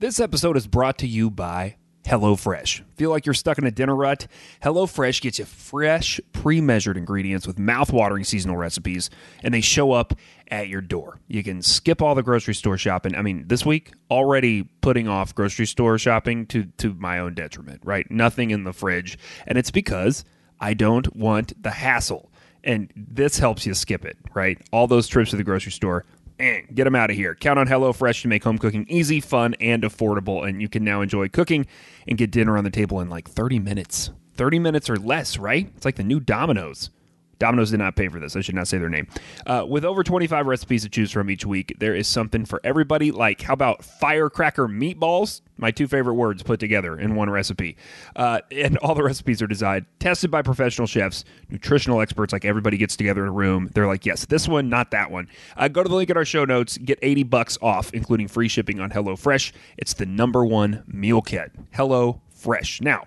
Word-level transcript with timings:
This 0.00 0.20
episode 0.20 0.56
is 0.56 0.68
brought 0.68 0.98
to 0.98 1.08
you 1.08 1.28
by 1.28 1.74
HelloFresh. 2.04 2.84
Feel 2.94 3.10
like 3.10 3.26
you're 3.26 3.34
stuck 3.34 3.58
in 3.58 3.66
a 3.66 3.72
dinner 3.72 3.96
rut? 3.96 4.28
HelloFresh 4.62 5.20
gets 5.20 5.40
you 5.40 5.44
fresh, 5.44 6.20
pre 6.32 6.60
measured 6.60 6.96
ingredients 6.96 7.48
with 7.48 7.58
mouth-watering 7.58 8.22
seasonal 8.22 8.56
recipes, 8.56 9.10
and 9.42 9.52
they 9.52 9.60
show 9.60 9.90
up 9.90 10.14
at 10.52 10.68
your 10.68 10.82
door. 10.82 11.18
You 11.26 11.42
can 11.42 11.62
skip 11.62 12.00
all 12.00 12.14
the 12.14 12.22
grocery 12.22 12.54
store 12.54 12.78
shopping. 12.78 13.16
I 13.16 13.22
mean, 13.22 13.48
this 13.48 13.66
week, 13.66 13.90
already 14.08 14.62
putting 14.82 15.08
off 15.08 15.34
grocery 15.34 15.66
store 15.66 15.98
shopping 15.98 16.46
to, 16.46 16.66
to 16.76 16.94
my 16.94 17.18
own 17.18 17.34
detriment, 17.34 17.80
right? 17.84 18.08
Nothing 18.08 18.52
in 18.52 18.62
the 18.62 18.72
fridge. 18.72 19.18
And 19.48 19.58
it's 19.58 19.72
because 19.72 20.24
I 20.60 20.74
don't 20.74 21.16
want 21.16 21.60
the 21.60 21.72
hassle. 21.72 22.30
And 22.62 22.92
this 22.94 23.40
helps 23.40 23.66
you 23.66 23.74
skip 23.74 24.04
it, 24.04 24.16
right? 24.32 24.60
All 24.70 24.86
those 24.86 25.08
trips 25.08 25.30
to 25.30 25.36
the 25.36 25.42
grocery 25.42 25.72
store 25.72 26.04
eh, 26.38 26.62
get 26.74 26.84
them 26.84 26.94
out 26.94 27.10
of 27.10 27.16
here. 27.16 27.34
Count 27.34 27.58
on 27.58 27.66
HelloFresh 27.66 28.22
to 28.22 28.28
make 28.28 28.44
home 28.44 28.58
cooking 28.58 28.86
easy, 28.88 29.20
fun, 29.20 29.54
and 29.60 29.82
affordable. 29.82 30.48
And 30.48 30.60
you 30.60 30.68
can 30.68 30.84
now 30.84 31.00
enjoy 31.00 31.28
cooking 31.28 31.66
and 32.06 32.18
get 32.18 32.30
dinner 32.30 32.56
on 32.56 32.64
the 32.64 32.70
table 32.70 33.00
in 33.00 33.08
like 33.08 33.28
30 33.28 33.58
minutes. 33.58 34.10
30 34.34 34.58
minutes 34.58 34.88
or 34.88 34.96
less, 34.96 35.36
right? 35.36 35.70
It's 35.76 35.84
like 35.84 35.96
the 35.96 36.04
new 36.04 36.20
Domino's. 36.20 36.90
Domino's 37.38 37.70
did 37.70 37.78
not 37.78 37.96
pay 37.96 38.08
for 38.08 38.18
this. 38.18 38.36
I 38.36 38.40
should 38.40 38.54
not 38.54 38.68
say 38.68 38.78
their 38.78 38.88
name. 38.88 39.06
Uh, 39.46 39.64
with 39.68 39.84
over 39.84 40.02
25 40.02 40.46
recipes 40.46 40.82
to 40.82 40.88
choose 40.88 41.10
from 41.10 41.30
each 41.30 41.46
week, 41.46 41.74
there 41.78 41.94
is 41.94 42.08
something 42.08 42.44
for 42.44 42.60
everybody. 42.64 43.10
Like, 43.10 43.42
how 43.42 43.52
about 43.52 43.84
firecracker 43.84 44.68
meatballs? 44.68 45.40
My 45.56 45.70
two 45.70 45.88
favorite 45.88 46.14
words 46.14 46.42
put 46.42 46.60
together 46.60 46.96
in 46.96 47.14
one 47.14 47.30
recipe. 47.30 47.76
Uh, 48.14 48.40
and 48.52 48.76
all 48.78 48.94
the 48.94 49.02
recipes 49.02 49.42
are 49.42 49.46
designed, 49.46 49.86
tested 49.98 50.30
by 50.30 50.42
professional 50.42 50.86
chefs, 50.86 51.24
nutritional 51.50 52.00
experts. 52.00 52.32
Like, 52.32 52.44
everybody 52.44 52.76
gets 52.76 52.96
together 52.96 53.22
in 53.22 53.28
a 53.28 53.32
room. 53.32 53.70
They're 53.74 53.86
like, 53.86 54.06
yes, 54.06 54.26
this 54.26 54.48
one, 54.48 54.68
not 54.68 54.90
that 54.92 55.10
one. 55.10 55.28
Uh, 55.56 55.68
go 55.68 55.82
to 55.82 55.88
the 55.88 55.94
link 55.94 56.10
in 56.10 56.16
our 56.16 56.24
show 56.24 56.44
notes, 56.44 56.78
get 56.78 56.98
80 57.02 57.24
bucks 57.24 57.58
off, 57.60 57.92
including 57.92 58.28
free 58.28 58.48
shipping 58.48 58.80
on 58.80 58.90
HelloFresh. 58.90 59.52
It's 59.76 59.94
the 59.94 60.06
number 60.06 60.44
one 60.44 60.84
meal 60.86 61.22
kit. 61.22 61.52
Hello 61.72 62.20
Fresh. 62.30 62.80
Now, 62.80 63.04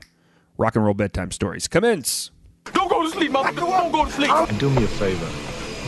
rock 0.57 0.76
and 0.76 0.84
roll 0.84 0.93
bedtime 0.93 1.32
stories 1.32 1.68
commence. 1.68 2.32
Don't 2.65 2.90
go 2.90 3.04
to 3.04 3.09
sleep, 3.09 3.31
mother. 3.31 3.51
Don't 3.54 3.91
go 3.91 4.05
to 4.05 4.12
sleep. 4.12 4.31
And 4.31 4.59
do 4.59 4.70
me 4.70 4.84
a 4.84 4.87
favor. 4.87 5.27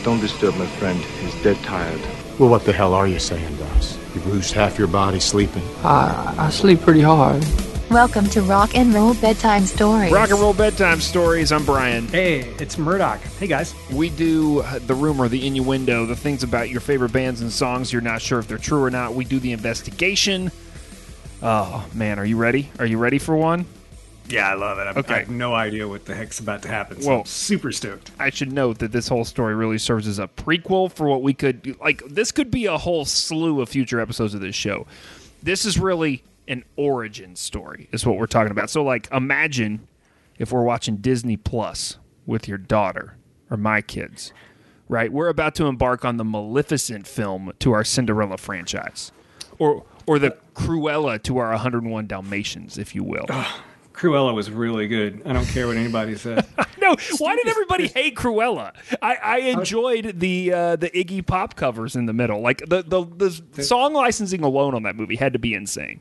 Don't 0.04 0.20
disturb 0.20 0.56
my 0.56 0.66
friend. 0.66 0.98
He's 0.98 1.34
dead 1.42 1.56
tired. 1.64 2.00
Well, 2.38 2.50
what 2.50 2.64
the 2.64 2.72
hell 2.72 2.94
are 2.94 3.06
you 3.06 3.18
saying 3.18 3.56
to 3.56 3.64
us? 3.76 3.98
You 4.14 4.20
bruised 4.20 4.52
half 4.52 4.78
your 4.78 4.88
body 4.88 5.20
sleeping. 5.20 5.62
I, 5.84 6.34
I 6.36 6.50
sleep 6.50 6.80
pretty 6.80 7.00
hard. 7.00 7.44
Welcome 7.90 8.26
to 8.30 8.42
Rock 8.42 8.74
and 8.74 8.92
Roll 8.92 9.14
Bedtime 9.14 9.66
Stories. 9.66 10.12
Rock 10.12 10.30
and 10.30 10.40
roll 10.40 10.54
bedtime 10.54 11.00
stories. 11.00 11.52
I'm 11.52 11.64
Brian. 11.64 12.08
Hey, 12.08 12.40
it's 12.58 12.76
Murdoch. 12.76 13.20
Hey, 13.20 13.46
guys. 13.46 13.74
We 13.92 14.10
do 14.10 14.60
uh, 14.60 14.80
the 14.80 14.94
rumor, 14.94 15.28
the 15.28 15.46
innuendo, 15.46 16.06
the 16.06 16.16
things 16.16 16.42
about 16.42 16.70
your 16.70 16.80
favorite 16.80 17.12
bands 17.12 17.40
and 17.40 17.52
songs 17.52 17.92
you're 17.92 18.02
not 18.02 18.20
sure 18.20 18.38
if 18.38 18.48
they're 18.48 18.58
true 18.58 18.82
or 18.82 18.90
not. 18.90 19.14
We 19.14 19.24
do 19.24 19.38
the 19.38 19.52
investigation. 19.52 20.50
Oh 21.42 21.86
man, 21.94 22.18
are 22.18 22.24
you 22.24 22.36
ready? 22.36 22.70
Are 22.78 22.86
you 22.86 22.96
ready 22.98 23.18
for 23.18 23.36
one? 23.36 23.66
Yeah, 24.28 24.48
I 24.50 24.54
love 24.54 24.78
it. 24.78 24.82
I'm, 24.82 24.96
Okay. 24.98 25.14
I 25.14 25.18
have 25.20 25.30
no 25.30 25.54
idea 25.54 25.86
what 25.86 26.06
the 26.06 26.14
heck's 26.14 26.40
about 26.40 26.62
to 26.62 26.68
happen. 26.68 27.00
So 27.02 27.08
Well- 27.08 27.18
I'm 27.20 27.26
super 27.26 27.72
stoked. 27.72 28.10
I 28.18 28.30
should 28.30 28.52
note 28.52 28.78
that 28.78 28.92
this 28.92 29.08
whole 29.08 29.24
story 29.24 29.54
really 29.54 29.78
serves 29.78 30.06
as 30.08 30.18
a 30.18 30.28
prequel 30.28 30.90
for 30.90 31.08
what 31.08 31.22
we 31.22 31.34
could. 31.34 31.76
Like, 31.80 32.02
this 32.08 32.32
could 32.32 32.50
be 32.50 32.66
a 32.66 32.78
whole 32.78 33.04
slew 33.04 33.60
of 33.60 33.68
future 33.68 34.00
episodes 34.00 34.34
of 34.34 34.40
this 34.40 34.54
show. 34.54 34.86
This 35.42 35.64
is 35.66 35.78
really 35.78 36.22
an 36.48 36.64
origin 36.76 37.36
story, 37.36 37.88
is 37.92 38.04
what 38.06 38.16
we're 38.16 38.26
talking 38.26 38.50
about. 38.50 38.70
So, 38.70 38.82
like, 38.82 39.08
imagine 39.12 39.86
if 40.38 40.52
we're 40.52 40.62
watching 40.64 40.96
Disney 40.96 41.36
Plus 41.36 41.98
with 42.26 42.48
your 42.48 42.58
daughter 42.58 43.16
or 43.50 43.56
my 43.58 43.82
kids, 43.82 44.32
right? 44.88 45.12
We're 45.12 45.28
about 45.28 45.54
to 45.56 45.66
embark 45.66 46.04
on 46.04 46.16
the 46.16 46.24
Maleficent 46.24 47.06
film 47.06 47.52
to 47.60 47.72
our 47.72 47.84
Cinderella 47.84 48.38
franchise, 48.38 49.12
or 49.58 49.84
or 50.06 50.18
the 50.18 50.36
Cruella 50.54 51.22
to 51.22 51.38
our 51.38 51.50
101 51.50 52.06
Dalmatians, 52.06 52.76
if 52.76 52.94
you 52.94 53.02
will. 53.02 53.26
Cruella 53.94 54.34
was 54.34 54.50
really 54.50 54.88
good. 54.88 55.22
I 55.24 55.32
don't 55.32 55.46
care 55.46 55.66
what 55.66 55.76
anybody 55.76 56.16
said. 56.16 56.46
No, 56.84 56.96
why 57.16 57.34
did 57.34 57.48
everybody 57.48 57.86
hate 57.86 58.14
Cruella? 58.14 58.74
I, 59.00 59.14
I 59.14 59.38
enjoyed 59.38 60.20
the 60.20 60.52
uh, 60.52 60.76
the 60.76 60.90
Iggy 60.90 61.26
Pop 61.26 61.56
covers 61.56 61.96
in 61.96 62.04
the 62.04 62.12
middle. 62.12 62.40
Like 62.42 62.58
the, 62.68 62.82
the 62.82 63.06
the 63.54 63.62
song 63.64 63.94
licensing 63.94 64.42
alone 64.42 64.74
on 64.74 64.82
that 64.82 64.94
movie 64.94 65.16
had 65.16 65.32
to 65.32 65.38
be 65.38 65.54
insane. 65.54 66.00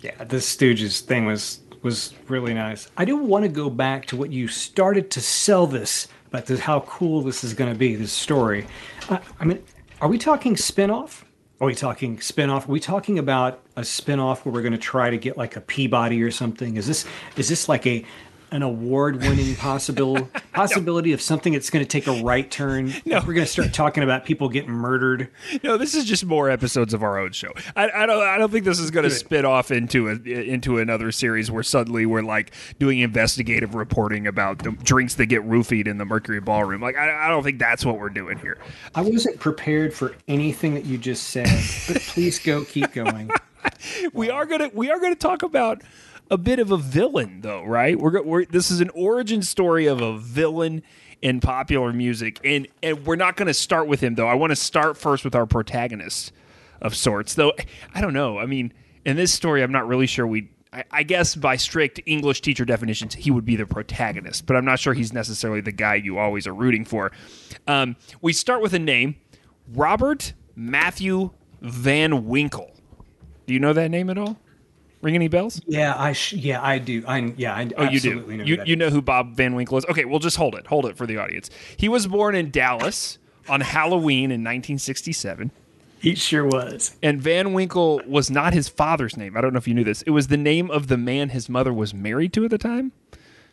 yeah, 0.00 0.24
this 0.24 0.56
Stooges 0.56 1.02
thing 1.02 1.24
was 1.24 1.60
was 1.82 2.14
really 2.26 2.52
nice. 2.52 2.88
I 2.96 3.04
do 3.04 3.16
want 3.16 3.44
to 3.44 3.48
go 3.48 3.70
back 3.70 4.06
to 4.06 4.16
what 4.16 4.32
you 4.32 4.48
started 4.48 5.08
to 5.12 5.20
sell 5.20 5.68
this 5.68 6.08
about 6.26 6.46
this, 6.46 6.58
how 6.58 6.80
cool 6.80 7.22
this 7.22 7.44
is 7.44 7.54
going 7.54 7.72
to 7.72 7.78
be. 7.78 7.94
This 7.94 8.10
story. 8.12 8.66
I, 9.08 9.20
I 9.38 9.44
mean, 9.44 9.62
are 10.00 10.08
we 10.08 10.18
talking 10.18 10.56
spin-off? 10.56 11.24
Are 11.60 11.66
we 11.66 11.74
talking 11.74 12.20
spin-off? 12.20 12.68
Are 12.68 12.72
we 12.72 12.78
talking 12.78 13.18
about 13.18 13.60
a 13.74 13.84
spin-off 13.84 14.44
where 14.44 14.52
we're 14.52 14.62
going 14.62 14.72
to 14.72 14.78
try 14.78 15.10
to 15.10 15.18
get 15.18 15.36
like 15.36 15.56
a 15.56 15.60
Peabody 15.60 16.22
or 16.22 16.30
something? 16.30 16.76
Is 16.76 16.86
this 16.86 17.04
is 17.36 17.48
this 17.48 17.68
like 17.68 17.84
a 17.84 18.04
an 18.50 18.62
award-winning 18.62 19.56
possible 19.56 20.28
possibility 20.52 21.12
of 21.12 21.20
something 21.20 21.52
that's 21.52 21.70
going 21.70 21.84
to 21.84 21.88
take 21.88 22.06
a 22.06 22.22
right 22.22 22.50
turn? 22.50 22.92
No. 23.04 23.18
We're 23.18 23.34
going 23.34 23.46
to 23.46 23.46
start 23.46 23.72
talking 23.72 24.02
about 24.02 24.24
people 24.24 24.48
getting 24.48 24.70
murdered. 24.70 25.30
No, 25.62 25.76
this 25.76 25.94
is 25.94 26.04
just 26.04 26.24
more 26.24 26.50
episodes 26.50 26.94
of 26.94 27.02
our 27.02 27.18
own 27.18 27.32
show. 27.32 27.52
I, 27.76 27.90
I 27.90 28.06
don't 28.06 28.22
I 28.22 28.38
don't 28.38 28.50
think 28.50 28.64
this 28.64 28.78
is 28.78 28.90
going 28.90 29.04
to 29.04 29.10
spit 29.10 29.44
off 29.44 29.70
into 29.70 30.08
a 30.08 30.12
into 30.12 30.78
another 30.78 31.12
series 31.12 31.50
where 31.50 31.62
suddenly 31.62 32.06
we're 32.06 32.22
like 32.22 32.52
doing 32.78 33.00
investigative 33.00 33.74
reporting 33.74 34.26
about 34.26 34.58
the 34.60 34.72
drinks 34.72 35.14
that 35.16 35.26
get 35.26 35.42
roofied 35.42 35.86
in 35.86 35.98
the 35.98 36.04
Mercury 36.04 36.40
Ballroom. 36.40 36.80
Like 36.80 36.96
I, 36.96 37.26
I 37.26 37.28
don't 37.28 37.42
think 37.42 37.58
that's 37.58 37.84
what 37.84 37.98
we're 37.98 38.08
doing 38.08 38.38
here. 38.38 38.58
I 38.94 39.02
wasn't 39.02 39.38
prepared 39.40 39.94
for 39.94 40.14
anything 40.26 40.74
that 40.74 40.84
you 40.84 40.98
just 40.98 41.28
said, 41.28 41.48
but 41.86 42.02
please 42.02 42.38
go, 42.38 42.64
keep 42.64 42.92
going. 42.92 43.30
we 44.12 44.30
are 44.30 44.46
gonna 44.46 44.70
we 44.72 44.90
are 44.90 44.98
gonna 45.00 45.14
talk 45.14 45.42
about 45.42 45.82
a 46.30 46.38
bit 46.38 46.58
of 46.58 46.70
a 46.70 46.76
villain 46.76 47.40
though 47.40 47.62
right 47.64 47.98
we're, 47.98 48.22
we're 48.22 48.44
this 48.46 48.70
is 48.70 48.80
an 48.80 48.90
origin 48.90 49.42
story 49.42 49.86
of 49.86 50.00
a 50.00 50.18
villain 50.18 50.82
in 51.22 51.40
popular 51.40 51.92
music 51.92 52.38
and 52.44 52.68
and 52.82 53.06
we're 53.06 53.16
not 53.16 53.36
gonna 53.36 53.54
start 53.54 53.86
with 53.86 54.00
him 54.00 54.14
though 54.14 54.28
i 54.28 54.34
want 54.34 54.50
to 54.50 54.56
start 54.56 54.96
first 54.96 55.24
with 55.24 55.34
our 55.34 55.46
protagonist 55.46 56.32
of 56.80 56.94
sorts 56.94 57.34
though 57.34 57.52
i 57.94 58.00
don't 58.00 58.12
know 58.12 58.38
i 58.38 58.46
mean 58.46 58.72
in 59.04 59.16
this 59.16 59.32
story 59.32 59.62
i'm 59.62 59.72
not 59.72 59.86
really 59.86 60.06
sure 60.06 60.26
we 60.26 60.48
I, 60.72 60.84
I 60.90 61.02
guess 61.02 61.34
by 61.34 61.56
strict 61.56 62.00
English 62.06 62.42
teacher 62.42 62.64
definitions, 62.64 63.14
he 63.14 63.30
would 63.30 63.44
be 63.44 63.56
the 63.56 63.66
protagonist, 63.66 64.46
but 64.46 64.56
I'm 64.56 64.64
not 64.64 64.78
sure 64.78 64.92
he's 64.92 65.12
necessarily 65.12 65.60
the 65.60 65.72
guy 65.72 65.94
you 65.94 66.18
always 66.18 66.46
are 66.46 66.54
rooting 66.54 66.84
for. 66.84 67.10
Um, 67.66 67.96
we 68.20 68.32
start 68.32 68.60
with 68.60 68.74
a 68.74 68.78
name 68.78 69.16
Robert 69.72 70.34
Matthew 70.54 71.30
Van 71.60 72.26
Winkle. 72.26 72.70
Do 73.46 73.54
you 73.54 73.60
know 73.60 73.72
that 73.72 73.90
name 73.90 74.10
at 74.10 74.18
all? 74.18 74.38
Ring 75.00 75.14
any 75.14 75.28
bells? 75.28 75.60
Yeah, 75.66 75.94
I 75.96 76.12
sh- 76.12 76.32
yeah 76.34 76.60
I 76.62 76.78
do. 76.78 77.04
I 77.06 77.32
yeah 77.36 77.54
I 77.54 77.70
Oh, 77.76 77.84
you 77.84 78.00
do. 78.00 78.20
know 78.26 78.44
You, 78.44 78.62
you 78.66 78.76
know 78.76 78.90
who 78.90 79.00
Bob 79.00 79.36
Van 79.36 79.54
Winkle 79.54 79.78
is? 79.78 79.84
Okay, 79.86 80.04
well, 80.04 80.18
just 80.18 80.36
hold 80.36 80.54
it. 80.56 80.66
Hold 80.66 80.86
it 80.86 80.96
for 80.96 81.06
the 81.06 81.16
audience. 81.18 81.50
He 81.76 81.88
was 81.88 82.06
born 82.08 82.34
in 82.34 82.50
Dallas 82.50 83.18
on 83.48 83.60
Halloween 83.60 84.30
in 84.32 84.42
1967. 84.42 85.50
he 86.00 86.14
sure 86.14 86.44
was. 86.46 86.96
And 87.02 87.20
Van 87.20 87.52
Winkle 87.52 88.00
was 88.06 88.30
not 88.30 88.52
his 88.54 88.68
father's 88.68 89.16
name. 89.16 89.36
I 89.36 89.40
don't 89.40 89.52
know 89.52 89.58
if 89.58 89.68
you 89.68 89.74
knew 89.74 89.84
this. 89.84 90.02
It 90.02 90.10
was 90.10 90.26
the 90.28 90.36
name 90.36 90.70
of 90.70 90.88
the 90.88 90.96
man 90.98 91.28
his 91.30 91.48
mother 91.48 91.72
was 91.72 91.94
married 91.94 92.32
to 92.34 92.44
at 92.44 92.50
the 92.50 92.58
time. 92.58 92.92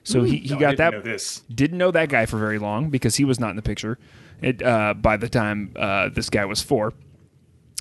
So 0.03 0.23
he, 0.23 0.37
he 0.37 0.49
No, 0.53 0.59
got 0.59 0.69
didn't 0.71 0.77
that. 0.77 0.91
know 0.93 1.01
this. 1.01 1.41
Didn't 1.53 1.77
know 1.77 1.91
that 1.91 2.09
guy 2.09 2.25
for 2.25 2.37
very 2.37 2.59
long 2.59 2.89
because 2.89 3.15
he 3.15 3.23
was 3.25 3.39
not 3.39 3.51
in 3.51 3.55
the 3.55 3.61
picture 3.63 3.97
it, 4.41 4.61
uh, 4.61 4.93
by 4.95 5.17
the 5.17 5.29
time 5.29 5.71
uh, 5.75 6.09
this 6.09 6.29
guy 6.29 6.45
was 6.45 6.61
four. 6.61 6.93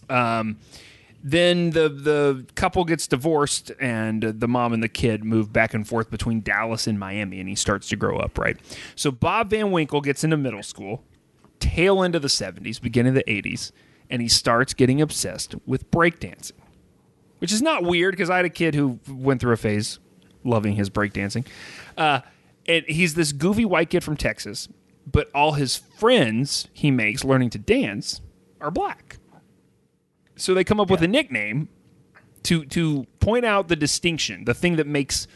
Um, 0.08 0.58
then 1.27 1.71
the 1.71 1.89
the 1.89 2.47
couple 2.55 2.85
gets 2.85 3.07
divorced, 3.09 3.73
and 3.81 4.23
the 4.23 4.47
mom 4.47 4.75
and 4.75 4.83
the 4.83 4.89
kid 4.89 5.25
move 5.25 5.55
back 5.55 5.73
and 5.73 5.89
forth 5.89 6.11
between 6.11 6.43
Dallas 6.43 6.87
and 6.87 7.01
Miami, 7.01 7.41
and 7.41 7.49
he 7.49 7.55
starts 7.55 7.89
to 7.89 7.97
grow 7.97 8.19
up. 8.19 8.39
Right. 8.39 8.59
So 8.95 9.11
Bob 9.11 9.49
Van 9.49 9.71
Winkle 9.71 10.03
gets 10.03 10.23
into 10.23 10.37
middle 10.37 10.62
school, 10.62 11.03
tail 11.61 12.03
end 12.03 12.15
of 12.15 12.21
the 12.21 12.29
'70s, 12.29 12.79
beginning 12.79 13.17
of 13.17 13.25
the 13.25 13.25
'80s, 13.25 13.73
and 14.11 14.21
he 14.21 14.29
starts 14.29 14.75
getting 14.75 15.01
obsessed 15.01 15.55
with 15.65 15.91
breakdancing, 15.91 16.53
which 17.39 17.53
is 17.53 17.62
not 17.62 17.85
weird 17.85 18.12
because 18.12 18.29
I 18.29 18.37
had 18.37 18.45
a 18.45 18.51
kid 18.51 18.75
who 18.75 19.00
went 19.09 19.41
through 19.41 19.55
a 19.55 19.56
phase 19.56 19.99
loving 20.44 20.75
his 20.75 20.91
breakdancing. 20.91 21.47
Uh, 21.97 22.20
and 22.67 22.85
he's 22.87 23.15
this 23.15 23.32
goofy 23.32 23.65
white 23.65 23.88
kid 23.88 24.05
from 24.05 24.19
Texas, 24.19 24.69
but 25.11 25.31
all 25.35 25.53
his 25.53 25.75
friends 25.75 26.69
he 26.75 26.91
makes 26.91 27.25
learning 27.25 27.49
to 27.50 27.59
dance 27.59 28.20
are 28.61 28.70
black. 28.70 29.17
So 30.36 30.54
they 30.54 30.64
come 30.64 30.81
up 30.81 30.90
with 30.90 31.02
a 31.02 31.08
nickname 31.08 31.69
to 32.44 32.64
to 32.66 33.06
point 33.20 33.44
out 33.44 33.69
the 33.69 33.76
distinction, 33.76 34.44
the 34.44 34.54
thing 34.54 34.76
that 34.76 34.86
makes 34.86 35.26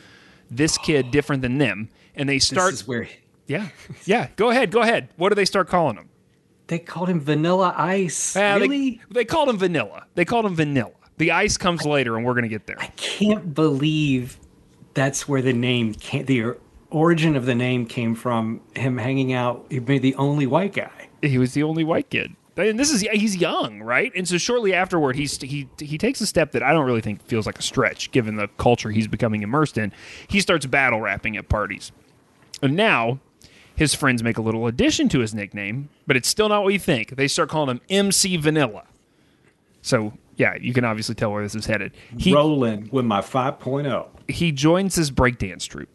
this 0.50 0.78
kid 0.78 1.10
different 1.12 1.42
than 1.42 1.58
them, 1.58 1.88
and 2.14 2.28
they 2.28 2.38
start. 2.38 2.72
This 2.72 2.80
is 2.82 2.88
where 2.88 3.08
yeah, 3.46 3.68
yeah. 4.04 4.28
Go 4.36 4.50
ahead, 4.50 4.70
go 4.70 4.82
ahead. 4.82 5.08
What 5.16 5.30
do 5.30 5.34
they 5.34 5.44
start 5.44 5.68
calling 5.68 5.96
him? 5.96 6.08
they 6.68 6.78
called 6.78 7.08
him 7.08 7.20
Vanilla 7.20 7.74
Ice. 7.76 8.36
Uh, 8.36 8.40
they- 8.40 8.60
really? 8.60 9.00
They, 9.10 9.24
called 9.24 9.48
him 9.48 9.58
Vanilla. 9.58 10.06
They 10.14 10.24
called 10.24 10.44
him 10.46 10.54
Vanilla. 10.54 10.92
The 11.16 11.32
ice 11.32 11.56
comes 11.56 11.84
later, 11.84 12.16
and 12.16 12.24
we're 12.24 12.34
gonna 12.34 12.46
get 12.46 12.66
there. 12.66 12.76
I 12.78 12.86
can't 12.88 13.52
believe 13.52 14.38
that's 14.94 15.26
where 15.26 15.42
the 15.42 15.52
name 15.52 15.94
came. 15.94 16.26
The 16.26 16.54
origin 16.90 17.34
of 17.34 17.44
the 17.44 17.56
name 17.56 17.86
came 17.86 18.14
from 18.14 18.60
him 18.76 18.98
hanging 18.98 19.32
out. 19.32 19.66
He 19.68 19.80
made 19.80 20.02
the 20.02 20.14
only 20.14 20.46
white 20.46 20.74
guy. 20.74 21.08
He 21.20 21.38
was 21.38 21.54
the 21.54 21.64
only 21.64 21.82
white 21.82 22.08
kid. 22.10 22.36
And 22.58 22.78
this 22.78 22.90
is 22.90 23.02
he's 23.02 23.37
young, 23.37 23.81
right? 23.81 24.10
And 24.16 24.26
so 24.26 24.37
shortly 24.37 24.75
afterward, 24.75 25.16
he's 25.16 25.40
he 25.40 25.69
he 25.78 25.96
takes 25.96 26.20
a 26.20 26.26
step 26.26 26.52
that 26.52 26.62
I 26.62 26.72
don't 26.72 26.87
really 26.87 27.00
think 27.00 27.22
feels 27.25 27.46
like 27.46 27.58
a 27.58 27.62
stretch, 27.62 28.10
given 28.10 28.37
the 28.37 28.49
culture 28.58 28.90
he's 28.90 29.06
becoming 29.06 29.43
immersed 29.43 29.78
in. 29.78 29.93
He 30.26 30.40
starts 30.40 30.66
battle 30.66 31.00
rapping 31.00 31.37
at 31.37 31.49
parties, 31.49 31.93
and 32.60 32.75
now 32.75 33.20
his 33.76 33.94
friends 33.94 34.25
make 34.25 34.38
a 34.38 34.43
little 34.43 34.66
addition 34.66 35.08
to 35.10 35.20
his 35.20 35.32
nickname, 35.32 35.88
but 36.06 36.16
it's 36.16 36.28
still 36.28 36.49
not 36.49 36.64
what 36.64 36.72
you 36.72 36.81
think. 36.81 37.14
They 37.14 37.28
start 37.28 37.49
calling 37.49 37.76
him 37.76 37.81
MC 37.88 38.37
Vanilla. 38.37 38.84
So 39.82 40.14
yeah, 40.37 40.56
you 40.60 40.72
can 40.72 40.84
obviously 40.84 41.14
tell 41.14 41.31
where 41.31 41.43
this 41.43 41.55
is 41.55 41.66
headed. 41.66 41.93
He 42.16 42.34
Rolling 42.34 42.88
with 42.90 43.05
my 43.05 43.20
oh. 43.20 43.22
5.0. 43.22 44.08
he 44.26 44.50
joins 44.50 44.96
his 44.96 45.12
breakdance 45.12 45.69
troupe. 45.69 45.88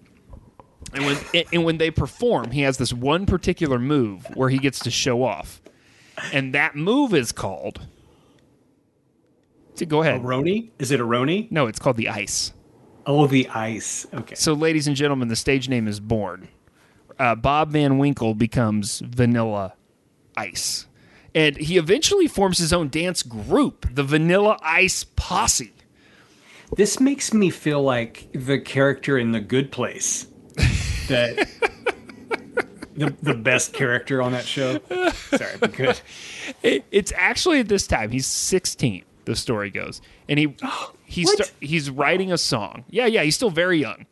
And 0.94 1.06
when 1.06 1.18
and 1.51 1.63
when 1.63 1.77
they 1.77 1.92
perform, 1.92 2.51
he 2.51 2.62
has 2.62 2.77
this 2.77 2.94
one 2.94 3.25
particular 3.25 3.80
move 3.80 4.27
where 4.36 4.50
he 4.50 4.60
gets 4.60 4.80
to 4.80 4.92
show 4.92 5.24
off. 5.24 5.62
And 6.31 6.54
that 6.54 6.75
move 6.75 7.13
is 7.13 7.31
called 7.31 7.81
So 9.75 9.86
go 9.86 10.01
ahead. 10.01 10.21
Roni? 10.21 10.69
Is 10.80 10.92
it 10.92 11.00
a 11.00 11.06
Roni? 11.06 11.50
No, 11.51 11.68
it's 11.68 11.80
called 11.80 11.98
the 11.98 12.10
ice. 12.10 12.54
Oh, 13.06 13.27
the 13.27 13.48
ice. 13.50 14.07
Okay. 14.13 14.36
So, 14.36 14.54
ladies 14.54 14.88
and 14.88 14.95
gentlemen, 14.95 15.27
the 15.27 15.36
stage 15.36 15.68
name 15.68 15.88
is 15.88 16.00
born. 16.00 16.48
Uh, 17.19 17.36
Bob 17.36 17.71
Van 17.71 17.98
Winkle 17.98 18.33
becomes 18.33 19.00
Vanilla 19.00 19.74
Ice. 20.38 20.88
And 21.36 21.57
he 21.57 21.77
eventually 21.77 22.27
forms 22.27 22.60
his 22.60 22.71
own 22.71 22.89
dance 22.89 23.24
group, 23.24 23.88
the 23.94 24.04
Vanilla 24.04 24.57
Ice 24.62 25.04
Posse. 25.04 25.74
This 26.77 27.00
makes 27.00 27.33
me 27.33 27.50
feel 27.50 27.81
like 27.81 28.30
the 28.33 28.60
character 28.60 29.18
in 29.18 29.31
The 29.31 29.39
Good 29.39 29.71
Place. 29.71 30.27
That 31.10 31.50
the 32.95 33.13
the 33.22 33.34
best 33.34 33.74
character 33.74 34.22
on 34.22 34.31
that 34.34 34.45
show. 34.45 34.80
Sorry, 35.36 35.57
but 35.60 35.74
good. 35.74 36.00
It, 36.62 36.86
it's 36.92 37.12
actually 37.16 37.60
at 37.60 37.68
this 37.68 37.88
time 37.88 38.12
he's 38.12 38.28
16. 38.28 39.04
The 39.25 39.36
story 39.36 39.69
goes, 39.69 40.01
and 40.28 40.38
he 40.38 40.56
he's 41.06 41.31
sta- 41.31 41.54
he's 41.60 41.90
writing 41.90 42.31
a 42.31 42.38
song. 42.38 42.86
Yeah, 42.90 43.06
yeah, 43.06 43.24
he's 43.24 43.36
still 43.36 43.50
very 43.50 43.80
young. 43.80 44.06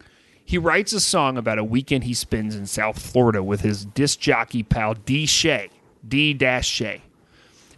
He 0.43 0.57
writes 0.57 0.91
a 0.93 0.99
song 0.99 1.37
about 1.37 1.59
a 1.59 1.63
weekend 1.63 2.03
he 2.03 2.13
spends 2.13 2.55
in 2.55 2.65
South 2.65 2.99
Florida 2.99 3.41
with 3.43 3.61
his 3.61 3.85
disc 3.85 4.19
jockey 4.19 4.63
pal 4.63 4.93
D 4.93 5.25
Shay, 5.25 5.69
D 6.07 6.33
Dash 6.33 6.67
Shay. 6.67 7.01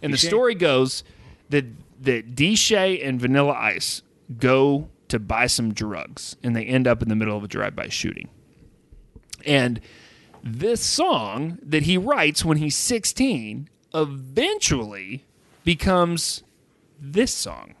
And 0.02 0.12
the 0.12 0.18
story 0.18 0.54
goes 0.54 1.04
that 1.50 1.64
that 2.00 2.34
D 2.34 2.56
Shay 2.56 3.00
and 3.00 3.20
Vanilla 3.20 3.52
Ice 3.52 4.02
go 4.38 4.88
to 5.08 5.18
buy 5.18 5.46
some 5.46 5.72
drugs, 5.72 6.36
and 6.42 6.56
they 6.56 6.64
end 6.64 6.86
up 6.86 7.02
in 7.02 7.08
the 7.08 7.14
middle 7.14 7.36
of 7.36 7.44
a 7.44 7.48
drive-by 7.48 7.88
shooting. 7.88 8.28
And 9.46 9.80
this 10.44 10.82
song 10.82 11.58
that 11.62 11.84
he 11.84 11.96
writes 11.96 12.44
when 12.44 12.58
he's 12.58 12.76
16 12.76 13.68
eventually 13.94 15.24
becomes 15.64 16.42
this 17.00 17.32
song. 17.32 17.74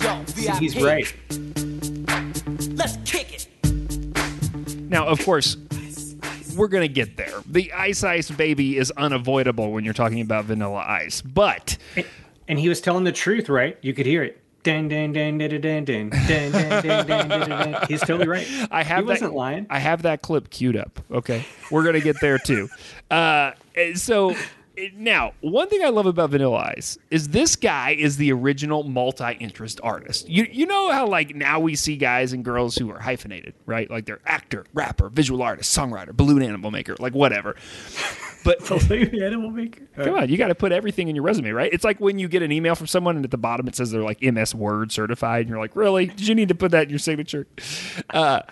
Yo, 0.00 0.24
He's 0.58 0.80
right. 0.82 1.14
Let's 2.76 2.96
kick 3.04 3.32
it. 3.32 3.48
Now, 4.90 5.06
of 5.06 5.24
course, 5.24 5.56
we're 6.56 6.66
going 6.66 6.82
to 6.82 6.92
get 6.92 7.16
there. 7.16 7.42
The 7.46 7.72
Ice 7.72 8.02
Ice 8.02 8.28
Baby 8.28 8.76
is 8.76 8.90
unavoidable 8.96 9.70
when 9.70 9.84
you're 9.84 9.94
talking 9.94 10.20
about 10.20 10.46
Vanilla 10.46 10.84
Ice, 10.84 11.22
but 11.22 11.78
And 12.48 12.58
he 12.58 12.68
was 12.68 12.80
telling 12.80 13.04
the 13.04 13.12
truth, 13.12 13.48
right? 13.48 13.78
You 13.82 13.94
could 13.94 14.06
hear 14.06 14.24
it. 14.24 14.42
Dun, 14.68 14.86
dun, 14.86 15.14
dun, 15.14 15.38
dun, 15.38 15.48
dun, 15.62 15.84
dun, 15.84 16.10
dun, 16.10 17.48
dun. 17.48 17.86
He's 17.88 18.00
totally 18.02 18.28
right. 18.28 18.46
I 18.70 18.82
have 18.82 18.98
he 18.98 19.02
that, 19.04 19.06
wasn't 19.06 19.32
lying. 19.32 19.66
I 19.70 19.78
have 19.78 20.02
that 20.02 20.20
clip 20.20 20.50
queued 20.50 20.76
up. 20.76 21.00
Okay, 21.10 21.46
we're 21.70 21.84
gonna 21.84 22.02
get 22.02 22.20
there 22.20 22.36
too. 22.36 22.68
Uh, 23.10 23.52
so 23.94 24.36
now, 24.94 25.32
one 25.40 25.68
thing 25.68 25.82
I 25.84 25.88
love 25.88 26.06
about 26.06 26.30
Vanilla 26.30 26.72
Ice 26.76 26.98
is 27.10 27.28
this 27.28 27.56
guy 27.56 27.90
is 27.90 28.16
the 28.16 28.32
original 28.32 28.84
multi-interest 28.84 29.80
artist. 29.82 30.28
You 30.28 30.46
you 30.50 30.66
know 30.66 30.90
how 30.90 31.06
like 31.06 31.34
now 31.34 31.60
we 31.60 31.74
see 31.76 31.96
guys 31.96 32.32
and 32.32 32.44
girls 32.44 32.76
who 32.76 32.90
are 32.90 32.98
hyphenated, 32.98 33.54
right? 33.66 33.90
Like 33.90 34.06
they're 34.06 34.20
actor, 34.26 34.64
rapper, 34.74 35.08
visual 35.08 35.42
artist, 35.42 35.76
songwriter, 35.76 36.12
balloon 36.12 36.42
animal 36.42 36.70
maker, 36.70 36.96
like 36.98 37.14
whatever. 37.14 37.56
But 38.44 38.70
Animal 38.90 39.50
maker. 39.50 39.82
Come 39.96 40.14
on, 40.14 40.28
you 40.28 40.36
got 40.36 40.48
to 40.48 40.54
put 40.54 40.72
everything 40.72 41.08
in 41.08 41.16
your 41.16 41.24
resume, 41.24 41.50
right? 41.50 41.72
It's 41.72 41.84
like 41.84 42.00
when 42.00 42.18
you 42.18 42.28
get 42.28 42.42
an 42.42 42.52
email 42.52 42.74
from 42.74 42.86
someone 42.86 43.16
and 43.16 43.24
at 43.24 43.30
the 43.30 43.38
bottom 43.38 43.66
it 43.68 43.74
says 43.74 43.90
they're 43.90 44.02
like 44.02 44.22
MS 44.22 44.54
Word 44.54 44.92
certified, 44.92 45.42
and 45.42 45.50
you're 45.50 45.58
like, 45.58 45.76
really? 45.76 46.06
Did 46.06 46.28
you 46.28 46.34
need 46.34 46.48
to 46.48 46.54
put 46.54 46.70
that 46.70 46.84
in 46.84 46.90
your 46.90 46.98
signature? 46.98 47.46
Uh, 48.10 48.42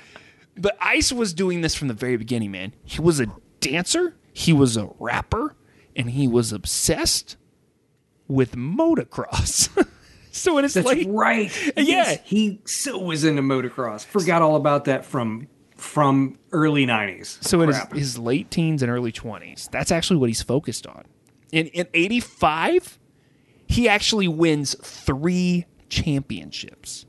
but 0.56 0.76
Ice 0.80 1.12
was 1.12 1.32
doing 1.34 1.60
this 1.60 1.74
from 1.74 1.88
the 1.88 1.94
very 1.94 2.16
beginning, 2.16 2.50
man. 2.50 2.72
He 2.84 3.00
was 3.00 3.20
a 3.20 3.26
dancer, 3.60 4.14
he 4.32 4.52
was 4.52 4.76
a 4.76 4.90
rapper, 4.98 5.54
and 5.96 6.10
he 6.10 6.28
was 6.28 6.52
obsessed 6.52 7.36
with 8.28 8.52
motocross. 8.52 9.68
so 10.30 10.58
in 10.58 10.64
his 10.64 10.74
That's 10.74 10.86
late, 10.86 11.08
right. 11.08 11.50
Yeah. 11.76 11.82
Yes, 11.82 12.20
he 12.24 12.60
so 12.66 12.98
was 12.98 13.24
into 13.24 13.42
motocross. 13.42 14.04
Forgot 14.04 14.42
all 14.42 14.56
about 14.56 14.84
that 14.84 15.04
from 15.04 15.48
from 15.76 16.38
early 16.52 16.86
'90s. 16.86 17.42
So 17.44 17.62
in 17.62 17.68
his, 17.68 17.80
his 17.92 18.18
late 18.18 18.50
teens 18.50 18.82
and 18.82 18.90
early 18.90 19.12
20s, 19.12 19.70
that's 19.70 19.90
actually 19.90 20.16
what 20.16 20.28
he's 20.28 20.42
focused 20.42 20.86
on. 20.86 21.04
In 21.52 21.66
in 21.68 21.86
85, 21.94 22.98
he 23.66 23.88
actually 23.88 24.28
wins 24.28 24.76
3 24.82 25.66
championships. 25.88 27.06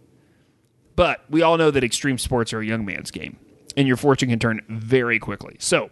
But 0.95 1.23
we 1.29 1.43
all 1.43 1.57
know 1.57 1.69
that 1.71 1.83
extreme 1.83 2.17
sports 2.17 2.53
are 2.53 2.59
a 2.59 2.65
young 2.65 2.83
man's 2.83 3.11
game, 3.11 3.37
and 3.75 3.87
your 3.87 3.97
fortune 3.97 4.29
can 4.29 4.39
turn 4.39 4.61
very 4.67 5.19
quickly. 5.19 5.55
So, 5.59 5.91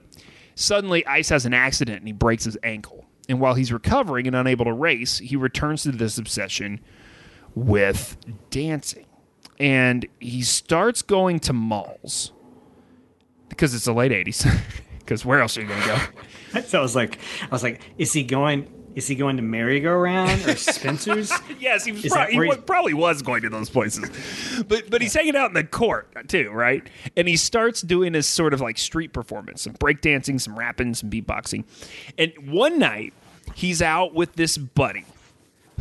suddenly 0.56 1.06
Ice 1.06 1.30
has 1.30 1.46
an 1.46 1.54
accident 1.54 2.00
and 2.00 2.08
he 2.08 2.14
breaks 2.14 2.46
his 2.46 2.58
ankle. 2.64 3.06
And 3.28 3.40
while 3.40 3.56
he's 3.56 3.72
recovering 3.72 4.28
and 4.28 4.36
unable 4.36 4.66
to 4.66 4.74
race, 4.74 5.18
he 5.18 5.36
returns 5.36 5.84
to 5.84 5.92
this 5.92 6.18
obsession 6.18 6.80
with 7.56 8.18
dancing. 8.50 9.06
And 9.60 10.06
he 10.20 10.42
starts 10.42 11.02
going 11.02 11.40
to 11.42 11.54
malls 11.54 12.34
because 13.50 13.74
it's 13.74 13.86
the 13.86 13.94
late 13.94 14.12
80s. 14.12 14.46
Because 15.00 15.26
where 15.26 15.42
else 15.42 15.58
are 15.58 15.62
you 15.62 15.68
going 15.68 15.82
to 15.82 15.88
go? 15.88 15.98
So 16.68 16.80
I 16.80 16.82
was 16.82 16.96
like, 16.96 17.20
I 17.42 17.48
was 17.50 17.64
like, 17.64 17.82
is 17.98 18.14
he 18.14 18.24
going? 18.24 18.66
Is 18.96 19.08
he 19.08 19.16
going 19.16 19.36
to 19.36 19.44
merry-go-round 19.44 20.48
or 20.48 20.56
Spencer's? 20.56 21.32
yes, 21.60 21.84
he, 21.86 21.92
was 21.92 22.06
Is 22.06 22.14
prob- 22.14 22.30
he 22.30 22.56
probably 22.66 22.94
was 22.94 23.22
going 23.22 23.42
to 23.42 23.50
those 23.50 23.70
places. 23.70 24.10
But 24.68 24.90
but 24.90 25.02
he's 25.02 25.14
hanging 25.14 25.36
out 25.36 25.50
in 25.50 25.54
the 25.54 25.66
court 25.66 26.08
too, 26.30 26.50
right? 26.52 26.82
And 27.18 27.28
he 27.28 27.36
starts 27.36 27.82
doing 27.82 28.14
this 28.14 28.28
sort 28.28 28.54
of 28.54 28.62
like 28.62 28.78
street 28.78 29.12
performance, 29.14 29.64
some 29.64 29.74
breakdancing, 29.74 30.40
some 30.40 30.58
rapping, 30.58 30.94
some 30.94 31.10
beatboxing. 31.10 31.66
And 32.18 32.32
one 32.50 32.80
night, 32.80 33.14
he's 33.54 33.82
out 33.82 34.14
with 34.14 34.34
this 34.34 34.58
buddy 34.58 35.06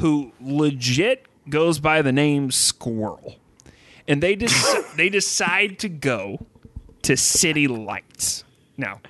who 0.00 0.32
legit 0.40 1.26
goes 1.48 1.78
by 1.78 2.02
the 2.02 2.12
name 2.12 2.50
Squirrel. 2.50 3.36
And 4.08 4.22
they 4.22 4.34
dec- 4.36 4.96
they 4.96 5.08
decide 5.08 5.78
to 5.78 5.88
go 5.88 6.44
to 7.02 7.16
City 7.16 7.68
Lights. 7.68 8.44
Now, 8.76 9.00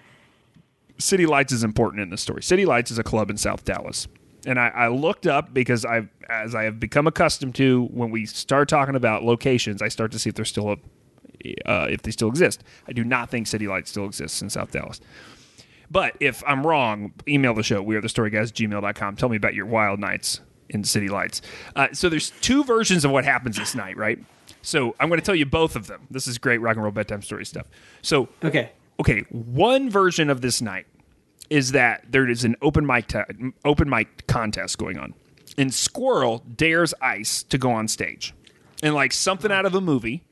City 1.05 1.27
Lights 1.27 1.53
is 1.53 1.63
important 1.63 2.03
in 2.03 2.09
this 2.11 2.23
story. 2.23 2.43
City 2.43 2.65
Lights 2.65 2.91
is 2.91 2.99
a 2.99 3.03
club 3.05 3.29
in 3.31 3.37
South 3.37 3.65
Dallas. 3.65 4.09
And 4.47 4.59
I, 4.59 4.69
I 4.69 4.89
looked 4.89 5.27
up 5.27 5.53
because 5.55 5.85
I've, 5.85 6.09
as 6.29 6.55
I 6.55 6.65
have 6.65 6.81
become 6.81 7.07
accustomed 7.07 7.55
to, 7.57 7.85
when 7.93 8.11
we 8.11 8.25
start 8.27 8.69
talking 8.69 8.95
about 8.95 9.23
locations, 9.23 9.83
I 9.83 9.89
start 9.89 10.13
to 10.13 10.19
see 10.19 10.31
if 10.31 10.35
they're 10.35 10.45
still, 10.45 10.73
a, 10.73 11.71
uh, 11.71 11.87
if 11.91 12.03
they 12.03 12.11
still 12.11 12.29
exist. 12.29 12.65
I 12.89 12.93
do 12.93 13.05
not 13.05 13.31
think 13.31 13.47
City 13.47 13.69
Lights 13.69 13.91
still 13.91 14.07
exists 14.07 14.41
in 14.43 14.49
South 14.51 14.71
Dallas. 14.71 15.01
But 15.91 16.17
if 16.21 16.43
I'm 16.47 16.67
wrong, 16.67 17.13
email 17.29 17.53
the 17.55 17.63
show, 17.63 17.83
we 17.83 17.97
are 17.97 18.01
the 18.01 18.09
story 18.09 18.31
guys, 18.31 18.51
gmail.com. 18.51 19.17
Tell 19.17 19.29
me 19.29 19.37
about 19.37 19.55
your 19.55 19.67
wild 19.67 20.01
nights 20.01 20.41
in 20.71 20.85
City 20.85 21.09
Lights. 21.09 21.43
Uh, 21.77 21.89
so 21.93 22.09
there's 22.09 22.31
two 22.41 22.65
versions 22.65 23.05
of 23.05 23.11
what 23.11 23.25
happens 23.25 23.57
this 23.57 23.75
night, 23.75 23.97
right? 23.97 24.19
So 24.63 24.95
I'm 24.99 25.09
going 25.09 25.21
to 25.21 25.25
tell 25.27 25.35
you 25.35 25.47
both 25.47 25.77
of 25.77 25.87
them. 25.87 26.07
This 26.11 26.27
is 26.27 26.39
great 26.39 26.59
rock 26.63 26.77
and 26.77 26.83
roll 26.83 26.93
bedtime 26.93 27.21
story 27.23 27.45
stuff. 27.45 27.67
So 28.01 28.29
Okay. 28.43 28.73
okay, 28.99 29.21
one 29.31 29.91
version 29.91 30.31
of 30.31 30.41
this 30.41 30.63
night 30.63 30.87
is 31.55 31.71
that 31.71 32.05
there 32.11 32.29
is 32.29 32.43
an 32.45 32.57
open 32.61 32.85
mic 32.85 33.07
ta- 33.07 33.25
open 33.65 33.89
mic 33.89 34.27
contest 34.27 34.77
going 34.77 34.99
on, 34.99 35.15
and 35.57 35.73
Squirrel 35.73 36.43
dares 36.57 36.93
Ice 37.01 37.45
to 37.45 37.59
go 37.59 37.71
on 37.71 37.87
stage, 37.87 38.35
and 38.83 38.93
like 38.95 39.13
something 39.13 39.53
out 39.53 39.65
of 39.65 39.73
a 39.75 39.81
movie, 39.81 40.25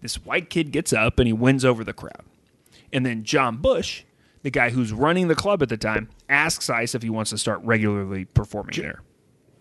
this 0.00 0.16
white 0.24 0.50
kid 0.50 0.72
gets 0.72 0.92
up 0.92 1.20
and 1.20 1.28
he 1.28 1.32
wins 1.32 1.64
over 1.64 1.84
the 1.84 1.92
crowd, 1.92 2.24
and 2.92 3.06
then 3.06 3.22
John 3.22 3.58
Bush, 3.58 4.02
the 4.42 4.50
guy 4.50 4.70
who's 4.70 4.92
running 4.92 5.28
the 5.28 5.36
club 5.36 5.62
at 5.62 5.68
the 5.68 5.76
time, 5.76 6.08
asks 6.28 6.68
Ice 6.68 6.96
if 6.96 7.02
he 7.02 7.10
wants 7.10 7.30
to 7.30 7.38
start 7.38 7.60
regularly 7.62 8.24
performing 8.24 8.74
there. 8.76 9.02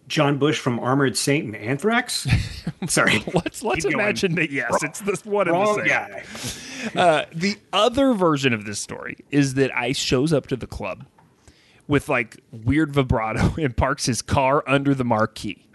John 0.08 0.38
Bush 0.40 0.60
from 0.60 0.80
Armored 0.80 1.18
Saint 1.18 1.46
and 1.46 1.56
Anthrax. 1.56 2.28
Sorry. 2.88 3.24
Let's 3.34 3.64
let's 3.64 3.86
Keep 3.86 3.94
going. 3.94 4.06
imagine 4.06 4.36
that 4.36 4.52
yes, 4.52 4.84
it's 4.84 5.02
this 5.02 5.24
one 5.26 5.48
and 5.48 5.56
the 5.56 5.60
Wrong 5.60 5.76
same. 5.78 5.88
guy. 5.88 6.24
Uh, 6.96 7.26
the 7.34 7.58
other 7.74 8.14
version 8.14 8.54
of 8.54 8.66
this 8.66 8.80
story 8.80 9.18
is 9.32 9.56
that 9.56 9.76
Ice 9.76 9.98
shows 9.98 10.34
up 10.34 10.48
to 10.48 10.56
the 10.56 10.68
club 10.68 11.06
with 11.88 12.10
like 12.10 12.38
weird 12.52 12.94
vibrato 12.94 13.56
and 13.62 13.76
parks 13.76 14.06
his 14.06 14.22
car 14.22 14.64
under 14.68 14.94
the 14.94 15.04
marquee. 15.04 15.68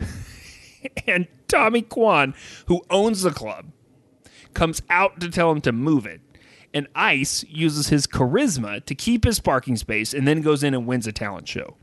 and 1.07 1.27
Tommy 1.49 1.83
Quon, 1.83 2.35
who 2.67 2.83
owns 2.91 3.23
the 3.23 3.31
club, 3.31 3.67
comes 4.55 4.83
out 4.91 5.21
to 5.21 5.29
tell 5.29 5.51
him 5.51 5.61
to 5.63 5.73
move 5.73 6.07
it. 6.07 6.21
And 6.73 6.87
Ice 6.95 7.45
uses 7.49 7.89
his 7.89 8.07
charisma 8.07 8.85
to 8.85 8.95
keep 8.95 9.25
his 9.25 9.41
parking 9.41 9.77
space 9.77 10.15
and 10.15 10.27
then 10.27 10.41
goes 10.41 10.63
in 10.63 10.73
and 10.73 10.87
wins 10.87 11.07
a 11.07 11.13
talent 11.13 11.49
show. 11.49 11.77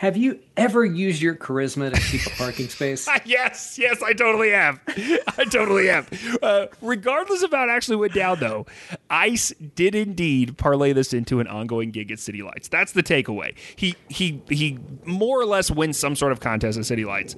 Have 0.00 0.16
you 0.16 0.40
ever 0.56 0.82
used 0.82 1.20
your 1.20 1.34
charisma 1.34 1.92
to 1.92 2.00
keep 2.00 2.26
a 2.26 2.30
parking 2.30 2.70
space? 2.70 3.06
yes, 3.26 3.78
yes, 3.78 4.02
I 4.02 4.14
totally 4.14 4.48
have. 4.48 4.80
I 4.88 5.44
totally 5.44 5.88
have. 5.88 6.08
Uh, 6.42 6.68
regardless 6.80 7.42
of 7.42 7.50
how 7.50 7.64
it 7.64 7.68
actually 7.68 7.96
went 7.96 8.14
down, 8.14 8.40
though, 8.40 8.64
Ice 9.10 9.52
did 9.74 9.94
indeed 9.94 10.56
parlay 10.56 10.94
this 10.94 11.12
into 11.12 11.38
an 11.38 11.46
ongoing 11.48 11.90
gig 11.90 12.10
at 12.10 12.18
City 12.18 12.40
Lights. 12.40 12.66
That's 12.68 12.92
the 12.92 13.02
takeaway. 13.02 13.54
He 13.76 13.94
he 14.08 14.42
he 14.48 14.78
more 15.04 15.38
or 15.38 15.44
less 15.44 15.70
wins 15.70 15.98
some 15.98 16.16
sort 16.16 16.32
of 16.32 16.40
contest 16.40 16.78
at 16.78 16.86
City 16.86 17.04
Lights, 17.04 17.36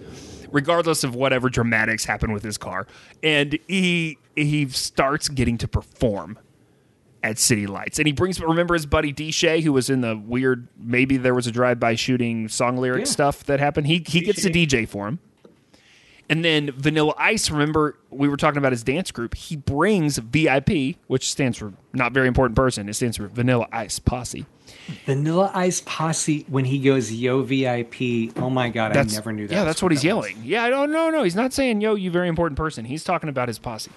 regardless 0.52 1.02
of 1.02 1.16
whatever 1.16 1.49
dramatics 1.49 2.04
happen 2.04 2.31
with 2.31 2.45
his 2.45 2.59
car, 2.59 2.87
and 3.25 3.59
he 3.66 4.19
he 4.37 4.69
starts 4.69 5.28
getting 5.28 5.59
to 5.59 5.66
perform 5.66 6.38
at 7.23 7.38
City 7.38 7.67
Lights. 7.67 7.99
And 7.99 8.07
he 8.07 8.12
brings, 8.12 8.41
remember 8.41 8.75
his 8.75 8.87
buddy 8.87 9.12
D 9.12 9.31
Shay, 9.31 9.61
who 9.61 9.73
was 9.73 9.88
in 9.91 10.00
the 10.00 10.17
weird, 10.17 10.69
maybe 10.79 11.17
there 11.17 11.35
was 11.35 11.47
a 11.47 11.52
drive 11.52 11.79
by 11.79 11.95
shooting 11.95 12.49
song 12.49 12.76
lyric 12.76 13.00
Yeah. 13.07 13.11
stuff 13.12 13.45
that 13.45 13.61
happened? 13.61 13.87
He, 13.87 14.02
he 14.07 14.21
gets 14.21 14.43
to 14.43 14.50
DJ 14.50 14.88
for 14.88 15.07
him. 15.09 15.19
And 16.29 16.45
then 16.45 16.71
Vanilla 16.71 17.14
Ice, 17.19 17.50
remember 17.50 17.99
we 18.11 18.29
were 18.29 18.37
talking 18.37 18.59
about 18.59 18.73
his 18.73 18.83
dance 18.83 19.11
group. 19.11 19.35
He 19.35 19.57
brings 19.57 20.19
VIP, 20.19 20.97
which 21.07 21.31
stands 21.31 21.59
for 21.59 21.75
not 21.93 22.12
very 22.12 22.26
important 22.29 22.57
person. 22.57 22.88
It 22.88 22.95
stands 22.95 23.17
for 23.19 23.29
Vanilla 23.29 23.67
Ice 23.73 23.99
Posse. 23.99 24.47
Vanilla 25.04 25.50
Ice 25.54 25.80
Posse 25.84 26.44
when 26.48 26.64
he 26.64 26.78
goes 26.78 27.12
yo 27.12 27.42
VIP. 27.42 28.36
Oh 28.36 28.50
my 28.50 28.68
god, 28.68 28.96
I 28.96 29.02
never 29.04 29.32
knew 29.32 29.46
that. 29.46 29.54
Yeah, 29.54 29.64
that's 29.64 29.82
what 29.82 29.92
he's 29.92 30.02
that 30.02 30.16
was. 30.16 30.30
yelling. 30.30 30.44
Yeah, 30.44 30.64
I 30.64 30.70
don't 30.70 30.90
no 30.90 31.10
no. 31.10 31.22
He's 31.22 31.36
not 31.36 31.52
saying 31.52 31.80
yo, 31.80 31.94
you 31.94 32.10
very 32.10 32.28
important 32.28 32.56
person. 32.56 32.84
He's 32.84 33.04
talking 33.04 33.28
about 33.28 33.48
his 33.48 33.58
posse. 33.58 33.90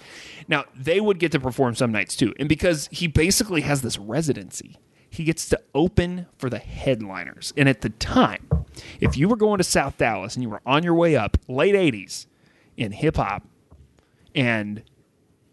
Now 0.48 0.66
they 0.76 1.00
would 1.00 1.20
get 1.20 1.32
to 1.34 1.40
perform 1.40 1.76
some 1.76 1.92
nights 1.92 2.16
too, 2.16 2.34
and 2.40 2.48
because 2.50 2.88
he 2.92 3.08
basically 3.08 3.62
has 3.62 3.82
this 3.82 3.98
residency, 3.98 4.78
he 5.10 5.24
gets 5.24 5.50
to 5.50 5.60
open 5.74 6.28
for 6.38 6.50
the 6.50 6.60
headliners. 6.60 7.54
And 7.58 7.68
at 7.68 7.82
the 7.82 7.90
time, 7.90 8.48
if 9.00 9.18
you 9.18 9.28
were 9.28 9.38
going 9.38 9.58
to 9.58 9.64
South 9.64 9.98
Dallas 9.98 10.36
and 10.36 10.44
you 10.44 10.50
were 10.50 10.62
on 10.66 10.84
your 10.84 10.96
way 10.96 11.16
up, 11.16 11.38
late 11.48 11.76
'80s, 11.76 12.28
in 12.78 12.92
hip 12.92 13.18
hop 13.18 13.44
and 14.34 14.84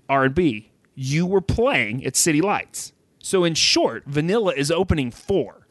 R 0.08 0.24
and 0.24 0.34
B, 0.34 0.72
you 0.94 1.24
were 1.26 1.40
playing 1.40 2.04
at 2.04 2.16
City 2.16 2.40
Lights. 2.40 2.92
So 3.22 3.44
in 3.44 3.54
short, 3.54 4.02
Vanilla 4.06 4.52
is 4.54 4.70
opening 4.70 5.10
for 5.10 5.66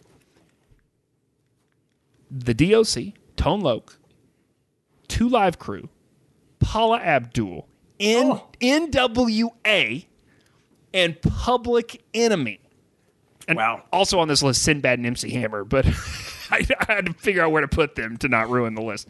the 2.29 2.53
DOC, 2.53 3.13
Tone 3.35 3.59
Loc, 3.59 3.97
Two 5.07 5.27
Live 5.27 5.59
Crew, 5.59 5.89
Paula 6.59 6.99
Abdul, 6.99 7.67
N- 7.99 8.31
Oh. 8.31 8.47
NWA, 8.61 10.05
and 10.93 11.21
Public 11.21 12.01
Enemy. 12.13 12.59
And 13.47 13.57
Wow. 13.57 13.83
also 13.91 14.19
on 14.19 14.27
this 14.29 14.41
list, 14.41 14.61
Sinbad 14.63 14.99
and 14.99 15.05
MC 15.05 15.29
Hammer, 15.31 15.63
but 15.65 15.85
I, 16.51 16.65
I 16.87 16.93
had 16.93 17.05
to 17.07 17.13
figure 17.13 17.43
out 17.43 17.51
where 17.51 17.61
to 17.61 17.67
put 17.67 17.95
them 17.95 18.17
to 18.17 18.29
not 18.29 18.49
ruin 18.49 18.75
the 18.75 18.81
list. 18.81 19.07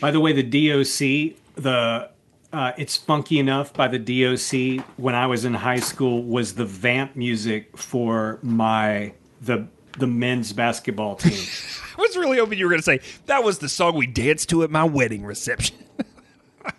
By 0.00 0.10
the 0.10 0.20
way, 0.20 0.32
the 0.32 0.42
DOC, 0.42 1.36
the 1.62 2.10
uh, 2.56 2.72
it's 2.78 2.96
funky 2.96 3.38
enough 3.38 3.74
by 3.74 3.86
the 3.86 3.98
DOC 3.98 4.82
when 4.96 5.14
I 5.14 5.26
was 5.26 5.44
in 5.44 5.52
high 5.52 5.80
school 5.80 6.22
was 6.24 6.54
the 6.54 6.64
vamp 6.64 7.14
music 7.14 7.76
for 7.76 8.38
my 8.42 9.12
the 9.42 9.66
the 9.98 10.06
men's 10.06 10.52
basketball 10.54 11.16
team. 11.16 11.32
I 11.98 12.00
was 12.00 12.16
really 12.16 12.38
hoping 12.38 12.58
you 12.58 12.64
were 12.64 12.70
going 12.70 12.80
to 12.80 12.84
say 12.84 13.00
that 13.26 13.44
was 13.44 13.58
the 13.58 13.68
song 13.68 13.94
we 13.94 14.06
danced 14.06 14.48
to 14.50 14.62
at 14.62 14.70
my 14.70 14.84
wedding 14.84 15.24
reception. 15.24 15.76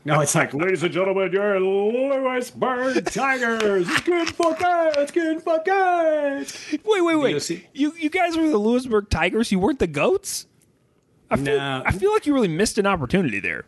no, 0.06 0.20
it's 0.20 0.34
like, 0.36 0.54
ladies 0.54 0.82
and 0.84 0.92
gentlemen, 0.92 1.32
your 1.32 1.60
Lewisburg 1.60 3.06
Tigers. 3.06 3.88
It's 3.88 4.02
good 4.02 4.30
for 4.30 4.56
guys. 4.56 4.94
It's 4.98 5.12
good 5.12 5.44
for 5.44 5.62
guys. 5.64 6.76
wait, 6.86 7.02
wait, 7.02 7.16
wait. 7.16 7.34
DOC. 7.34 7.62
You 7.74 7.94
you 7.98 8.10
guys 8.10 8.36
were 8.36 8.50
the 8.50 8.58
Lewisburg 8.58 9.10
Tigers. 9.10 9.52
You 9.52 9.60
weren't 9.60 9.80
the 9.80 9.88
Goats. 9.88 10.48
I 11.30 11.36
feel, 11.36 11.58
No. 11.58 11.84
I 11.86 11.92
feel 11.92 12.12
like 12.14 12.26
you 12.26 12.34
really 12.34 12.48
missed 12.48 12.78
an 12.80 12.88
opportunity 12.88 13.40
there. 13.40 13.66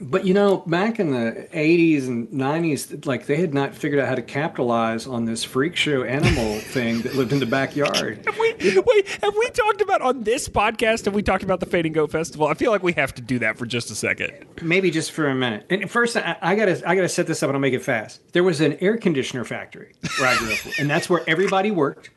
But 0.00 0.26
you 0.26 0.34
know, 0.34 0.58
back 0.58 0.98
in 1.00 1.10
the 1.10 1.48
'80s 1.52 2.06
and 2.06 2.28
'90s, 2.28 3.06
like 3.06 3.26
they 3.26 3.36
had 3.36 3.54
not 3.54 3.74
figured 3.74 4.00
out 4.00 4.08
how 4.08 4.14
to 4.14 4.22
capitalize 4.22 5.06
on 5.06 5.24
this 5.24 5.44
freak 5.44 5.76
show 5.76 6.02
animal 6.02 6.58
thing 6.60 7.02
that 7.02 7.14
lived 7.14 7.32
in 7.32 7.40
the 7.40 7.46
backyard. 7.46 8.22
Have 8.26 8.38
we, 8.38 8.54
wait, 8.60 9.08
have 9.22 9.34
we 9.36 9.50
talked 9.50 9.80
about 9.80 10.02
on 10.02 10.24
this 10.24 10.48
podcast? 10.48 11.04
Have 11.04 11.14
we 11.14 11.22
talked 11.22 11.42
about 11.42 11.60
the 11.60 11.66
Fainting 11.66 11.92
Goat 11.92 12.10
Festival? 12.10 12.46
I 12.46 12.54
feel 12.54 12.70
like 12.70 12.82
we 12.82 12.92
have 12.94 13.14
to 13.14 13.22
do 13.22 13.38
that 13.40 13.58
for 13.58 13.66
just 13.66 13.90
a 13.90 13.94
second. 13.94 14.32
Maybe 14.62 14.90
just 14.90 15.12
for 15.12 15.28
a 15.28 15.34
minute. 15.34 15.66
And 15.70 15.90
first, 15.90 16.16
I, 16.16 16.36
I 16.40 16.54
gotta 16.54 16.82
I 16.88 16.94
gotta 16.94 17.08
set 17.08 17.26
this 17.26 17.42
up 17.42 17.48
and 17.48 17.56
I'll 17.56 17.60
make 17.60 17.74
it 17.74 17.82
fast. 17.82 18.32
There 18.32 18.44
was 18.44 18.60
an 18.60 18.78
air 18.80 18.96
conditioner 18.96 19.44
factory 19.44 19.92
where 20.18 20.28
I 20.28 20.36
grew 20.36 20.52
up, 20.52 20.58
and 20.78 20.88
that's 20.90 21.08
where 21.08 21.22
everybody 21.26 21.70
worked. 21.70 22.10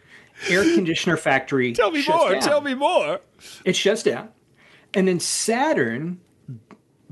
Air 0.50 0.64
conditioner 0.64 1.16
factory. 1.16 1.74
Tell 1.74 1.92
me 1.92 2.04
more. 2.08 2.32
down. 2.32 2.42
Tell 2.42 2.62
me 2.62 2.74
more. 2.74 3.22
It 3.66 3.76
shuts 3.76 4.04
down, 4.04 4.30
and 4.94 5.08
then 5.08 5.20
Saturn 5.20 6.20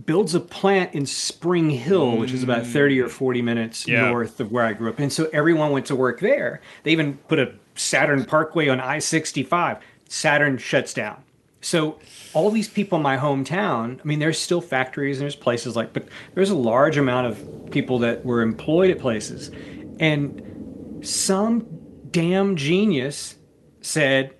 builds 0.05 0.33
a 0.35 0.39
plant 0.39 0.93
in 0.93 1.05
Spring 1.05 1.69
Hill, 1.69 2.17
which 2.17 2.31
is 2.31 2.43
about 2.43 2.65
thirty 2.65 2.99
or 2.99 3.07
mm. 3.07 3.11
forty 3.11 3.41
minutes 3.41 3.87
Yeah. 3.87 4.09
north 4.09 4.39
of 4.39 4.51
where 4.51 4.65
I 4.65 4.73
grew 4.73 4.89
up, 4.89 4.99
and 4.99 5.11
so 5.11 5.29
everyone 5.33 5.71
went 5.71 5.85
to 5.87 5.95
work 5.95 6.19
there. 6.19 6.61
They 6.83 6.91
even 6.91 7.17
put 7.27 7.39
a 7.39 7.53
Saturn 7.75 8.25
Parkway 8.25 8.67
on 8.67 8.79
I 8.79 8.99
sixty 8.99 9.43
five. 9.43 9.77
Saturn 10.07 10.57
shuts 10.57 10.93
down. 10.93 11.23
So 11.61 11.99
all 12.33 12.49
these 12.49 12.67
people 12.67 12.97
in 12.97 13.03
my 13.03 13.17
hometown, 13.17 13.99
I 13.99 14.03
mean, 14.03 14.19
there's 14.19 14.39
still 14.39 14.61
factories 14.61 15.17
and 15.17 15.23
there's 15.23 15.35
places 15.35 15.75
like, 15.75 15.93
but 15.93 16.07
there's 16.33 16.49
a 16.49 16.55
large 16.55 16.97
amount 16.97 17.27
of 17.27 17.69
people 17.71 17.99
that 17.99 18.25
were 18.25 18.41
employed 18.41 18.89
at 18.89 18.99
places, 18.99 19.51
and 19.99 21.05
some 21.05 21.67
damn 22.09 22.55
genius 22.55 23.35
said, 23.81 24.33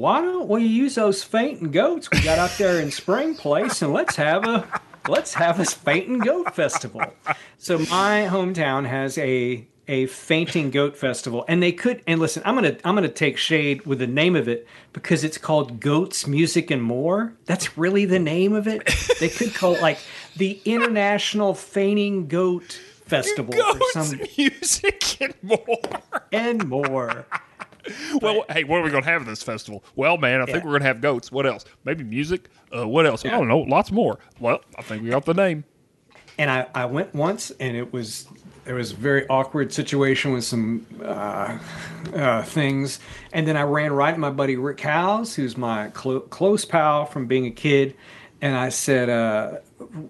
why 0.00 0.22
don't 0.22 0.48
we 0.48 0.64
use 0.64 0.94
those 0.94 1.22
fainting 1.22 1.70
goats 1.70 2.10
we 2.10 2.22
got 2.22 2.38
out 2.38 2.56
there 2.56 2.80
in 2.80 2.90
Spring 2.90 3.34
Place 3.34 3.82
and 3.82 3.92
let's 3.92 4.16
have 4.16 4.48
a 4.48 4.80
let's 5.06 5.34
have 5.34 5.60
a 5.60 5.64
fainting 5.66 6.20
goat 6.20 6.54
festival. 6.54 7.02
So 7.58 7.76
my 7.76 8.26
hometown 8.30 8.86
has 8.86 9.18
a 9.18 9.66
a 9.88 10.06
fainting 10.06 10.70
goat 10.70 10.96
festival 10.96 11.44
and 11.48 11.62
they 11.62 11.72
could 11.72 12.00
and 12.06 12.18
listen 12.20 12.42
i'm 12.46 12.54
gonna 12.54 12.76
i'm 12.84 12.94
gonna 12.94 13.08
take 13.08 13.36
shade 13.36 13.84
with 13.84 13.98
the 13.98 14.06
name 14.06 14.36
of 14.36 14.48
it 14.48 14.66
because 14.92 15.24
it's 15.24 15.36
called 15.36 15.80
goats 15.80 16.28
music 16.28 16.70
and 16.70 16.80
more 16.80 17.34
that's 17.46 17.76
really 17.76 18.04
the 18.04 18.18
name 18.18 18.52
of 18.52 18.68
it 18.68 18.88
they 19.18 19.28
could 19.28 19.52
call 19.52 19.74
it 19.74 19.82
like 19.82 19.98
the 20.36 20.60
international 20.64 21.54
fainting 21.54 22.28
goat 22.28 22.80
festival 23.04 23.52
or 23.52 23.74
Goats, 23.74 23.92
some 23.92 24.20
music, 24.38 25.20
and 25.20 25.34
more. 25.42 25.66
and 26.30 26.68
more 26.68 27.26
Well, 28.22 28.44
hey, 28.50 28.64
what 28.64 28.78
are 28.78 28.82
we 28.82 28.90
going 28.90 29.02
to 29.02 29.08
have 29.10 29.22
at 29.22 29.28
this 29.28 29.42
festival? 29.42 29.82
Well, 29.96 30.16
man, 30.18 30.40
I 30.40 30.44
think 30.46 30.58
Yeah. 30.58 30.64
we're 30.64 30.70
going 30.72 30.82
to 30.82 30.88
have 30.88 31.00
goats. 31.00 31.30
What 31.32 31.46
else? 31.46 31.64
Maybe 31.84 32.04
music. 32.04 32.48
Uh, 32.76 32.86
what 32.86 33.06
else? 33.06 33.24
I 33.24 33.30
don't 33.30 33.48
know. 33.48 33.60
Lots 33.60 33.90
more. 33.90 34.18
Well, 34.38 34.60
I 34.78 34.82
think 34.82 35.02
we 35.02 35.10
got 35.10 35.24
the 35.24 35.34
name. 35.34 35.64
and 36.38 36.50
I, 36.50 36.66
I 36.74 36.84
went 36.86 37.14
once 37.14 37.50
and 37.60 37.76
it 37.76 37.92
was 37.92 38.26
there 38.64 38.74
was 38.74 38.92
a 38.92 38.96
very 38.96 39.26
awkward 39.28 39.72
situation 39.72 40.32
with 40.32 40.44
some 40.44 40.86
uh, 41.02 41.58
uh, 42.14 42.42
things 42.42 43.00
and 43.32 43.46
then 43.48 43.56
i 43.56 43.62
ran 43.62 43.90
right 43.92 44.12
at 44.14 44.18
my 44.20 44.30
buddy 44.30 44.54
rick 44.56 44.80
howes 44.80 45.34
who's 45.34 45.56
my 45.56 45.88
clo- 45.88 46.20
close 46.20 46.64
pal 46.64 47.04
from 47.06 47.26
being 47.26 47.46
a 47.46 47.50
kid 47.50 47.96
and 48.42 48.54
i 48.56 48.68
said 48.68 49.08
uh, 49.08 49.56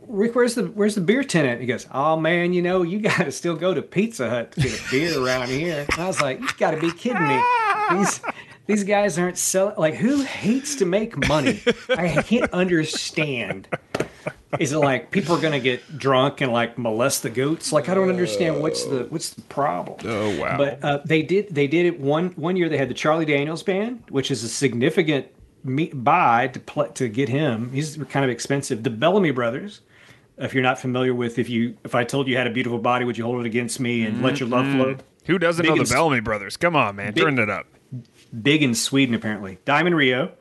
rick 0.08 0.34
where's 0.34 0.56
the 0.56 0.64
where's 0.64 0.94
the 0.96 1.00
beer 1.00 1.22
tent 1.24 1.46
at? 1.48 1.60
he 1.60 1.66
goes 1.66 1.86
oh 1.94 2.16
man 2.18 2.52
you 2.52 2.60
know 2.60 2.82
you 2.82 2.98
gotta 2.98 3.30
still 3.32 3.54
go 3.56 3.72
to 3.72 3.80
pizza 3.82 4.28
hut 4.28 4.52
to 4.52 4.60
get 4.60 4.72
a 4.78 4.90
beer 4.90 5.24
around 5.24 5.48
here 5.48 5.86
and 5.88 6.00
i 6.00 6.06
was 6.06 6.20
like 6.20 6.40
you 6.40 6.48
gotta 6.58 6.76
be 6.76 6.90
kidding 6.92 7.26
me 7.26 7.40
these 7.90 8.20
these 8.66 8.84
guys 8.84 9.18
aren't 9.18 9.38
selling 9.38 9.74
like 9.76 9.94
who 9.94 10.22
hates 10.22 10.76
to 10.76 10.86
make 10.86 11.28
money 11.28 11.60
i 11.90 12.22
can't 12.22 12.52
understand 12.52 13.68
is 14.58 14.72
it 14.72 14.78
like 14.78 15.10
people 15.10 15.36
are 15.36 15.40
gonna 15.40 15.60
get 15.60 15.98
drunk 15.98 16.40
and 16.40 16.52
like 16.52 16.76
molest 16.76 17.22
the 17.22 17.30
goats? 17.30 17.72
Like 17.72 17.88
I 17.88 17.94
don't 17.94 18.08
understand 18.08 18.60
what's 18.60 18.84
the 18.84 19.06
what's 19.08 19.30
the 19.30 19.42
problem. 19.42 19.98
Oh, 20.04 20.40
wow. 20.40 20.58
But 20.58 20.82
uh, 20.82 20.98
they 21.04 21.22
did 21.22 21.54
they 21.54 21.66
did 21.68 21.86
it 21.86 22.00
one 22.00 22.30
one 22.30 22.56
year. 22.56 22.68
They 22.68 22.78
had 22.78 22.90
the 22.90 22.94
Charlie 22.94 23.24
Daniels 23.24 23.62
band, 23.62 24.02
which 24.08 24.30
is 24.30 24.42
a 24.42 24.48
significant 24.48 25.26
me- 25.62 25.92
buy 25.94 26.48
to 26.48 26.88
to 26.94 27.08
get 27.08 27.28
him. 27.28 27.70
He's 27.72 27.96
kind 28.08 28.24
of 28.24 28.30
expensive. 28.30 28.82
The 28.82 28.90
Bellamy 28.90 29.30
Brothers. 29.30 29.82
If 30.36 30.54
you're 30.54 30.62
not 30.62 30.78
familiar 30.80 31.14
with, 31.14 31.38
if 31.38 31.50
you 31.50 31.76
if 31.84 31.94
I 31.94 32.02
told 32.02 32.26
you 32.26 32.36
had 32.36 32.46
a 32.46 32.50
beautiful 32.50 32.78
body, 32.78 33.04
would 33.04 33.18
you 33.18 33.24
hold 33.24 33.40
it 33.40 33.46
against 33.46 33.78
me 33.78 34.04
and 34.04 34.22
let 34.22 34.40
your 34.40 34.48
love 34.48 34.66
flow? 34.74 34.96
Who 35.26 35.38
doesn't 35.38 35.62
Big 35.62 35.76
know 35.76 35.84
the 35.84 35.88
Bellamy 35.88 36.20
Brothers? 36.20 36.56
Come 36.56 36.74
on, 36.74 36.96
man. 36.96 37.12
Big- 37.12 37.22
Turn 37.22 37.38
it 37.38 37.50
up. 37.50 37.66
Big 38.42 38.62
in 38.62 38.74
Sweden, 38.74 39.14
apparently. 39.14 39.58
Diamond 39.64 39.96
Rio. 39.96 40.32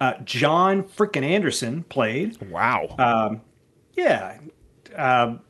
Uh, 0.00 0.14
John 0.24 0.82
frickin' 0.82 1.22
Anderson 1.22 1.84
played. 1.84 2.40
Wow. 2.50 3.40
Yeah. 3.96 4.38
Um, 4.96 5.40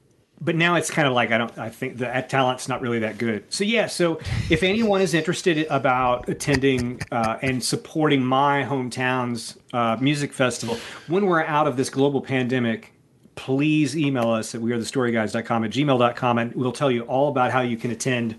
but 0.41 0.57
now 0.57 0.75
it's 0.75 0.91
kind 0.91 1.09
of 1.09 1.15
like 1.15 1.33
I 1.33 1.39
don't. 1.39 1.57
I 1.59 1.71
think 1.71 1.99
the 1.99 2.25
talent's 2.29 2.69
not 2.69 2.81
really 2.81 2.99
that 3.01 3.19
good. 3.19 3.45
So 3.53 3.65
yeah. 3.65 3.87
So 3.87 4.21
if 4.51 4.63
anyone 4.63 5.01
is 5.01 5.15
interested 5.15 5.67
about 5.71 6.29
attending 6.29 7.01
uh, 7.11 7.39
and 7.41 7.65
supporting 7.65 8.23
my 8.23 8.63
hometown's 8.63 9.59
uh, 9.73 9.97
music 10.01 10.33
festival 10.33 10.77
when 11.07 11.27
we're 11.27 11.45
out 11.45 11.67
of 11.67 11.77
this 11.77 11.89
global 11.89 12.21
pandemic, 12.21 12.93
please 13.37 13.97
email 13.97 14.31
us 14.31 14.55
at 14.55 14.61
wearethestoryguys.com 14.61 15.65
at 15.65 15.71
gmail.com 15.71 16.39
and 16.39 16.55
we'll 16.55 16.73
tell 16.73 16.91
you 16.91 17.03
all 17.03 17.29
about 17.29 17.51
how 17.51 17.63
you 17.63 17.77
can 17.77 17.91
attend 17.91 18.39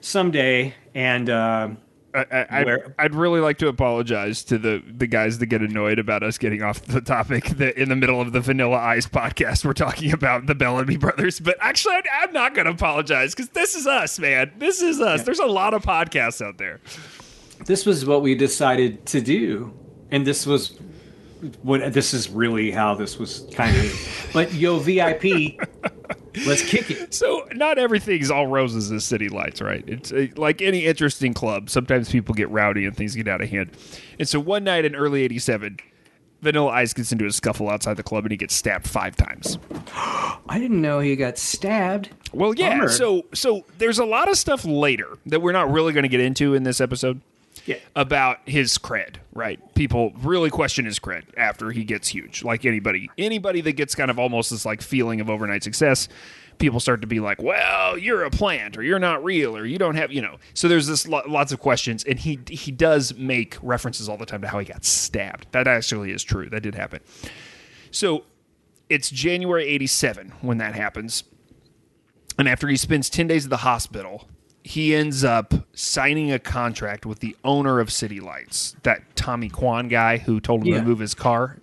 someday. 0.00 0.74
And 0.94 1.30
uh, 1.30 1.68
I, 2.14 2.46
I, 2.50 2.76
I'd, 2.98 3.14
really 3.14 3.40
like 3.40 3.58
to 3.58 3.68
apologize 3.68 4.42
to 4.44 4.58
the, 4.58 4.82
the 4.86 5.06
guys 5.06 5.38
that 5.38 5.46
get 5.46 5.62
annoyed 5.62 5.98
about 5.98 6.22
us 6.22 6.38
getting 6.38 6.62
off 6.62 6.82
the 6.82 7.00
topic 7.00 7.44
that 7.56 7.76
in 7.76 7.88
the 7.88 7.96
middle 7.96 8.20
of 8.20 8.32
the 8.32 8.40
Vanilla 8.40 8.78
Ice 8.78 9.06
podcast 9.06 9.64
we're 9.64 9.72
talking 9.72 10.12
about 10.12 10.46
the 10.46 10.54
Bellamy 10.54 10.96
brothers. 10.96 11.38
But 11.38 11.56
actually, 11.60 11.94
I, 11.94 12.02
I'm 12.22 12.32
not 12.32 12.54
going 12.54 12.66
to 12.66 12.72
apologize 12.72 13.34
because 13.34 13.50
this 13.50 13.74
is 13.74 13.86
us, 13.86 14.18
man. 14.18 14.52
This 14.58 14.82
is 14.82 15.00
us. 15.00 15.22
There's 15.22 15.38
a 15.38 15.46
lot 15.46 15.74
of 15.74 15.82
podcasts 15.82 16.44
out 16.44 16.58
there. 16.58 16.80
this 17.66 17.86
was 17.86 18.04
what 18.04 18.22
we 18.22 18.34
decided 18.34 19.06
to 19.06 19.20
do, 19.20 19.72
and 20.10 20.26
this 20.26 20.46
was 20.46 20.78
what 21.62 21.92
this 21.92 22.12
is 22.12 22.28
really 22.28 22.70
how 22.70 22.94
this 22.94 23.18
was 23.18 23.46
kind 23.52 23.76
of. 23.76 24.30
but 24.32 24.52
yo, 24.52 24.78
VIP, 24.78 25.60
let's 26.46 26.68
kick 26.68 26.90
it. 26.90 27.14
So 27.14 27.46
not 27.52 27.78
everything's 27.78 28.30
all 28.30 28.46
roses 28.46 28.90
as 28.92 29.04
city 29.04 29.28
lights, 29.28 29.60
right? 29.60 29.84
It's 29.86 30.12
uh, 30.12 30.26
like 30.36 30.62
any 30.62 30.86
interesting 30.86 31.34
club. 31.34 31.70
Sometimes 31.70 32.10
people 32.10 32.34
get 32.34 32.50
rowdy 32.50 32.84
and 32.86 32.96
things 32.96 33.14
get 33.14 33.28
out 33.28 33.40
of 33.40 33.48
hand. 33.48 33.70
And 34.18 34.28
so 34.28 34.40
one 34.40 34.64
night 34.64 34.84
in 34.84 34.94
early 34.94 35.22
'87, 35.22 35.78
Vanilla 36.42 36.70
Ice 36.70 36.92
gets 36.92 37.12
into 37.12 37.26
a 37.26 37.32
scuffle 37.32 37.68
outside 37.68 37.96
the 37.96 38.02
club 38.02 38.24
and 38.24 38.30
he 38.30 38.36
gets 38.36 38.54
stabbed 38.54 38.86
five 38.86 39.16
times. 39.16 39.58
I 39.94 40.58
didn't 40.58 40.80
know 40.80 41.00
he 41.00 41.16
got 41.16 41.38
stabbed. 41.38 42.10
Well, 42.32 42.54
yeah. 42.54 42.70
Bummer. 42.70 42.88
So 42.88 43.26
so 43.34 43.64
there's 43.78 43.98
a 43.98 44.04
lot 44.04 44.28
of 44.28 44.36
stuff 44.36 44.64
later 44.64 45.18
that 45.26 45.40
we're 45.40 45.52
not 45.52 45.70
really 45.70 45.92
going 45.92 46.04
to 46.04 46.08
get 46.08 46.20
into 46.20 46.54
in 46.54 46.62
this 46.62 46.80
episode 46.80 47.20
Yeah. 47.70 47.76
about 47.96 48.38
his 48.48 48.78
cred, 48.78 49.16
right? 49.32 49.58
People 49.74 50.12
really 50.22 50.50
question 50.50 50.84
his 50.84 50.98
cred 50.98 51.24
after 51.36 51.70
he 51.70 51.84
gets 51.84 52.08
huge. 52.08 52.42
Like 52.44 52.64
anybody, 52.64 53.10
anybody 53.18 53.60
that 53.62 53.72
gets 53.72 53.94
kind 53.94 54.10
of 54.10 54.18
almost 54.18 54.50
this 54.50 54.64
like 54.64 54.82
feeling 54.82 55.20
of 55.20 55.28
overnight 55.30 55.62
success, 55.62 56.08
people 56.58 56.78
start 56.80 57.00
to 57.00 57.06
be 57.06 57.20
like, 57.20 57.42
"Well, 57.42 57.96
you're 57.98 58.24
a 58.24 58.30
plant, 58.30 58.76
or 58.76 58.82
you're 58.82 58.98
not 58.98 59.24
real, 59.24 59.56
or 59.56 59.64
you 59.64 59.78
don't 59.78 59.94
have," 59.96 60.12
you 60.12 60.20
know. 60.22 60.36
So 60.54 60.68
there's 60.68 60.86
this 60.86 61.08
lo- 61.08 61.22
lots 61.26 61.52
of 61.52 61.60
questions, 61.60 62.04
and 62.04 62.18
he 62.18 62.38
he 62.48 62.70
does 62.70 63.14
make 63.16 63.56
references 63.62 64.08
all 64.08 64.16
the 64.16 64.26
time 64.26 64.42
to 64.42 64.48
how 64.48 64.58
he 64.58 64.66
got 64.66 64.84
stabbed. 64.84 65.46
That 65.52 65.66
actually 65.66 66.12
is 66.12 66.22
true. 66.22 66.48
That 66.50 66.62
did 66.62 66.74
happen. 66.74 67.00
So 67.90 68.24
it's 68.88 69.10
January 69.10 69.66
'87 69.66 70.32
when 70.40 70.58
that 70.58 70.74
happens. 70.74 71.24
And 72.38 72.48
after 72.48 72.68
he 72.68 72.76
spends 72.76 73.10
10 73.10 73.26
days 73.26 73.44
at 73.44 73.50
the 73.50 73.58
hospital, 73.58 74.26
he 74.62 74.94
ends 74.94 75.24
up 75.24 75.54
signing 75.72 76.30
a 76.32 76.38
contract 76.38 77.06
with 77.06 77.20
the 77.20 77.36
owner 77.44 77.80
of 77.80 77.90
City 77.92 78.20
Lights, 78.20 78.76
that 78.82 79.16
Tommy 79.16 79.48
Quon 79.48 79.88
guy 79.88 80.18
who 80.18 80.40
told 80.40 80.62
him 80.62 80.68
Yeah. 80.68 80.80
to 80.80 80.84
move 80.84 80.98
his 80.98 81.14
car. 81.14 81.56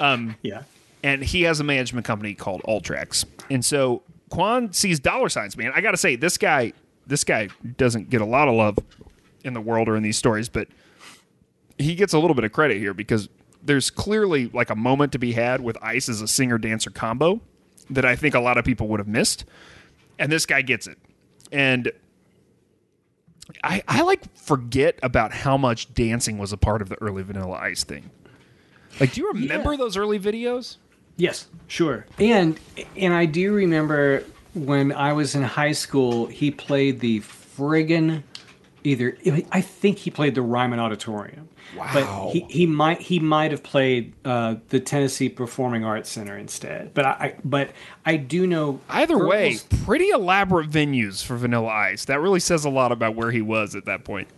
Um, 0.00 0.36
yeah. 0.42 0.62
And 1.02 1.22
he 1.22 1.42
has 1.42 1.60
a 1.60 1.64
management 1.64 2.04
company 2.06 2.34
called 2.34 2.62
Ultrax. 2.66 3.24
And 3.50 3.64
so 3.64 4.02
Quon 4.30 4.72
sees 4.72 4.98
dollar 4.98 5.28
signs, 5.28 5.56
man. 5.56 5.72
I 5.74 5.80
got 5.80 5.92
to 5.92 5.96
say, 5.96 6.16
this 6.16 6.36
guy, 6.36 6.72
this 7.06 7.22
guy 7.24 7.48
doesn't 7.76 8.10
get 8.10 8.20
a 8.20 8.24
lot 8.26 8.48
of 8.48 8.54
love 8.54 8.78
in 9.44 9.54
the 9.54 9.60
world 9.60 9.88
or 9.88 9.96
in 9.96 10.02
these 10.02 10.16
stories, 10.18 10.48
but 10.48 10.66
he 11.78 11.94
gets 11.94 12.12
a 12.12 12.18
little 12.18 12.34
bit 12.34 12.44
of 12.44 12.52
credit 12.52 12.78
here 12.78 12.92
because 12.92 13.28
there's 13.62 13.90
clearly 13.90 14.48
like 14.52 14.70
a 14.70 14.74
moment 14.76 15.12
to 15.12 15.18
be 15.18 15.32
had 15.32 15.60
with 15.60 15.78
Ice 15.82 16.08
as 16.08 16.20
a 16.20 16.26
singer 16.28 16.58
dancer 16.58 16.90
combo 16.90 17.40
that 17.90 18.04
I 18.04 18.16
think 18.16 18.34
a 18.34 18.40
lot 18.40 18.58
of 18.58 18.64
people 18.64 18.88
would 18.88 18.98
have 18.98 19.08
missed. 19.08 19.44
And 20.18 20.30
this 20.32 20.44
guy 20.46 20.62
gets 20.62 20.86
it. 20.88 20.98
And 21.52 21.92
I, 23.64 23.82
I 23.88 24.02
like 24.02 24.34
forget 24.36 24.98
about 25.02 25.32
how 25.32 25.56
much 25.56 25.92
dancing 25.94 26.38
was 26.38 26.52
a 26.52 26.56
part 26.56 26.82
of 26.82 26.88
the 26.88 27.00
early 27.00 27.22
Vanilla 27.22 27.56
Ice 27.60 27.84
thing. 27.84 28.10
Like, 29.00 29.12
do 29.12 29.20
you 29.20 29.28
remember 29.32 29.72
Yeah. 29.72 29.78
those 29.78 29.96
early 29.96 30.18
videos? 30.18 30.76
Yes, 31.16 31.48
sure. 31.66 32.06
And 32.18 32.58
and 32.96 33.12
I 33.14 33.26
do 33.26 33.52
remember 33.52 34.22
when 34.54 34.92
I 34.92 35.12
was 35.12 35.34
in 35.34 35.42
high 35.42 35.72
school, 35.72 36.26
he 36.26 36.50
played 36.50 37.00
the 37.00 37.20
friggin' 37.20 38.22
either 38.84 39.16
I 39.52 39.60
think 39.60 39.98
he 39.98 40.10
played 40.10 40.34
the 40.34 40.42
Ryman 40.42 40.78
Auditorium. 40.78 41.48
Wow. 41.76 41.90
But 41.92 42.32
he, 42.32 42.40
he 42.48 42.66
might 42.66 43.00
he 43.00 43.18
might 43.20 43.50
have 43.50 43.62
played 43.62 44.14
uh, 44.24 44.56
the 44.70 44.80
Tennessee 44.80 45.28
Performing 45.28 45.84
Arts 45.84 46.08
Center 46.10 46.36
instead. 46.38 46.94
But 46.94 47.04
I, 47.04 47.10
I 47.10 47.34
but 47.44 47.70
I 48.06 48.16
do 48.16 48.46
know 48.46 48.80
Either 48.88 49.26
way, 49.26 49.58
pretty 49.84 50.08
elaborate 50.08 50.70
venues 50.70 51.22
for 51.24 51.36
Vanilla 51.36 51.68
Ice. 51.68 52.06
That 52.06 52.20
really 52.20 52.40
says 52.40 52.64
a 52.64 52.70
lot 52.70 52.90
about 52.90 53.14
where 53.16 53.30
he 53.30 53.42
was 53.42 53.74
at 53.74 53.84
that 53.84 54.04
point. 54.04 54.28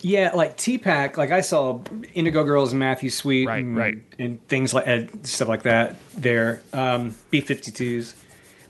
Yeah, 0.00 0.32
like 0.34 0.56
TPAC, 0.56 1.16
like 1.16 1.30
I 1.30 1.42
saw 1.42 1.80
Indigo 2.14 2.42
Girls 2.42 2.72
and 2.72 2.80
Matthew 2.80 3.08
Sweet, 3.08 3.46
Right, 3.46 3.62
and, 3.64 3.76
right. 3.76 3.98
and 4.18 4.44
things 4.48 4.74
like 4.74 4.88
and 4.88 5.24
stuff 5.24 5.46
like 5.46 5.62
that. 5.62 5.94
There, 6.14 6.60
um, 6.72 7.14
B 7.30 7.40
52s, 7.40 8.14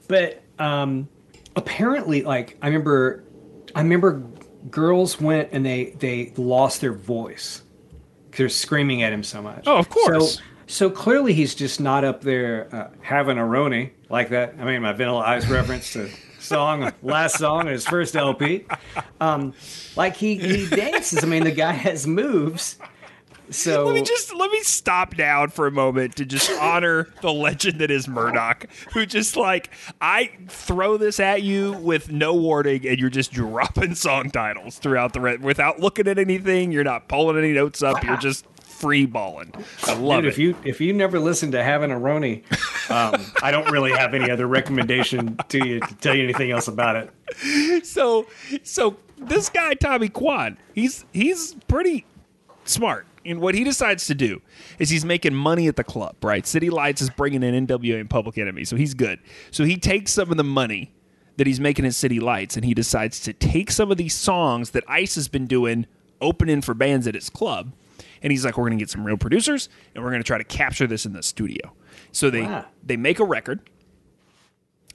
but 0.08 0.42
um, 0.58 1.08
apparently, 1.56 2.22
like 2.22 2.58
I 2.60 2.66
remember, 2.66 3.24
I 3.74 3.80
remember 3.80 4.22
girls 4.70 5.18
went 5.22 5.48
and 5.52 5.64
they 5.64 5.86
they 5.98 6.34
lost 6.36 6.82
their 6.82 6.92
voice 6.92 7.61
because 7.61 7.61
they're 8.36 8.48
screaming 8.48 9.02
at 9.02 9.12
him 9.12 9.22
so 9.22 9.42
much. 9.42 9.64
Oh, 9.66 9.76
of 9.76 9.88
course. 9.88 10.36
So, 10.36 10.42
so 10.66 10.90
clearly, 10.90 11.34
he's 11.34 11.54
just 11.54 11.80
not 11.80 12.04
up 12.04 12.22
there 12.22 12.68
uh, 12.74 12.88
having 13.00 13.38
a 13.38 13.42
Roni 13.42 13.90
like 14.08 14.30
that. 14.30 14.54
I 14.58 14.64
mean, 14.64 14.82
my 14.82 14.92
Vanilla 14.92 15.20
Ice 15.20 15.48
reference 15.48 15.92
to 15.92 16.08
song, 16.38 16.92
last 17.02 17.38
song 17.38 17.60
on 17.60 17.66
his 17.66 17.86
first 17.86 18.16
LP. 18.16 18.66
Um, 19.20 19.54
like 19.96 20.16
he 20.16 20.36
he 20.36 20.68
dances. 20.68 21.22
I 21.22 21.26
mean, 21.26 21.44
the 21.44 21.52
guy 21.52 21.72
has 21.72 22.06
moves. 22.06 22.78
So 23.50 23.84
Let 23.86 23.94
me 23.94 24.02
just 24.02 24.34
let 24.34 24.50
me 24.50 24.60
stop 24.62 25.14
down 25.16 25.48
for 25.50 25.66
a 25.66 25.70
moment 25.70 26.16
to 26.16 26.24
just 26.24 26.50
honor 26.60 27.08
the 27.20 27.32
legend 27.32 27.80
that 27.80 27.90
is 27.90 28.08
Murdoch, 28.08 28.66
who 28.92 29.04
just 29.06 29.36
like 29.36 29.70
I 30.00 30.30
throw 30.48 30.96
this 30.96 31.20
at 31.20 31.42
you 31.42 31.72
with 31.72 32.10
no 32.10 32.34
warning, 32.34 32.86
and 32.86 32.98
you're 32.98 33.10
just 33.10 33.32
dropping 33.32 33.94
song 33.94 34.30
titles 34.30 34.78
throughout 34.78 35.12
the 35.12 35.20
re- 35.20 35.36
without 35.36 35.80
looking 35.80 36.08
at 36.08 36.18
anything. 36.18 36.72
You're 36.72 36.84
not 36.84 37.08
pulling 37.08 37.36
any 37.36 37.52
notes 37.52 37.82
up. 37.82 38.02
You're 38.04 38.16
just 38.18 38.46
free 38.62 39.06
balling. 39.06 39.52
I 39.84 39.94
love 39.94 40.22
Dude, 40.22 40.24
it. 40.24 40.28
if 40.28 40.38
you 40.38 40.56
if 40.64 40.80
you 40.80 40.92
never 40.92 41.18
listened 41.18 41.52
to 41.52 41.62
having 41.62 41.90
a 41.90 41.96
Roni, 41.96 42.42
um, 42.90 43.24
I 43.42 43.50
don't 43.50 43.70
really 43.70 43.92
have 43.92 44.14
any 44.14 44.30
other 44.30 44.46
recommendation 44.46 45.36
to 45.50 45.66
you 45.66 45.80
to 45.80 45.94
tell 45.96 46.14
you 46.14 46.24
anything 46.24 46.50
else 46.50 46.68
about 46.68 46.96
it. 46.96 47.86
so 47.86 48.26
so 48.62 48.96
this 49.18 49.48
guy 49.50 49.74
Tommy 49.74 50.08
Quon, 50.08 50.56
he's 50.74 51.04
he's 51.12 51.54
pretty 51.68 52.06
smart. 52.64 53.06
And 53.24 53.40
what 53.40 53.54
he 53.54 53.64
decides 53.64 54.06
to 54.08 54.14
do 54.14 54.42
is 54.78 54.90
he's 54.90 55.04
making 55.04 55.34
money 55.34 55.68
at 55.68 55.76
the 55.76 55.84
club, 55.84 56.16
right? 56.24 56.46
City 56.46 56.70
Lights 56.70 57.00
is 57.00 57.10
bringing 57.10 57.42
in 57.42 57.66
NWA 57.66 58.00
and 58.00 58.10
Public 58.10 58.36
Enemy, 58.38 58.64
so 58.64 58.76
he's 58.76 58.94
good. 58.94 59.20
So 59.50 59.64
he 59.64 59.76
takes 59.76 60.12
some 60.12 60.30
of 60.30 60.36
the 60.36 60.44
money 60.44 60.92
that 61.36 61.46
he's 61.46 61.60
making 61.60 61.86
at 61.86 61.94
City 61.94 62.20
Lights 62.20 62.56
and 62.56 62.64
he 62.64 62.74
decides 62.74 63.20
to 63.20 63.32
take 63.32 63.70
some 63.70 63.90
of 63.90 63.96
these 63.96 64.14
songs 64.14 64.70
that 64.70 64.84
Ice 64.88 65.14
has 65.14 65.28
been 65.28 65.46
doing 65.46 65.86
opening 66.20 66.60
for 66.62 66.74
bands 66.74 67.06
at 67.06 67.14
his 67.14 67.30
club. 67.30 67.72
And 68.22 68.30
he's 68.30 68.44
like, 68.44 68.56
we're 68.56 68.64
going 68.68 68.78
to 68.78 68.82
get 68.82 68.90
some 68.90 69.04
real 69.04 69.16
producers 69.16 69.68
and 69.94 70.04
we're 70.04 70.10
going 70.10 70.22
to 70.22 70.26
try 70.26 70.38
to 70.38 70.44
capture 70.44 70.86
this 70.86 71.06
in 71.06 71.12
the 71.12 71.22
studio. 71.22 71.72
So 72.12 72.28
they 72.30 72.42
Wow. 72.42 72.66
they 72.84 72.96
make 72.96 73.18
a 73.18 73.24
record 73.24 73.60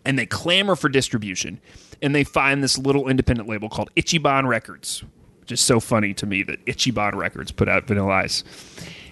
and 0.06 0.18
they 0.18 0.26
clamor 0.26 0.76
for 0.76 0.90
distribution 0.90 1.60
and 2.02 2.14
they 2.16 2.24
find 2.24 2.64
this 2.64 2.78
little 2.78 3.08
independent 3.10 3.50
label 3.50 3.68
called 3.70 3.90
Ichiban 3.96 4.48
Records, 4.48 5.04
is 5.52 5.62
so 5.62 5.80
funny 5.80 6.14
to 6.16 6.26
me 6.26 6.44
that 6.44 6.64
Ichiban 6.66 7.16
Records 7.16 7.52
put 7.52 7.68
out 7.70 7.88
Vanilla 7.88 8.14
Ice. 8.14 8.44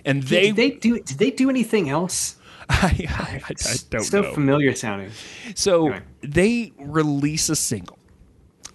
And 0.04 0.24
they, 0.24 0.52
did 0.52 0.56
they 0.56 0.70
do 0.72 1.00
did 1.00 1.18
they 1.18 1.32
do 1.32 1.50
anything 1.50 1.90
else? 1.90 2.36
I, 2.70 3.06
I, 3.10 3.42
I 3.48 3.76
don't 3.90 3.94
know. 3.94 4.00
so 4.02 4.22
know. 4.22 4.34
familiar 4.34 4.74
sounding. 4.76 5.12
So 5.56 5.86
Anyway. 5.88 6.02
they 6.22 6.74
release 6.80 7.50
a 7.50 7.56
single, 7.56 8.00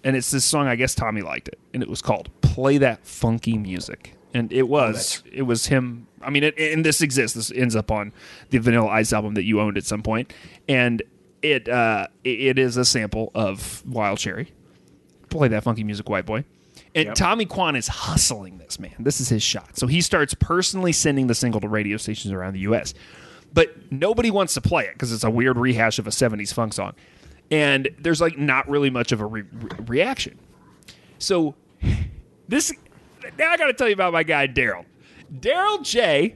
and 0.04 0.14
it's 0.16 0.30
this 0.30 0.44
song. 0.44 0.66
I 0.68 0.76
guess 0.76 0.94
Tommy 0.94 1.22
liked 1.22 1.48
it, 1.48 1.58
and 1.74 1.82
it 1.82 1.88
was 1.88 2.00
called 2.02 2.28
"Play 2.40 2.78
That 2.78 3.04
Funky 3.06 3.58
Music." 3.58 4.14
And 4.32 4.52
it 4.52 4.68
was 4.68 5.24
it 5.32 5.42
was 5.42 5.66
him. 5.66 6.06
I 6.22 6.30
mean, 6.30 6.44
it, 6.44 6.56
and 6.58 6.84
this 6.84 7.00
exists. 7.00 7.36
This 7.36 7.50
ends 7.50 7.74
up 7.74 7.90
on 7.90 8.12
the 8.50 8.58
Vanilla 8.58 8.86
Ice 8.88 9.12
album 9.12 9.34
that 9.34 9.42
you 9.44 9.60
owned 9.60 9.76
at 9.76 9.84
some 9.84 10.02
point, 10.02 10.32
and 10.68 11.02
it 11.42 11.68
uh, 11.68 12.06
it, 12.22 12.40
it 12.40 12.58
is 12.60 12.76
a 12.76 12.84
sample 12.84 13.32
of 13.34 13.82
Wild 13.86 14.18
Cherry. 14.18 14.52
Play 15.30 15.48
that 15.48 15.64
funky 15.64 15.82
music, 15.84 16.08
white 16.08 16.26
boy. 16.26 16.44
And 16.94 17.06
Yep. 17.06 17.14
Tommy 17.14 17.46
Quon 17.46 17.76
is 17.76 17.86
hustling 17.88 18.58
this 18.58 18.78
man. 18.80 18.94
This 18.98 19.20
is 19.20 19.28
his 19.28 19.42
shot. 19.42 19.76
So 19.78 19.86
he 19.86 20.00
starts 20.00 20.34
personally 20.34 20.92
sending 20.92 21.28
the 21.28 21.34
single 21.34 21.60
to 21.60 21.68
radio 21.68 21.96
stations 21.96 22.32
around 22.32 22.54
the 22.54 22.60
U.S. 22.60 22.94
But 23.52 23.92
nobody 23.92 24.30
wants 24.30 24.54
to 24.54 24.60
play 24.60 24.84
it 24.86 24.94
because 24.94 25.12
it's 25.12 25.22
a 25.24 25.30
weird 25.30 25.56
rehash 25.56 25.98
of 26.00 26.06
a 26.06 26.10
'70s 26.10 26.52
funk 26.52 26.72
song, 26.72 26.94
and 27.50 27.88
there's 27.98 28.20
like 28.20 28.38
not 28.38 28.68
really 28.68 28.90
much 28.90 29.12
of 29.12 29.20
a 29.20 29.26
re- 29.26 29.42
re- 29.52 29.70
reaction. 29.86 30.38
So 31.18 31.54
this 32.48 32.72
now 33.38 33.50
I 33.50 33.56
got 33.56 33.66
to 33.66 33.72
tell 33.72 33.86
you 33.88 33.94
about 33.94 34.12
my 34.12 34.22
guy 34.22 34.46
Daryl. 34.48 34.84
Daryl 35.32 35.82
J. 35.84 36.34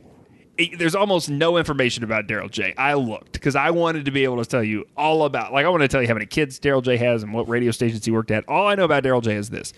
eh, 0.59 0.67
There's 0.79 0.95
almost 0.95 1.29
no 1.29 1.57
information 1.57 2.05
about 2.05 2.27
Daryl 2.29 2.51
J. 2.51 2.75
I 2.79 2.95
looked 2.95 3.33
because 3.33 3.57
I 3.57 3.71
wanted 3.71 4.05
to 4.05 4.11
be 4.13 4.23
able 4.25 4.37
to 4.43 4.49
tell 4.49 4.63
you 4.63 4.85
all 4.97 5.25
about. 5.25 5.53
Like 5.53 5.67
I 5.67 5.69
want 5.69 5.83
to 5.83 5.89
tell 5.89 6.01
you 6.03 6.09
how 6.09 6.15
many 6.15 6.27
kids 6.27 6.61
Daryl 6.61 6.83
J 6.83 6.97
has 6.99 7.23
and 7.25 7.33
what 7.33 7.49
radio 7.49 7.71
stations 7.73 8.05
he 8.05 8.11
worked 8.13 8.31
at. 8.31 8.49
All 8.49 8.67
I 8.69 8.75
know 8.77 8.85
about 8.85 9.03
Daryl 9.05 9.23
J 9.23 9.35
is 9.35 9.51
this: 9.51 9.73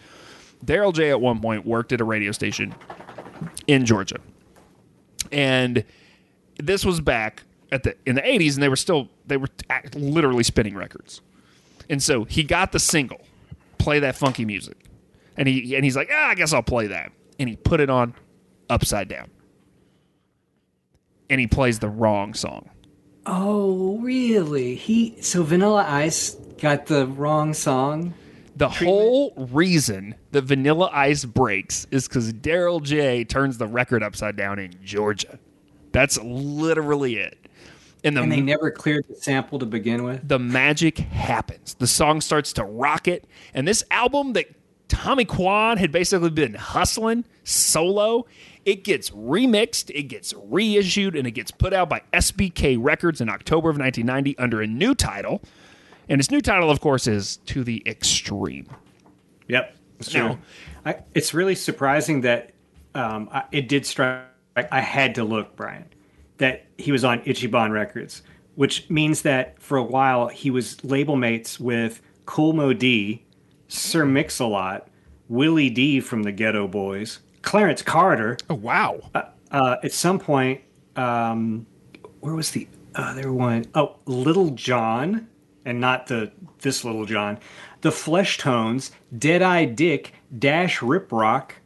Daryl 0.64 0.92
J. 0.92 1.10
at 1.10 1.20
one 1.20 1.40
point 1.40 1.66
worked 1.66 1.92
at 1.92 2.00
a 2.00 2.04
radio 2.04 2.32
station 2.32 2.74
in 3.66 3.84
Georgia, 3.84 4.18
and 5.30 5.84
this 6.58 6.84
was 6.84 7.00
back 7.00 7.42
at 7.72 7.82
the 7.82 7.96
in 8.06 8.14
the 8.14 8.22
80s, 8.22 8.54
and 8.54 8.62
they 8.62 8.68
were 8.68 8.76
still 8.76 9.08
they 9.26 9.36
were 9.36 9.48
literally 9.94 10.42
spinning 10.42 10.74
records. 10.74 11.20
And 11.88 12.02
so 12.02 12.24
he 12.24 12.42
got 12.42 12.72
the 12.72 12.80
single, 12.80 13.20
play 13.78 14.00
that 14.00 14.16
funky 14.16 14.44
music. 14.44 14.76
And 15.36 15.46
he 15.46 15.74
and 15.76 15.84
he's 15.84 15.96
like, 15.96 16.08
ah, 16.12 16.28
I 16.28 16.34
guess 16.34 16.52
I'll 16.52 16.62
play 16.62 16.88
that. 16.88 17.12
And 17.38 17.48
he 17.48 17.56
put 17.56 17.80
it 17.80 17.90
on 17.90 18.14
upside 18.70 19.08
down. 19.08 19.30
And 21.28 21.40
he 21.40 21.46
plays 21.46 21.78
the 21.78 21.88
wrong 21.88 22.34
song. 22.34 22.70
Oh, 23.26 23.98
really? 23.98 24.76
He 24.76 25.20
so 25.20 25.42
Vanilla 25.42 25.84
Ice 25.88 26.36
got 26.58 26.86
the 26.86 27.06
wrong 27.06 27.52
song. 27.52 28.14
The 28.54 28.68
whole 28.68 29.34
reason 29.52 30.14
that 30.36 30.44
Vanilla 30.44 30.90
Ice 30.92 31.24
breaks 31.24 31.86
is 31.90 32.06
because 32.06 32.30
Daryl 32.30 32.82
J 32.82 33.24
turns 33.24 33.56
the 33.56 33.66
record 33.66 34.02
upside 34.02 34.36
down 34.36 34.58
in 34.58 34.74
Georgia. 34.84 35.38
That's 35.92 36.18
literally 36.22 37.16
it. 37.16 37.38
And 38.04 38.14
the 38.14 38.20
And 38.20 38.30
they 38.30 38.42
never 38.42 38.70
cleared 38.70 39.06
the 39.08 39.14
sample 39.14 39.58
to 39.58 39.64
begin 39.64 40.04
with. 40.04 40.28
the 40.28 40.38
magic 40.38 40.98
happens. 40.98 41.72
The 41.72 41.86
song 41.86 42.20
starts 42.20 42.52
to 42.54 42.64
rocket, 42.64 43.24
and 43.54 43.66
this 43.66 43.82
album 43.90 44.34
that 44.34 44.46
Tommy 44.88 45.24
Quon 45.24 45.78
had 45.78 45.90
basically 45.90 46.28
been 46.28 46.52
hustling 46.52 47.24
solo, 47.42 48.26
it 48.66 48.84
gets 48.84 49.08
remixed, 49.10 49.90
it 49.94 50.04
gets 50.04 50.34
reissued, 50.34 51.16
and 51.16 51.26
it 51.26 51.30
gets 51.30 51.50
put 51.50 51.72
out 51.72 51.88
by 51.88 52.02
SBK 52.12 52.76
Records 52.78 53.22
in 53.22 53.30
October 53.30 53.70
of 53.70 53.78
1990 53.78 54.36
under 54.38 54.60
a 54.60 54.66
new 54.66 54.94
title. 54.94 55.40
And 56.10 56.20
its 56.20 56.30
new 56.30 56.42
title, 56.42 56.70
of 56.70 56.80
course, 56.80 57.06
is 57.06 57.38
To 57.46 57.64
the 57.64 57.82
Extreme. 57.86 58.66
Yep, 59.48 59.75
it's 59.98 60.12
Now- 60.14 60.38
I, 60.84 60.96
it's 61.14 61.34
really 61.34 61.54
surprising 61.54 62.20
that 62.22 62.52
um, 62.94 63.28
I, 63.32 63.44
it 63.52 63.68
did 63.68 63.84
strike. 63.84 64.22
I 64.56 64.80
had 64.80 65.14
to 65.16 65.24
look, 65.24 65.54
Brian, 65.56 65.84
that 66.38 66.66
he 66.78 66.92
was 66.92 67.04
on 67.04 67.20
Ichiban 67.20 67.72
Records, 67.72 68.22
which 68.54 68.88
means 68.88 69.22
that 69.22 69.60
for 69.60 69.76
a 69.76 69.82
while 69.82 70.28
he 70.28 70.50
was 70.50 70.82
label 70.82 71.16
mates 71.16 71.60
with 71.60 72.00
Kool 72.24 72.54
Moe 72.54 72.72
Dee, 72.72 73.22
Sir 73.68 74.06
Mix-a-Lot, 74.06 74.88
Willie 75.28 75.68
D 75.70 76.00
from 76.00 76.22
the 76.22 76.32
Geto 76.32 76.70
Boys, 76.70 77.18
Clarence 77.42 77.82
Carter. 77.82 78.38
Oh, 78.48 78.54
wow. 78.54 78.98
Uh, 79.50 79.76
at 79.82 79.92
some 79.92 80.18
point, 80.18 80.60
um, 80.96 81.66
where 82.20 82.34
was 82.34 82.52
the 82.52 82.66
other 82.94 83.32
one? 83.32 83.66
Oh, 83.74 83.96
Little 84.06 84.50
John, 84.50 85.28
and 85.66 85.80
not 85.80 86.06
the 86.06 86.30
this 86.60 86.84
Little 86.84 87.04
John. 87.04 87.38
The 87.82 87.90
Fleshtones, 87.90 88.92
Deadeye 89.16 89.66
Dick, 89.66 90.14
Dash 90.38 90.80
Rip 90.80 91.12
Rock. 91.12 91.56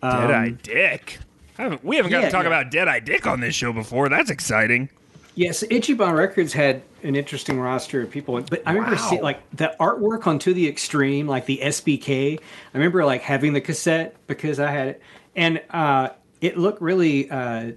Deadeye 0.00 0.50
Dick. 0.50 1.18
Haven't, 1.58 1.84
we 1.84 1.96
haven't 1.96 2.10
got 2.12 2.18
Um, 2.18 2.22
yeah, 2.22 2.28
to 2.28 2.32
talk 2.32 2.42
yeah. 2.44 2.48
about 2.48 2.70
Deadeye 2.70 3.00
Dick 3.00 3.26
on 3.26 3.40
this 3.40 3.54
show 3.54 3.72
before. 3.72 4.08
That's 4.08 4.30
exciting. 4.30 4.88
Yes, 5.34 5.62
Ichiban 5.70 6.16
Records 6.16 6.52
had 6.52 6.82
an 7.02 7.14
interesting 7.16 7.58
roster 7.60 8.02
of 8.02 8.10
people, 8.10 8.40
but 8.42 8.62
I 8.66 8.72
remember 8.72 8.96
Wow. 8.96 9.08
seeing 9.10 9.22
like 9.22 9.38
the 9.56 9.74
artwork 9.80 10.26
on 10.26 10.38
To 10.40 10.52
the 10.54 10.66
Extreme, 10.68 11.26
like 11.28 11.46
the 11.46 11.60
SBK. 11.62 12.38
I 12.38 12.78
remember 12.78 13.04
like 13.04 13.22
having 13.22 13.52
the 13.52 13.60
cassette 13.60 14.16
because 14.26 14.58
I 14.58 14.70
had 14.70 14.88
it, 14.88 15.02
and 15.36 15.60
uh, 15.70 16.10
it 16.40 16.56
looked 16.58 16.80
really 16.82 17.30
uh, 17.30 17.72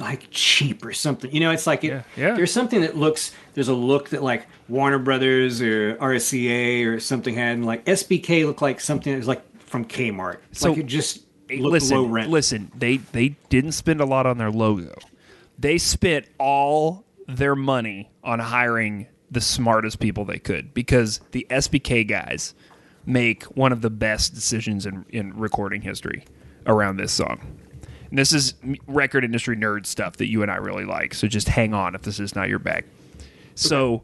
like 0.00 0.28
cheap 0.30 0.84
or 0.84 0.92
something. 0.92 1.32
You 1.32 1.40
know, 1.40 1.50
it's 1.50 1.66
like 1.66 1.84
it, 1.84 1.88
Yeah, 1.88 2.02
yeah. 2.16 2.34
there's 2.34 2.52
something 2.52 2.80
that 2.82 2.96
looks. 2.96 3.32
There's 3.54 3.68
a 3.68 3.74
look 3.74 4.10
that 4.10 4.22
like 4.22 4.46
Warner 4.68 4.98
Brothers 4.98 5.60
or 5.62 5.96
RCA 5.96 6.86
or 6.86 7.00
something 7.00 7.34
had, 7.34 7.54
and 7.54 7.66
like 7.66 7.84
SBK 7.84 8.44
looked 8.46 8.62
like 8.62 8.80
something 8.80 9.12
that 9.12 9.18
was 9.18 9.28
like 9.28 9.42
from 9.60 9.84
Kmart. 9.84 10.38
So, 10.52 10.70
like 10.70 10.78
it 10.78 10.86
just 10.86 11.24
eh, 11.50 11.58
looked 11.60 11.72
listen, 11.72 11.96
low 11.96 12.06
rent. 12.06 12.30
listen. 12.30 12.70
They 12.76 12.98
they 12.98 13.30
didn't 13.48 13.72
spend 13.72 14.00
a 14.00 14.06
lot 14.06 14.26
on 14.26 14.38
their 14.38 14.50
logo. 14.50 14.94
They 15.58 15.78
spent 15.78 16.26
all 16.38 17.04
their 17.26 17.56
money 17.56 18.10
on 18.22 18.38
hiring 18.38 19.06
the 19.30 19.40
smartest 19.40 19.98
people 19.98 20.24
they 20.24 20.38
could 20.38 20.72
because 20.74 21.20
the 21.32 21.46
SBK 21.50 22.06
guys 22.06 22.54
make 23.04 23.44
one 23.44 23.72
of 23.72 23.80
the 23.82 23.90
best 23.90 24.34
decisions 24.34 24.86
in, 24.86 25.04
in 25.08 25.36
recording 25.36 25.80
history 25.80 26.24
around 26.66 26.96
this 26.96 27.12
song. 27.12 27.40
And 28.10 28.18
this 28.18 28.32
is 28.32 28.54
record 28.86 29.24
industry 29.24 29.56
nerd 29.56 29.86
stuff 29.86 30.16
that 30.16 30.28
you 30.28 30.42
and 30.42 30.50
I 30.50 30.56
really 30.56 30.84
like. 30.84 31.14
So 31.14 31.26
just 31.26 31.48
hang 31.48 31.74
on 31.74 31.94
if 31.94 32.02
this 32.02 32.20
is 32.20 32.34
not 32.34 32.48
your 32.48 32.58
bag. 32.58 32.84
So 33.54 34.02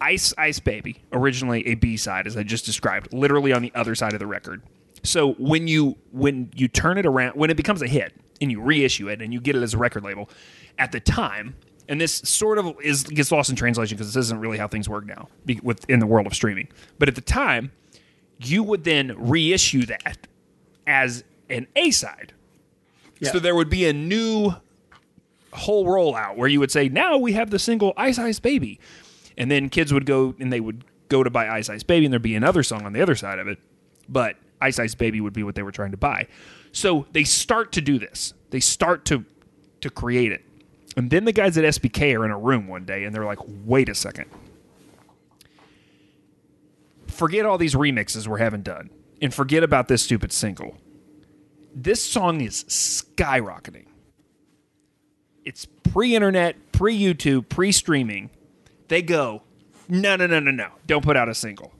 Ice 0.00 0.34
Ice 0.36 0.60
Baby, 0.60 1.02
originally 1.12 1.66
a 1.66 1.74
B 1.74 1.96
side, 1.96 2.26
as 2.26 2.36
I 2.36 2.42
just 2.42 2.64
described, 2.64 3.12
literally 3.12 3.52
on 3.52 3.62
the 3.62 3.72
other 3.74 3.94
side 3.94 4.12
of 4.12 4.18
the 4.18 4.26
record. 4.26 4.62
So 5.02 5.34
when 5.34 5.68
you 5.68 5.96
when 6.12 6.50
you 6.54 6.68
turn 6.68 6.98
it 6.98 7.06
around, 7.06 7.36
when 7.36 7.50
it 7.50 7.56
becomes 7.56 7.82
a 7.82 7.86
hit 7.86 8.14
and 8.40 8.50
you 8.50 8.60
reissue 8.60 9.08
it 9.08 9.22
and 9.22 9.32
you 9.32 9.40
get 9.40 9.56
it 9.56 9.62
as 9.62 9.74
a 9.74 9.78
record 9.78 10.04
label, 10.04 10.28
at 10.78 10.92
the 10.92 11.00
time, 11.00 11.54
and 11.88 12.00
this 12.00 12.14
sort 12.14 12.58
of 12.58 12.74
is 12.82 13.04
gets 13.04 13.30
lost 13.32 13.48
in 13.48 13.56
translation 13.56 13.96
because 13.96 14.12
this 14.12 14.26
isn't 14.26 14.40
really 14.40 14.58
how 14.58 14.68
things 14.68 14.88
work 14.88 15.06
now 15.06 15.28
be- 15.44 15.60
with 15.62 15.88
in 15.88 16.00
the 16.00 16.06
world 16.06 16.26
of 16.26 16.34
streaming. 16.34 16.68
But 16.98 17.08
at 17.08 17.14
the 17.14 17.20
time, 17.20 17.72
you 18.38 18.62
would 18.62 18.84
then 18.84 19.14
reissue 19.16 19.86
that 19.86 20.26
as 20.86 21.24
an 21.48 21.66
A 21.76 21.90
side. 21.90 22.32
So 23.22 23.38
there 23.38 23.54
would 23.54 23.70
be 23.70 23.86
a 23.86 23.92
new 23.92 24.54
whole 25.52 25.86
rollout 25.86 26.36
where 26.36 26.48
you 26.48 26.60
would 26.60 26.70
say, 26.70 26.88
now 26.88 27.16
we 27.16 27.32
have 27.32 27.50
the 27.50 27.58
single 27.58 27.92
Ice 27.96 28.18
Ice 28.18 28.38
Baby. 28.38 28.78
And 29.38 29.50
then 29.50 29.68
kids 29.68 29.92
would 29.92 30.06
go 30.06 30.34
and 30.38 30.52
they 30.52 30.60
would 30.60 30.84
go 31.08 31.22
to 31.22 31.30
buy 31.30 31.48
Ice 31.48 31.68
Ice 31.70 31.82
Baby 31.82 32.06
and 32.06 32.12
there'd 32.12 32.22
be 32.22 32.34
another 32.34 32.62
song 32.62 32.84
on 32.84 32.92
the 32.92 33.00
other 33.00 33.14
side 33.14 33.38
of 33.38 33.48
it. 33.48 33.58
But 34.08 34.36
Ice 34.60 34.78
Ice 34.78 34.94
Baby 34.94 35.20
would 35.20 35.32
be 35.32 35.42
what 35.42 35.54
they 35.54 35.62
were 35.62 35.72
trying 35.72 35.92
to 35.92 35.96
buy. 35.96 36.26
So 36.72 37.06
they 37.12 37.24
start 37.24 37.72
to 37.72 37.80
do 37.80 37.98
this. 37.98 38.34
They 38.50 38.60
start 38.60 39.04
to 39.06 39.24
to 39.80 39.90
create 39.90 40.32
it. 40.32 40.42
And 40.96 41.10
then 41.10 41.24
the 41.24 41.32
guys 41.32 41.58
at 41.58 41.64
SBK 41.64 42.18
are 42.18 42.24
in 42.24 42.30
a 42.30 42.38
room 42.38 42.68
one 42.68 42.84
day 42.84 43.04
and 43.04 43.14
they're 43.14 43.24
like, 43.24 43.38
wait 43.64 43.88
a 43.88 43.94
second. 43.94 44.30
Forget 47.06 47.46
all 47.46 47.58
these 47.58 47.74
remixes 47.74 48.26
we're 48.26 48.38
having 48.38 48.62
done 48.62 48.90
and 49.20 49.32
forget 49.32 49.62
about 49.62 49.88
this 49.88 50.02
stupid 50.02 50.32
single. 50.32 50.76
This 51.76 52.02
song 52.02 52.40
is 52.40 52.64
skyrocketing 52.64 53.86
it's 55.46 55.64
pre-internet, 55.64 56.72
pre-YouTube, 56.72 57.48
pre-streaming. 57.48 58.30
They 58.88 59.00
go, 59.00 59.44
no, 59.88 60.16
no, 60.16 60.26
no, 60.26 60.40
no, 60.40 60.50
no. 60.50 60.70
Don't 60.86 61.04
put 61.04 61.16
out 61.16 61.28
a 61.28 61.34
single. 61.34 61.72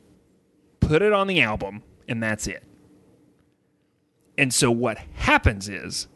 Put 0.78 1.02
it 1.02 1.12
on 1.12 1.26
the 1.26 1.42
album, 1.42 1.82
and 2.08 2.22
that's 2.22 2.46
it. 2.46 2.62
And 4.38 4.54
so 4.54 4.70
what 4.70 4.98
happens 5.14 5.68
is 5.68 6.06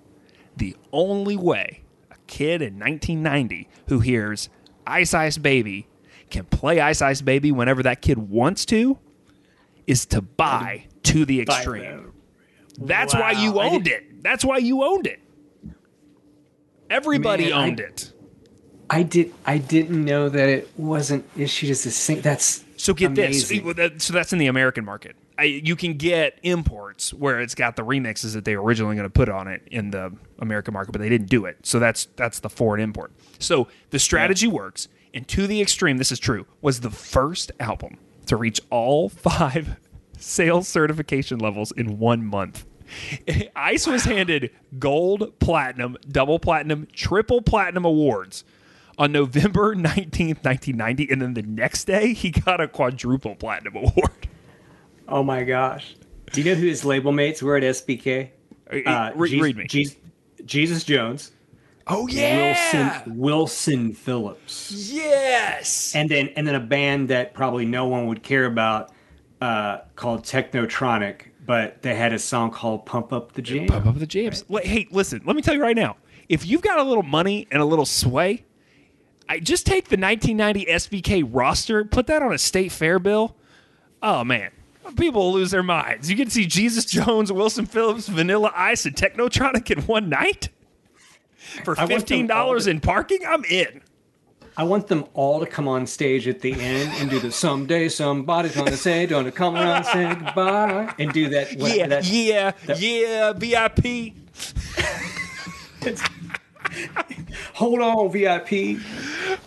the 0.56 0.76
only 0.92 1.36
way 1.36 1.82
a 2.12 2.14
kid 2.28 2.62
in 2.62 2.78
1990 2.78 3.68
who 3.88 3.98
hears 3.98 4.48
Ice 4.86 5.12
Ice 5.12 5.36
Baby 5.36 5.88
can 6.30 6.44
play 6.44 6.80
Ice 6.80 7.02
Ice 7.02 7.20
Baby 7.20 7.50
whenever 7.50 7.82
that 7.82 8.00
kid 8.00 8.18
wants 8.18 8.64
to 8.66 8.96
is 9.88 10.06
to 10.06 10.22
buy 10.22 10.86
to 11.02 11.24
the 11.24 11.40
extreme. 11.40 12.12
That's 12.80 13.14
why 13.14 13.32
you 13.32 13.60
owned 13.60 13.86
it. 13.88 14.22
That's 14.22 14.44
why 14.44 14.58
you 14.58 14.82
owned 14.84 15.06
it. 15.06 15.20
Everybody 16.88 17.44
Man, 17.50 17.52
I- 17.52 17.66
owned 17.66 17.80
it. 17.80 18.12
I 18.92 19.04
did. 19.04 19.32
I 19.46 19.58
didn't 19.58 20.04
know 20.04 20.28
that 20.28 20.48
it 20.48 20.68
wasn't 20.76 21.24
issued 21.36 21.70
as 21.70 21.86
a 21.86 21.92
sing. 21.92 22.22
That's 22.22 22.64
So 22.76 22.92
get 22.92 23.12
amazing. 23.12 23.72
this. 23.74 24.02
So 24.04 24.12
that's 24.12 24.32
in 24.32 24.40
the 24.40 24.48
American 24.48 24.84
market. 24.84 25.14
I, 25.38 25.44
you 25.44 25.76
can 25.76 25.94
get 25.94 26.38
imports 26.42 27.14
where 27.14 27.38
it's 27.40 27.54
got 27.54 27.76
the 27.76 27.84
remixes 27.84 28.34
that 28.34 28.44
they 28.44 28.56
were 28.56 28.62
originally 28.64 28.96
going 28.96 29.06
to 29.06 29.12
put 29.12 29.28
on 29.28 29.46
it 29.46 29.62
in 29.70 29.92
the 29.92 30.12
American 30.40 30.74
market, 30.74 30.90
but 30.90 31.00
they 31.00 31.08
didn't 31.08 31.28
do 31.30 31.44
it. 31.46 31.58
So 31.64 31.78
that's 31.78 32.06
that's 32.16 32.40
the 32.40 32.50
foreign 32.50 32.80
import. 32.80 33.12
So 33.38 33.68
the 33.90 34.00
strategy 34.00 34.48
works. 34.48 34.88
And 35.14 35.26
to 35.28 35.46
the 35.46 35.60
extreme, 35.62 35.96
this 35.98 36.10
is 36.10 36.18
true. 36.18 36.46
Was 36.60 36.80
the 36.80 36.90
first 36.90 37.52
album 37.60 37.96
to 38.26 38.36
reach 38.36 38.60
all 38.70 39.08
five 39.08 39.76
sales 40.18 40.66
certification 40.66 41.38
levels 41.38 41.70
in 41.72 42.00
one 42.00 42.24
month. 42.24 42.66
Ice 43.56 43.86
was 43.86 44.04
handed 44.04 44.50
gold, 44.78 45.38
platinum, 45.38 45.96
double 46.10 46.38
platinum, 46.38 46.88
triple 46.92 47.42
platinum 47.42 47.84
awards 47.84 48.44
on 48.98 49.12
November 49.12 49.74
19th, 49.76 50.44
1990. 50.44 51.08
And 51.10 51.22
then 51.22 51.34
the 51.34 51.42
next 51.42 51.84
day, 51.84 52.12
he 52.12 52.30
got 52.30 52.60
a 52.60 52.68
quadruple 52.68 53.34
platinum 53.36 53.76
award. 53.76 54.10
Oh 55.12 55.24
my 55.24 55.42
gosh! 55.42 55.96
Do 56.32 56.40
you 56.40 56.48
know 56.48 56.54
who 56.60 56.68
his 56.68 56.84
label 56.84 57.10
mates 57.10 57.42
were 57.42 57.56
at 57.56 57.64
SBK? 57.64 58.30
Uh, 58.86 59.10
re- 59.16 59.28
Jes- 59.28 59.42
read 59.42 59.56
me. 59.56 59.66
Jes- 59.68 59.96
Jesus 60.44 60.84
Jones, 60.84 61.32
Oh, 61.88 62.04
Wilson 62.04 63.18
Wilson 63.18 63.92
Phillips, 63.92 64.70
Yes. 64.92 65.96
and 65.96 66.08
then 66.08 66.28
and 66.36 66.46
then 66.46 66.54
a 66.54 66.60
band 66.60 67.08
that 67.08 67.34
probably 67.34 67.64
no 67.66 67.88
one 67.88 68.06
would 68.06 68.22
care 68.22 68.44
about 68.44 68.92
uh, 69.42 69.78
called 69.96 70.22
Technotronic, 70.22 71.22
but 71.50 71.82
they 71.82 71.96
had 71.96 72.12
a 72.12 72.18
song 72.20 72.52
called 72.52 72.86
"Pump 72.86 73.12
Up 73.12 73.32
the 73.32 73.42
Jam." 73.42 73.66
Pump 73.66 73.84
up 73.84 73.98
the 73.98 74.06
jams. 74.06 74.44
Hey, 74.62 74.86
listen, 74.92 75.20
let 75.24 75.34
me 75.34 75.42
tell 75.42 75.52
you 75.52 75.60
right 75.60 75.74
now. 75.74 75.96
If 76.28 76.46
you've 76.46 76.62
got 76.62 76.78
a 76.78 76.84
little 76.84 77.02
money 77.02 77.48
and 77.50 77.60
a 77.60 77.64
little 77.64 77.84
sway, 77.86 78.44
I 79.28 79.40
just 79.40 79.66
take 79.66 79.88
the 79.88 79.96
1990 79.96 80.66
SBK 80.66 81.28
roster, 81.28 81.84
put 81.84 82.06
that 82.06 82.22
on 82.22 82.32
a 82.32 82.38
state 82.38 82.70
fair 82.70 83.00
bill. 83.00 83.34
Oh 84.00 84.22
man, 84.22 84.52
people 84.96 85.22
will 85.22 85.32
lose 85.32 85.50
their 85.50 85.64
minds. 85.64 86.08
You 86.08 86.16
can 86.16 86.30
see 86.30 86.46
Jesus 86.46 86.84
Jones, 86.84 87.32
Wilson 87.32 87.66
Phillips, 87.66 88.06
Vanilla 88.06 88.52
Ice, 88.54 88.86
and 88.86 88.94
Technotronic 88.94 89.72
in 89.76 89.82
one 89.86 90.08
night 90.08 90.50
for 91.64 91.76
I 91.76 91.80
want 91.82 91.88
them 91.90 91.98
fifteen 91.98 92.26
dollars 92.28 92.66
to- 92.66 92.70
in 92.70 92.80
parking. 92.80 93.22
I'm 93.26 93.42
in. 93.46 93.82
I 94.60 94.62
want 94.62 94.88
them 94.88 95.06
all 95.14 95.40
to 95.40 95.46
come 95.46 95.66
on 95.66 95.86
stage 95.86 96.28
at 96.28 96.40
the 96.42 96.52
end 96.52 96.92
and 97.00 97.08
do 97.08 97.18
the 97.18 97.32
someday 97.32 97.88
somebody's 97.88 98.54
gonna 98.54 98.76
say, 98.76 99.06
gonna 99.06 99.32
come 99.32 99.54
around 99.56 99.76
and 99.76 99.86
say 99.86 100.14
goodbye 100.14 100.94
and 100.98 101.10
do 101.14 101.30
that. 101.30 101.54
what- 101.56 101.74
Yeah, 101.74 101.86
that- 101.86 102.04
yeah, 102.04 102.52
yeah, 102.76 103.32
VIP. 103.32 104.12
Hold 107.54 107.80
on, 107.80 108.12
VIP. 108.12 108.78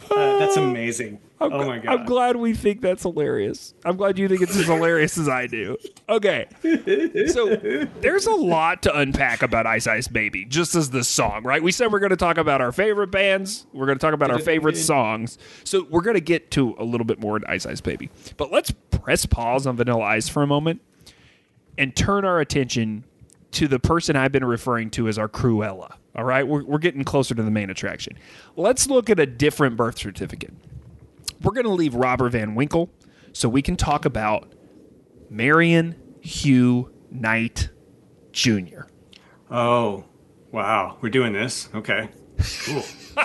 Uh, 0.09 0.39
that's 0.39 0.57
amazing. 0.57 1.19
Oh 1.41 1.49
my 1.65 1.79
god. 1.79 1.99
I'm 1.99 2.05
glad 2.05 2.35
we 2.35 2.53
think 2.53 2.81
that's 2.81 3.03
hilarious. 3.03 3.73
I'm 3.83 3.97
glad 3.97 4.17
you 4.17 4.27
think 4.27 4.41
it's 4.41 4.55
as 4.55 4.65
hilarious 4.65 5.17
as 5.17 5.27
I 5.27 5.47
do. 5.47 5.77
Okay. 6.07 6.47
So 7.27 7.55
there's 8.01 8.25
a 8.25 8.35
lot 8.35 8.83
to 8.83 8.97
unpack 8.97 9.41
about 9.41 9.65
Ice 9.65 9.87
Ice 9.87 10.07
Baby, 10.07 10.45
just 10.45 10.75
as 10.75 10.89
this 10.89 11.07
song, 11.07 11.43
right? 11.43 11.61
We 11.61 11.71
said 11.71 11.91
we're 11.91 11.99
going 11.99 12.11
to 12.11 12.15
talk 12.15 12.37
about 12.37 12.61
our 12.61 12.71
favorite 12.71 13.11
bands, 13.11 13.65
we're 13.73 13.85
going 13.85 13.97
to 13.97 14.01
talk 14.01 14.13
about 14.13 14.31
our 14.31 14.39
favorite 14.39 14.77
songs. 14.77 15.37
So 15.63 15.85
we're 15.89 16.01
going 16.01 16.15
to 16.15 16.21
get 16.21 16.51
to 16.51 16.75
a 16.77 16.83
little 16.83 17.05
bit 17.05 17.19
more 17.19 17.37
into 17.37 17.49
Ice 17.49 17.65
Ice 17.65 17.81
Baby. 17.81 18.09
But 18.37 18.51
let's 18.51 18.71
press 18.91 19.25
pause 19.25 19.67
on 19.67 19.75
Vanilla 19.75 20.03
Ice 20.03 20.29
for 20.29 20.43
a 20.43 20.47
moment 20.47 20.81
and 21.77 21.95
turn 21.95 22.25
our 22.25 22.39
attention 22.39 23.03
to 23.51 23.67
the 23.67 23.79
person 23.79 24.15
I've 24.15 24.31
been 24.31 24.45
referring 24.45 24.89
to 24.91 25.07
as 25.07 25.17
our 25.17 25.29
Cruella. 25.29 25.95
All 26.15 26.23
right, 26.23 26.47
we're, 26.47 26.63
we're 26.63 26.77
getting 26.79 27.03
closer 27.03 27.33
to 27.33 27.41
the 27.41 27.51
main 27.51 27.69
attraction. 27.69 28.17
Let's 28.55 28.87
look 28.87 29.09
at 29.09 29.19
a 29.19 29.25
different 29.25 29.77
birth 29.77 29.97
certificate. 29.97 30.53
We're 31.43 31.51
going 31.51 31.65
to 31.65 31.73
leave 31.73 31.93
Robert 31.93 32.29
Van 32.29 32.55
Winkle 32.55 32.89
so 33.33 33.49
we 33.49 33.61
can 33.61 33.75
talk 33.75 34.05
about 34.05 34.53
Marion 35.29 35.95
Hugh 36.21 36.93
Knight 37.11 37.69
Jr. 38.31 38.83
oh, 39.51 40.05
wow. 40.51 40.97
We're 41.01 41.09
doing 41.09 41.33
this. 41.33 41.69
Okay. 41.75 42.09
Cool. 42.65 42.83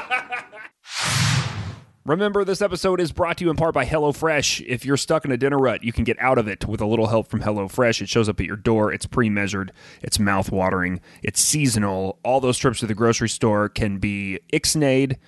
Remember, 2.04 2.42
this 2.42 2.62
episode 2.62 3.00
is 3.02 3.12
brought 3.12 3.36
to 3.36 3.44
you 3.44 3.50
in 3.50 3.56
part 3.56 3.74
by 3.74 3.84
HelloFresh. 3.84 4.64
If 4.66 4.86
you're 4.86 4.96
stuck 4.96 5.26
in 5.26 5.30
a 5.30 5.36
dinner 5.36 5.58
rut, 5.58 5.84
you 5.84 5.92
can 5.92 6.04
get 6.04 6.18
out 6.18 6.38
of 6.38 6.48
it 6.48 6.66
with 6.66 6.80
a 6.80 6.86
little 6.86 7.06
help 7.06 7.28
from 7.28 7.42
HelloFresh. 7.42 8.00
It 8.00 8.08
shows 8.08 8.30
up 8.30 8.40
at 8.40 8.46
your 8.46 8.56
door. 8.56 8.90
It's 8.90 9.04
pre-measured. 9.04 9.72
It's 10.02 10.18
mouth-watering. 10.18 11.00
It's 11.22 11.38
seasonal. 11.38 12.18
All 12.24 12.40
those 12.40 12.56
trips 12.56 12.80
to 12.80 12.86
the 12.86 12.94
grocery 12.94 13.28
store 13.28 13.68
can 13.68 13.98
be 13.98 14.40
ixnayed. 14.52 15.18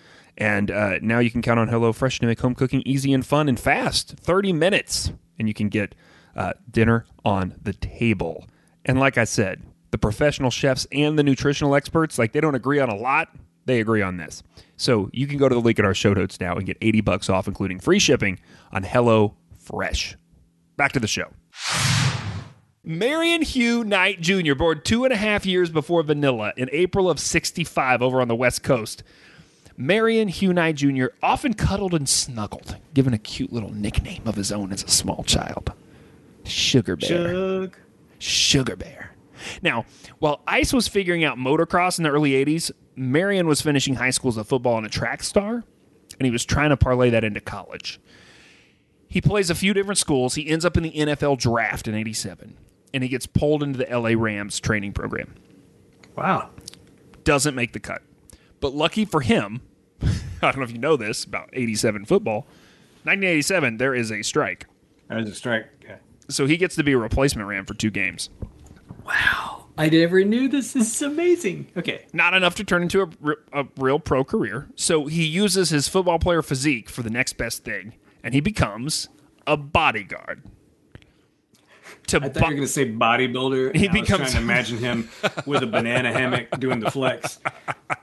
And 0.40 0.70
uh, 0.70 0.98
now 1.02 1.18
you 1.18 1.30
can 1.30 1.42
count 1.42 1.60
on 1.60 1.68
HelloFresh 1.68 2.18
to 2.20 2.26
make 2.26 2.40
home 2.40 2.54
cooking 2.54 2.82
easy 2.86 3.12
and 3.12 3.24
fun 3.24 3.46
and 3.46 3.60
fast. 3.60 4.16
30 4.16 4.54
minutes, 4.54 5.12
and 5.38 5.46
you 5.46 5.52
can 5.52 5.68
get 5.68 5.94
uh, 6.34 6.54
dinner 6.70 7.04
on 7.26 7.54
the 7.62 7.74
table. 7.74 8.46
And 8.86 8.98
like 8.98 9.18
I 9.18 9.24
said, 9.24 9.62
the 9.90 9.98
professional 9.98 10.50
chefs 10.50 10.86
and 10.92 11.18
the 11.18 11.22
nutritional 11.22 11.74
experts, 11.74 12.18
like 12.18 12.32
they 12.32 12.40
don't 12.40 12.54
agree 12.54 12.80
on 12.80 12.88
a 12.88 12.96
lot. 12.96 13.28
They 13.66 13.80
agree 13.80 14.00
on 14.00 14.16
this. 14.16 14.42
So 14.78 15.10
you 15.12 15.26
can 15.26 15.36
go 15.36 15.46
to 15.46 15.54
the 15.54 15.60
link 15.60 15.78
in 15.78 15.84
our 15.84 15.94
show 15.94 16.14
notes 16.14 16.40
now 16.40 16.56
and 16.56 16.64
get 16.64 16.78
80 16.80 17.02
bucks 17.02 17.28
off, 17.28 17.46
including 17.46 17.78
free 17.78 17.98
shipping 17.98 18.40
on 18.72 18.82
Hello 18.82 19.36
Fresh. 19.58 20.16
Back 20.78 20.92
to 20.92 21.00
the 21.00 21.06
show. 21.06 21.26
Marion 22.82 23.42
Hugh 23.42 23.84
Knight 23.84 24.22
Jr., 24.22 24.54
born 24.54 24.80
two 24.82 25.04
and 25.04 25.12
a 25.12 25.16
half 25.16 25.44
years 25.44 25.68
before 25.68 26.02
Vanilla 26.02 26.54
in 26.56 26.70
April 26.72 27.10
of 27.10 27.20
65 27.20 28.00
over 28.00 28.22
on 28.22 28.28
the 28.28 28.34
West 28.34 28.62
Coast. 28.62 29.02
Marion 29.80 30.28
Hugh 30.28 30.52
Knight 30.52 30.76
Jr. 30.76 31.06
often 31.22 31.54
cuddled 31.54 31.94
and 31.94 32.06
snuggled, 32.06 32.76
given 32.92 33.14
a 33.14 33.18
cute 33.18 33.50
little 33.50 33.72
nickname 33.72 34.20
of 34.26 34.34
his 34.34 34.52
own 34.52 34.74
as 34.74 34.84
a 34.84 34.88
small 34.88 35.24
child 35.24 35.72
Sugar 36.44 36.96
Bear. 36.96 37.70
Sugar 38.18 38.76
Bear. 38.76 39.16
Now, 39.62 39.86
while 40.18 40.42
Ice 40.46 40.74
was 40.74 40.86
figuring 40.86 41.24
out 41.24 41.38
motocross 41.38 41.96
in 41.96 42.04
the 42.04 42.10
early 42.10 42.32
80s, 42.32 42.70
Marion 42.94 43.46
was 43.46 43.62
finishing 43.62 43.94
high 43.94 44.10
school 44.10 44.28
as 44.28 44.36
a 44.36 44.44
football 44.44 44.76
and 44.76 44.84
a 44.84 44.90
track 44.90 45.22
star, 45.22 45.64
and 46.18 46.26
he 46.26 46.30
was 46.30 46.44
trying 46.44 46.68
to 46.68 46.76
parlay 46.76 47.08
that 47.08 47.24
into 47.24 47.40
college. 47.40 47.98
He 49.08 49.22
plays 49.22 49.48
a 49.48 49.54
few 49.54 49.72
different 49.72 49.96
schools. 49.96 50.34
He 50.34 50.46
ends 50.46 50.66
up 50.66 50.76
in 50.76 50.82
the 50.82 50.92
NFL 50.92 51.38
draft 51.38 51.88
in 51.88 51.94
87, 51.94 52.54
and 52.92 53.02
he 53.02 53.08
gets 53.08 53.26
pulled 53.26 53.62
into 53.62 53.78
the 53.78 53.86
LA 53.86 54.10
Rams 54.14 54.60
training 54.60 54.92
program. 54.92 55.34
Wow. 56.16 56.50
Doesn't 57.24 57.54
make 57.54 57.72
the 57.72 57.80
cut. 57.80 58.02
But 58.60 58.74
lucky 58.74 59.06
for 59.06 59.22
him, 59.22 59.62
I 60.42 60.50
don't 60.52 60.58
know 60.58 60.64
if 60.64 60.72
you 60.72 60.78
know 60.78 60.96
this 60.96 61.24
about 61.24 61.50
87 61.52 62.04
football, 62.06 62.46
1987, 63.04 63.76
there 63.78 63.94
is 63.94 64.10
a 64.10 64.22
strike. 64.22 64.66
That 65.08 65.18
was 65.18 65.28
a 65.30 65.34
strike. 65.34 65.66
Okay. 65.84 65.96
So 66.28 66.46
he 66.46 66.56
gets 66.56 66.76
to 66.76 66.84
be 66.84 66.92
a 66.92 66.98
replacement 66.98 67.48
Ram 67.48 67.64
for 67.66 67.74
two 67.74 67.90
games. 67.90 68.30
Wow. 69.04 69.66
I 69.78 69.88
never 69.88 70.22
knew 70.24 70.46
this. 70.48 70.72
This 70.74 70.94
is 70.94 71.02
amazing. 71.02 71.68
Okay. 71.76 72.04
not 72.12 72.34
enough 72.34 72.54
to 72.56 72.64
turn 72.64 72.82
into 72.82 73.02
a, 73.02 73.60
a 73.62 73.66
real 73.78 73.98
pro 73.98 74.22
career. 74.24 74.68
So 74.76 75.06
he 75.06 75.24
uses 75.24 75.70
his 75.70 75.88
football 75.88 76.18
player 76.18 76.42
physique 76.42 76.90
for 76.90 77.02
the 77.02 77.10
next 77.10 77.34
best 77.34 77.64
thing, 77.64 77.94
and 78.22 78.34
he 78.34 78.40
becomes 78.40 79.08
a 79.46 79.56
bodyguard. 79.56 80.42
To 82.08 82.18
I 82.18 82.28
thought 82.28 82.34
you 82.36 82.40
were 82.42 82.50
going 82.52 82.60
to 82.62 82.66
say 82.66 82.90
bodybuilder. 82.90 83.74
He 83.74 83.86
and 83.86 83.96
I 83.96 84.00
was 84.00 84.08
becomes- 84.08 84.30
trying 84.32 84.32
to 84.32 84.38
imagine 84.38 84.78
him 84.78 85.08
with 85.46 85.62
a 85.62 85.66
banana 85.66 86.12
hammock 86.12 86.50
doing 86.60 86.80
the 86.80 86.90
flex. 86.90 87.38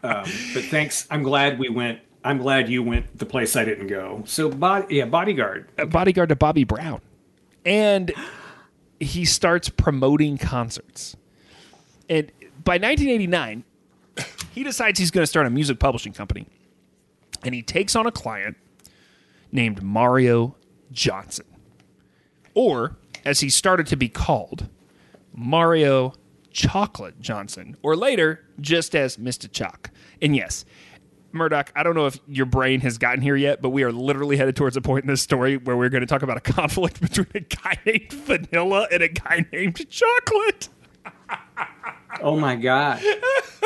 Um, 0.04 0.24
but 0.54 0.64
thanks. 0.66 1.08
I'm 1.10 1.24
glad 1.24 1.58
we 1.58 1.70
went. 1.70 2.00
I'm 2.28 2.40
glad 2.40 2.68
you 2.68 2.84
went 2.84 3.18
the 3.18 3.26
place 3.26 3.56
I 3.56 3.64
didn't 3.64 3.88
go. 3.88 4.22
So, 4.26 4.50
yeah, 4.90 5.06
bodyguard. 5.06 5.70
a 5.78 5.86
bodyguard 5.86 6.28
to 6.28 6.36
Bobby 6.36 6.66
Brown, 6.66 7.00
and 7.66 8.14
he 9.00 9.24
starts 9.24 9.70
promoting 9.70 10.38
concerts. 10.38 11.16
And 12.10 12.30
by 12.66 12.74
1989, 12.74 13.64
he 14.52 14.64
decides 14.64 15.00
he's 15.00 15.10
going 15.10 15.24
to 15.24 15.28
start 15.28 15.46
a 15.46 15.50
music 15.50 15.80
publishing 15.80 16.12
company, 16.12 16.48
and 17.44 17.56
he 17.56 17.62
takes 17.62 17.96
on 17.96 18.06
a 18.06 18.12
client 18.12 18.58
named 19.54 19.82
Mario 19.82 20.58
Johnson, 20.92 21.46
or 22.54 22.98
as 23.24 23.40
he 23.40 23.50
started 23.50 23.88
to 23.88 23.96
be 23.96 24.10
called, 24.10 24.68
Mario 25.34 26.14
Chocolate 26.52 27.22
Johnson, 27.22 27.78
or 27.82 27.96
later 27.96 28.44
just 28.60 28.96
as 28.96 29.16
Mr. 29.16 29.50
Chalk. 29.50 29.92
And 30.22 30.36
yes, 30.36 30.66
Murdoch, 31.38 31.72
I 31.76 31.84
don't 31.84 31.96
know 31.96 32.08
if 32.08 32.20
your 32.28 32.46
brain 32.46 32.82
has 32.82 32.98
gotten 32.98 33.22
here 33.22 33.36
yet, 33.36 33.62
but 33.62 33.70
we 33.70 33.84
are 33.84 33.92
literally 33.92 34.36
headed 34.38 34.56
towards 34.56 34.76
a 34.78 34.82
point 34.82 35.04
in 35.04 35.08
this 35.08 35.22
story 35.22 35.58
where 35.58 35.78
we're 35.78 35.90
going 35.90 36.02
to 36.02 36.08
talk 36.08 36.22
about 36.24 36.38
a 36.38 36.42
conflict 36.54 37.00
between 37.00 37.28
a 37.36 37.40
guy 37.42 37.78
named 37.86 38.12
Vanilla 38.12 38.88
and 38.92 39.02
a 39.04 39.08
guy 39.10 39.46
named 39.52 39.88
Chocolate. 39.90 40.70
Oh 42.22 42.38
my 42.40 42.56
god! 42.56 43.02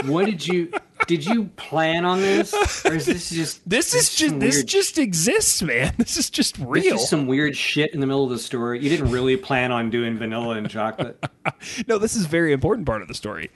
What 0.05 0.25
did 0.25 0.45
you? 0.45 0.71
Did 1.07 1.25
you 1.25 1.45
plan 1.55 2.05
on 2.05 2.19
this, 2.21 2.53
or 2.85 2.93
is 2.93 3.05
this 3.05 3.29
just? 3.29 3.67
This 3.67 3.93
is 3.93 4.13
just 4.13 4.39
this 4.39 4.55
weird- 4.57 4.67
just 4.67 4.97
exists, 4.97 5.61
man. 5.61 5.93
This 5.97 6.17
is 6.17 6.29
just 6.29 6.55
This 6.57 6.65
real. 6.67 6.95
is 6.95 7.07
some 7.09 7.27
weird 7.27 7.55
shit 7.55 7.93
in 7.93 7.99
the 8.01 8.07
middle 8.07 8.23
of 8.23 8.29
the 8.29 8.37
story. 8.39 8.81
You 8.83 8.89
didn't 8.89 9.09
really 9.11 9.37
plan 9.37 9.71
on 9.71 9.89
doing 9.89 10.17
vanilla 10.17 10.55
and 10.57 10.69
chocolate. 10.69 11.23
No, 11.87 11.97
this 11.97 12.15
is 12.15 12.25
very 12.27 12.51
important 12.53 12.85
part 12.85 13.01
of 13.01 13.07
the 13.07 13.13
story. 13.15 13.49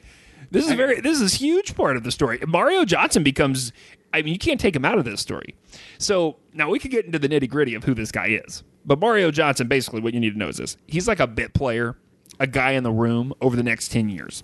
This 0.55 0.67
is 0.67 0.73
very 0.73 1.01
this 1.01 1.19
is 1.19 1.33
a 1.33 1.37
huge 1.37 1.75
part 1.75 1.97
of 1.97 2.03
the 2.03 2.11
story. 2.11 2.39
Mario 2.47 2.85
Johnson 2.85 3.23
becomes 3.23 3.71
I 4.13 4.21
mean, 4.21 4.33
you 4.33 4.39
can't 4.39 4.59
take 4.59 4.75
him 4.75 4.85
out 4.85 4.97
of 4.97 5.03
this 5.03 5.19
story. 5.19 5.55
So 5.97 6.37
now 6.53 6.69
we 6.69 6.79
could 6.79 6.91
get 6.91 7.05
into 7.05 7.19
the 7.19 7.27
nitty 7.27 7.49
gritty 7.49 7.75
of 7.75 7.83
who 7.83 7.93
this 7.93 8.11
guy 8.13 8.39
is. 8.45 8.63
But 8.85 8.99
Mario 8.99 9.29
Johnson, 9.29 9.67
basically, 9.67 9.99
what 9.99 10.13
you 10.13 10.21
need 10.21 10.31
to 10.31 10.39
know 10.39 10.47
is 10.47 10.57
this: 10.57 10.77
he's 10.87 11.07
like 11.07 11.19
a 11.19 11.27
bit 11.27 11.53
player, 11.53 11.97
a 12.39 12.47
guy 12.47 12.71
in 12.71 12.83
the 12.83 12.91
room 12.91 13.33
over 13.41 13.57
the 13.57 13.63
next 13.63 13.89
ten 13.89 14.07
years, 14.07 14.43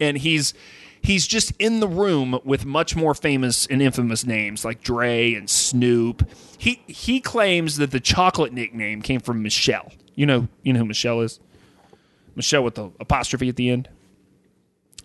and 0.00 0.16
he's 0.16 0.54
he's 1.02 1.26
just 1.26 1.52
in 1.58 1.80
the 1.80 1.88
room 1.88 2.38
with 2.44 2.64
much 2.64 2.96
more 2.96 3.14
famous 3.14 3.66
and 3.66 3.82
infamous 3.82 4.24
names 4.24 4.64
like 4.64 4.82
Dre 4.82 5.34
and 5.34 5.50
Snoop. 5.50 6.26
He 6.56 6.82
he 6.86 7.20
claims 7.20 7.76
that 7.76 7.90
the 7.90 8.00
chocolate 8.00 8.54
nickname 8.54 9.02
came 9.02 9.20
from 9.20 9.44
Michel'le. 9.44 9.92
You 10.14 10.24
know, 10.24 10.48
you 10.62 10.72
know 10.72 10.80
who 10.80 10.86
Michel'le 10.86 11.24
is. 11.24 11.40
Michel'le 12.36 12.64
with 12.64 12.76
the 12.76 12.90
apostrophe 13.00 13.50
at 13.50 13.56
the 13.56 13.68
end. 13.68 13.88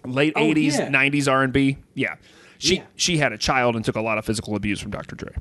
Late 0.05 0.33
Oh, 0.35 0.41
eighties, 0.43 0.77
yeah. 0.77 0.89
nineties 0.89 1.27
R 1.27 1.43
and 1.43 1.51
B. 1.53 1.77
Yeah, 1.93 2.15
she 2.57 2.77
Yeah. 2.77 2.83
she 2.95 3.17
had 3.17 3.33
a 3.33 3.37
child 3.37 3.75
and 3.75 3.83
took 3.85 3.95
a 3.95 4.01
lot 4.01 4.17
of 4.17 4.25
physical 4.25 4.55
abuse 4.55 4.79
from 4.79 4.91
Dr. 4.91 5.15
Dre. 5.15 5.31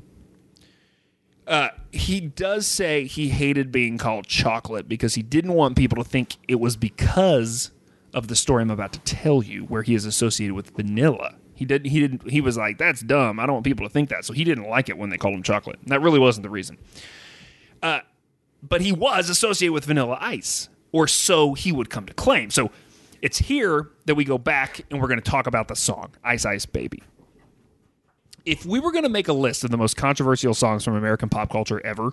Uh, 1.47 1.69
he 1.93 2.21
does 2.21 2.67
say 2.67 3.05
he 3.05 3.29
hated 3.29 3.71
being 3.71 3.99
called 3.99 4.27
chocolate 4.27 4.89
because 4.89 5.15
he 5.15 5.23
didn't 5.23 5.53
want 5.53 5.77
people 5.77 6.03
to 6.03 6.09
think 6.09 6.37
it 6.49 6.55
was 6.59 6.75
because 6.77 7.71
of 8.15 8.29
the 8.29 8.37
story 8.37 8.63
I'm 8.63 8.71
about 8.71 8.93
to 8.95 9.01
tell 9.01 9.43
you, 9.43 9.65
where 9.65 9.83
he 9.83 9.95
is 9.95 10.07
associated 10.07 10.55
with 10.55 10.71
vanilla. 10.75 11.35
He 11.55 11.65
didn't. 11.67 11.91
He 11.91 12.01
didn't. 12.01 12.31
He 12.31 12.41
was 12.41 12.57
like, 12.57 12.79
"That's 12.79 13.01
dumb. 13.01 13.39
I 13.39 13.47
don't 13.47 13.55
want 13.57 13.65
people 13.65 13.87
to 13.87 13.93
think 13.93 14.09
that." 14.09 14.25
So 14.25 14.33
he 14.33 14.43
didn't 14.43 14.69
like 14.69 14.89
it 14.89 14.97
when 14.97 15.11
they 15.11 15.19
called 15.19 15.35
him 15.35 15.43
chocolate. 15.43 15.79
And 15.83 15.89
that 15.91 16.01
really 16.01 16.19
wasn't 16.19 16.43
the 16.45 16.51
reason. 16.51 16.79
Uh, 17.83 18.01
but 18.63 18.81
he 18.81 18.91
was 18.93 19.29
associated 19.29 19.73
with 19.73 19.85
Vanilla 19.85 20.17
Ice, 20.21 20.69
or 20.93 21.07
so 21.07 21.53
he 21.55 21.71
would 21.71 21.91
come 21.91 22.07
to 22.07 22.15
claim. 22.15 22.51
So 22.51 22.71
it's 23.25 23.39
here 23.39 23.89
that 24.05 24.17
we 24.17 24.23
go 24.23 24.37
back 24.37 24.83
and 24.91 25.01
we're 25.01 25.09
going 25.09 25.19
to 25.19 25.31
talk 25.31 25.47
about 25.47 25.67
the 25.69 25.75
song 25.75 26.13
Ice 26.25 26.45
Ice 26.45 26.67
Baby. 26.67 27.03
If 28.45 28.67
we 28.67 28.79
were 28.79 28.93
going 28.93 29.05
to 29.05 29.11
make 29.11 29.29
a 29.29 29.33
list 29.33 29.65
of 29.65 29.71
the 29.71 29.79
most 29.79 29.97
controversial 29.97 30.53
songs 30.53 30.85
from 30.85 30.95
American 30.95 31.31
pop 31.31 31.51
culture 31.51 31.81
ever, 31.87 32.13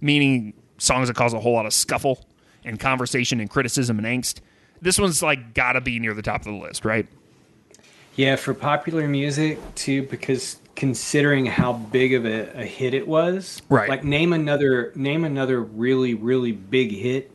meaning 0.00 0.54
songs 0.78 1.08
that 1.08 1.14
cause 1.14 1.34
a 1.34 1.40
whole 1.40 1.52
lot 1.52 1.66
of 1.66 1.74
scuffle 1.74 2.24
and 2.64 2.80
conversation 2.80 3.40
and 3.40 3.50
criticism 3.50 3.98
and 3.98 4.06
angst, 4.06 4.40
this 4.80 4.98
one's 4.98 5.22
like 5.22 5.52
got 5.52 5.74
to 5.74 5.82
be 5.82 5.98
near 5.98 6.14
the 6.14 6.22
top 6.22 6.40
of 6.40 6.46
the 6.46 6.58
list, 6.58 6.82
right? 6.86 7.06
Yeah, 8.16 8.36
for 8.36 8.54
popular 8.54 9.06
music 9.06 9.58
too, 9.74 10.04
because 10.04 10.56
considering 10.76 11.44
how 11.44 11.74
big 11.74 12.14
of 12.14 12.24
a, 12.24 12.58
a 12.58 12.64
hit 12.64 12.94
it 12.94 13.06
was. 13.06 13.60
Right. 13.68 13.90
Like 13.90 14.02
name 14.02 14.32
another 14.32 14.92
name 14.94 15.24
another 15.24 15.60
really 15.60 16.14
really 16.14 16.52
big 16.52 16.90
hit 16.90 17.30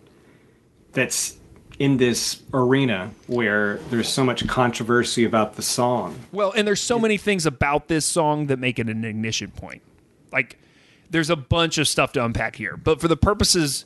that's 0.93 1.37
in 1.79 1.97
this 1.97 2.41
arena 2.53 3.11
where 3.27 3.77
there's 3.89 4.07
so 4.07 4.23
much 4.23 4.47
controversy 4.47 5.25
about 5.25 5.55
the 5.55 5.61
song. 5.61 6.19
Well, 6.31 6.51
and 6.51 6.67
there's 6.67 6.81
so 6.81 6.99
many 6.99 7.17
things 7.17 7.45
about 7.45 7.87
this 7.87 8.05
song 8.05 8.47
that 8.47 8.59
make 8.59 8.79
it 8.79 8.87
an 8.89 9.03
ignition 9.03 9.51
point. 9.51 9.81
Like, 10.31 10.59
there's 11.09 11.29
a 11.29 11.35
bunch 11.35 11.77
of 11.77 11.87
stuff 11.87 12.11
to 12.13 12.23
unpack 12.23 12.55
here, 12.55 12.77
but 12.77 13.01
for 13.01 13.07
the 13.07 13.17
purposes 13.17 13.85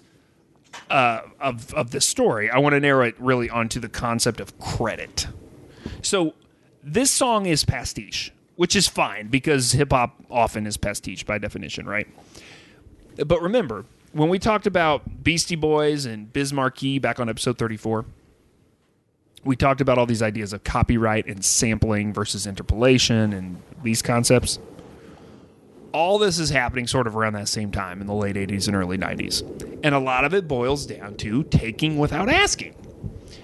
uh, 0.89 1.21
of 1.39 1.73
of 1.73 1.91
the 1.91 2.01
story, 2.01 2.49
I 2.49 2.59
want 2.59 2.73
to 2.73 2.79
narrow 2.79 3.05
it 3.05 3.15
really 3.19 3.49
onto 3.49 3.79
the 3.79 3.89
concept 3.89 4.39
of 4.39 4.57
credit. 4.59 5.27
So, 6.01 6.33
this 6.83 7.11
song 7.11 7.45
is 7.45 7.65
pastiche, 7.65 8.31
which 8.55 8.75
is 8.75 8.87
fine 8.87 9.27
because 9.27 9.73
hip 9.73 9.91
hop 9.91 10.15
often 10.29 10.65
is 10.65 10.77
pastiche 10.77 11.25
by 11.25 11.37
definition, 11.37 11.85
right? 11.85 12.07
But 13.25 13.41
remember, 13.41 13.85
when 14.17 14.29
we 14.29 14.39
talked 14.39 14.65
about 14.65 15.23
Beastie 15.23 15.55
Boys 15.55 16.05
and 16.05 16.33
Biz 16.33 16.51
Markie 16.51 16.97
back 16.97 17.19
on 17.19 17.29
episode 17.29 17.59
34, 17.59 18.05
we 19.43 19.55
talked 19.55 19.79
about 19.79 19.99
all 19.99 20.07
these 20.07 20.23
ideas 20.23 20.53
of 20.53 20.63
copyright 20.63 21.27
and 21.27 21.45
sampling 21.45 22.13
versus 22.13 22.47
interpolation 22.47 23.31
and 23.31 23.61
these 23.83 24.01
concepts. 24.01 24.57
All 25.91 26.17
this 26.17 26.39
is 26.39 26.49
happening 26.49 26.87
sort 26.87 27.05
of 27.05 27.15
around 27.15 27.33
that 27.33 27.47
same 27.47 27.71
time 27.71 28.01
in 28.01 28.07
the 28.07 28.13
late 28.13 28.35
80s 28.35 28.67
and 28.67 28.75
early 28.75 28.97
90s. 28.97 29.43
And 29.83 29.93
a 29.93 29.99
lot 29.99 30.25
of 30.25 30.33
it 30.33 30.47
boils 30.47 30.87
down 30.87 31.15
to 31.17 31.43
taking 31.43 31.99
without 31.99 32.27
asking. 32.27 32.73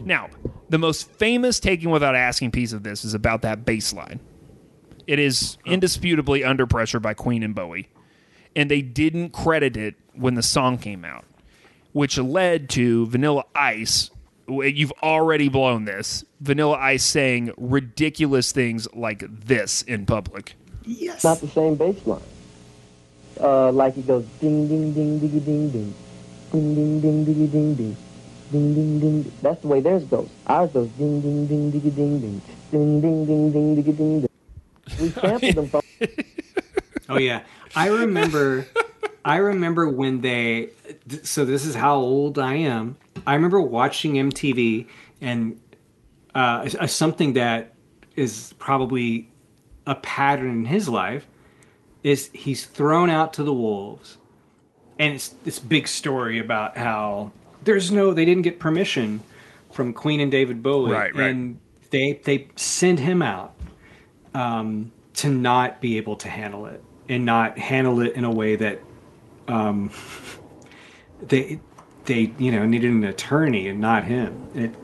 Now, 0.03 0.29
the 0.69 0.79
most 0.79 1.07
famous 1.11 1.59
taking 1.59 1.91
without 1.91 2.15
asking 2.15 2.49
piece 2.49 2.73
of 2.73 2.81
this 2.81 3.05
is 3.05 3.13
about 3.13 3.43
that 3.43 3.63
bass 3.63 3.93
line. 3.93 4.19
It 5.05 5.19
is 5.19 5.57
indisputably 5.65 6.43
under 6.43 6.65
pressure 6.65 6.99
by 6.99 7.13
Queen 7.13 7.43
and 7.43 7.53
Bowie. 7.53 7.89
And 8.55 8.71
they 8.71 8.81
didn't 8.81 9.31
credit 9.31 9.77
it 9.77 9.95
when 10.15 10.35
the 10.35 10.43
song 10.43 10.77
came 10.77 11.03
out, 11.05 11.25
which 11.91 12.17
led 12.17 12.69
to 12.71 13.07
Vanilla 13.07 13.45
Ice. 13.55 14.09
You've 14.47 14.91
already 15.01 15.47
blown 15.49 15.85
this. 15.85 16.25
Vanilla 16.41 16.77
Ice 16.77 17.03
saying 17.03 17.53
ridiculous 17.57 18.51
things 18.51 18.87
like 18.93 19.23
this 19.45 19.81
in 19.83 20.05
public. 20.05 20.55
Yes. 20.85 21.23
not 21.23 21.39
the 21.39 21.47
same 21.47 21.75
bass 21.75 22.05
line. 22.05 22.21
Uh, 23.39 23.71
like 23.71 23.97
it 23.97 24.05
goes 24.05 24.25
ding 24.39 24.67
ding 24.67 24.93
ding 24.93 25.19
diggy 25.19 25.43
ding 25.43 25.69
ding, 25.69 25.93
ding 26.51 26.75
ding 26.75 27.01
ding 27.01 27.25
diggy 27.25 27.51
ding 27.51 27.75
ding, 27.75 27.97
ding 28.51 28.73
ding 28.75 28.99
ding. 28.99 29.31
That's 29.41 29.61
the 29.61 29.67
way 29.67 29.79
theirs 29.79 30.03
goes. 30.03 30.29
Ours 30.45 30.71
goes 30.71 30.87
ding 30.89 31.21
ding 31.21 31.47
ding 31.47 31.71
diggy 31.71 31.95
ding 31.95 32.19
ding, 32.19 32.41
ding 32.71 33.01
ding 33.01 33.25
ding 33.25 33.51
ding 33.51 33.75
diggy 33.75 33.97
ding 33.97 34.21
ding. 34.21 34.29
We 34.99 35.09
sampled 35.21 35.55
them 35.55 35.67
from. 35.69 35.81
Oh 37.09 37.17
yeah, 37.17 37.41
I 37.75 37.87
remember. 37.87 38.67
I 39.25 39.37
remember 39.37 39.87
when 39.87 40.21
they. 40.21 40.69
So 41.23 41.45
this 41.45 41.65
is 41.65 41.75
how 41.75 41.95
old 41.95 42.37
I 42.39 42.55
am. 42.55 42.97
I 43.25 43.35
remember 43.35 43.61
watching 43.61 44.13
MTV 44.15 44.87
and 45.21 45.59
uh, 46.35 46.67
something 46.87 47.33
that 47.33 47.73
is 48.15 48.53
probably 48.59 49.29
a 49.87 49.95
pattern 49.95 50.49
in 50.49 50.65
his 50.65 50.89
life 50.89 51.25
is 52.03 52.29
he's 52.33 52.65
thrown 52.65 53.09
out 53.09 53.33
to 53.33 53.43
the 53.43 53.53
wolves, 53.53 54.17
and 54.99 55.13
it's 55.15 55.29
this 55.29 55.59
big 55.59 55.87
story 55.87 56.39
about 56.39 56.77
how 56.77 57.31
there's 57.63 57.91
no 57.91 58.13
they 58.13 58.25
didn't 58.25 58.43
get 58.43 58.59
permission 58.59 59.21
from 59.71 59.93
Queen 59.93 60.19
and 60.19 60.31
David 60.31 60.61
Bowie, 60.61 60.91
Right, 60.91 61.15
right. 61.15 61.29
and 61.29 61.59
they 61.91 62.19
they 62.25 62.49
send 62.57 62.99
him 62.99 63.21
out 63.21 63.55
um, 64.33 64.91
to 65.15 65.29
not 65.29 65.79
be 65.79 65.97
able 65.97 66.17
to 66.17 66.27
handle 66.27 66.65
it 66.65 66.83
and 67.07 67.25
not 67.25 67.57
handle 67.57 68.01
it 68.01 68.13
in 68.15 68.23
a 68.25 68.31
way 68.31 68.55
that 68.57 68.81
um, 69.47 69.91
they 71.21 71.59
they 72.05 72.33
you 72.37 72.51
know 72.51 72.65
needed 72.65 72.91
an 72.91 73.03
attorney 73.03 73.67
and 73.67 73.79
not 73.79 74.03
him. 74.05 74.49
And 74.53 74.65
it 74.65 74.75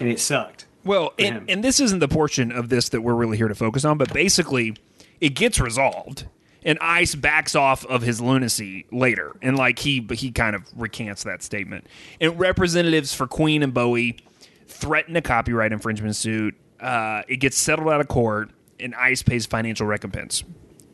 and 0.00 0.08
it 0.08 0.20
sucked. 0.20 0.66
Well, 0.84 1.12
and, 1.18 1.50
and 1.50 1.62
this 1.62 1.80
isn't 1.80 1.98
the 1.98 2.08
portion 2.08 2.50
of 2.50 2.68
this 2.70 2.88
that 2.90 3.02
we're 3.02 3.14
really 3.14 3.36
here 3.36 3.48
to 3.48 3.54
focus 3.54 3.84
on, 3.84 3.98
but 3.98 4.12
basically, 4.12 4.74
it 5.20 5.30
gets 5.30 5.60
resolved, 5.60 6.26
and 6.62 6.78
Ice 6.80 7.14
backs 7.14 7.54
off 7.54 7.84
of 7.86 8.02
his 8.02 8.20
lunacy 8.20 8.86
later, 8.90 9.36
and 9.42 9.56
like 9.56 9.80
he 9.80 10.06
he 10.12 10.30
kind 10.30 10.56
of 10.56 10.62
recants 10.76 11.24
that 11.24 11.42
statement. 11.42 11.86
And 12.20 12.38
representatives 12.38 13.12
for 13.12 13.26
Queen 13.26 13.62
and 13.62 13.74
Bowie 13.74 14.18
threaten 14.66 15.16
a 15.16 15.22
copyright 15.22 15.72
infringement 15.72 16.16
suit. 16.16 16.54
Uh, 16.80 17.22
it 17.28 17.36
gets 17.36 17.58
settled 17.58 17.88
out 17.88 18.00
of 18.00 18.08
court, 18.08 18.50
and 18.78 18.94
Ice 18.94 19.22
pays 19.22 19.46
financial 19.46 19.86
recompense. 19.86 20.44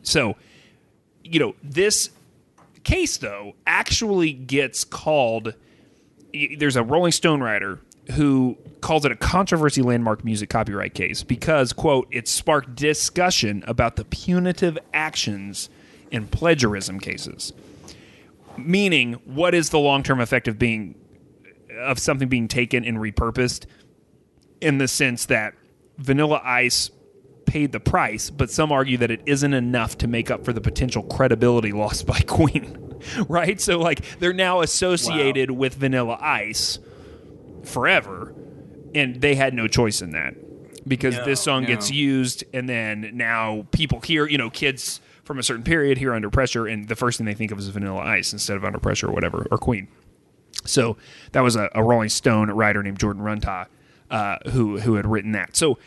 So, 0.01 0.35
you 1.23 1.39
know, 1.39 1.55
this 1.63 2.09
case 2.85 3.17
though 3.17 3.55
actually 3.67 4.31
gets 4.31 4.83
called 4.83 5.55
there's 6.57 6.75
a 6.75 6.83
Rolling 6.83 7.11
Stone 7.11 7.41
writer 7.41 7.79
who 8.11 8.57
calls 8.81 9.03
it 9.03 9.11
a 9.11 9.15
controversy 9.15 9.81
landmark 9.81 10.23
music 10.23 10.49
copyright 10.49 10.93
case 10.93 11.23
because 11.23 11.73
quote 11.73 12.07
it 12.11 12.27
sparked 12.27 12.75
discussion 12.75 13.63
about 13.67 13.95
the 13.95 14.05
punitive 14.05 14.77
actions 14.93 15.69
in 16.11 16.27
plagiarism 16.27 16.99
cases. 16.99 17.51
Meaning 18.57 19.13
what 19.25 19.53
is 19.55 19.69
the 19.69 19.79
long-term 19.79 20.21
effect 20.21 20.47
of 20.47 20.59
being 20.59 20.95
of 21.79 21.99
something 21.99 22.29
being 22.29 22.47
taken 22.47 22.85
and 22.85 22.97
repurposed 22.97 23.65
in 24.61 24.77
the 24.77 24.87
sense 24.87 25.25
that 25.25 25.53
vanilla 25.97 26.41
ice 26.43 26.89
paid 27.55 27.71
the 27.71 27.79
price 27.79 28.29
but 28.29 28.49
some 28.49 28.69
argue 28.69 28.97
that 28.97 29.09
it 29.09 29.21
isn't 29.25 29.53
enough 29.53 29.97
to 29.97 30.07
make 30.07 30.29
up 30.29 30.43
for 30.43 30.51
the 30.51 30.59
potential 30.59 31.01
credibility 31.03 31.71
lost 31.71 32.05
by 32.05 32.19
queen 32.27 32.81
right? 33.29 33.61
So 33.61 33.77
like 33.79 34.01
they're 34.19 34.33
now 34.33 34.61
associated 34.61 35.51
with 35.51 35.75
vanilla 35.75 36.17
ice 36.19 36.79
forever 37.63 38.33
and 38.93 39.21
they 39.21 39.35
had 39.35 39.53
no 39.53 39.67
choice 39.67 40.01
in 40.01 40.11
that 40.11 40.35
because 40.87 41.15
No, 41.15 41.25
this 41.25 41.39
song 41.41 41.63
no. 41.63 41.67
gets 41.69 41.91
used 41.91 42.43
and 42.53 42.67
then 42.67 43.11
now 43.13 43.65
people 43.71 44.01
hear 44.01 44.27
you 44.27 44.37
know 44.37 44.49
kids 44.49 44.99
from 45.23 45.39
a 45.39 45.43
certain 45.43 45.63
period 45.63 45.97
hear 45.97 46.13
under 46.13 46.29
pressure 46.29 46.67
and 46.67 46.87
the 46.87 46.95
first 46.95 47.17
thing 47.17 47.25
they 47.25 47.33
think 47.33 47.51
of 47.51 47.59
is 47.59 47.67
vanilla 47.69 48.01
ice 48.01 48.33
instead 48.33 48.57
of 48.57 48.65
under 48.65 48.79
pressure 48.79 49.07
or 49.07 49.13
whatever 49.13 49.47
or 49.51 49.57
queen. 49.57 49.87
So 50.65 50.97
that 51.31 51.41
was 51.41 51.55
a, 51.55 51.69
a 51.73 51.83
rolling 51.83 52.09
stone 52.09 52.49
writer 52.51 52.81
named 52.83 52.99
jordan 52.99 53.23
runtagh 53.23 53.67
uh, 54.09 54.37
who 54.51 54.79
who 54.79 54.95
had 54.95 55.05
written 55.05 55.31
that. 55.31 55.55
So 55.55 55.77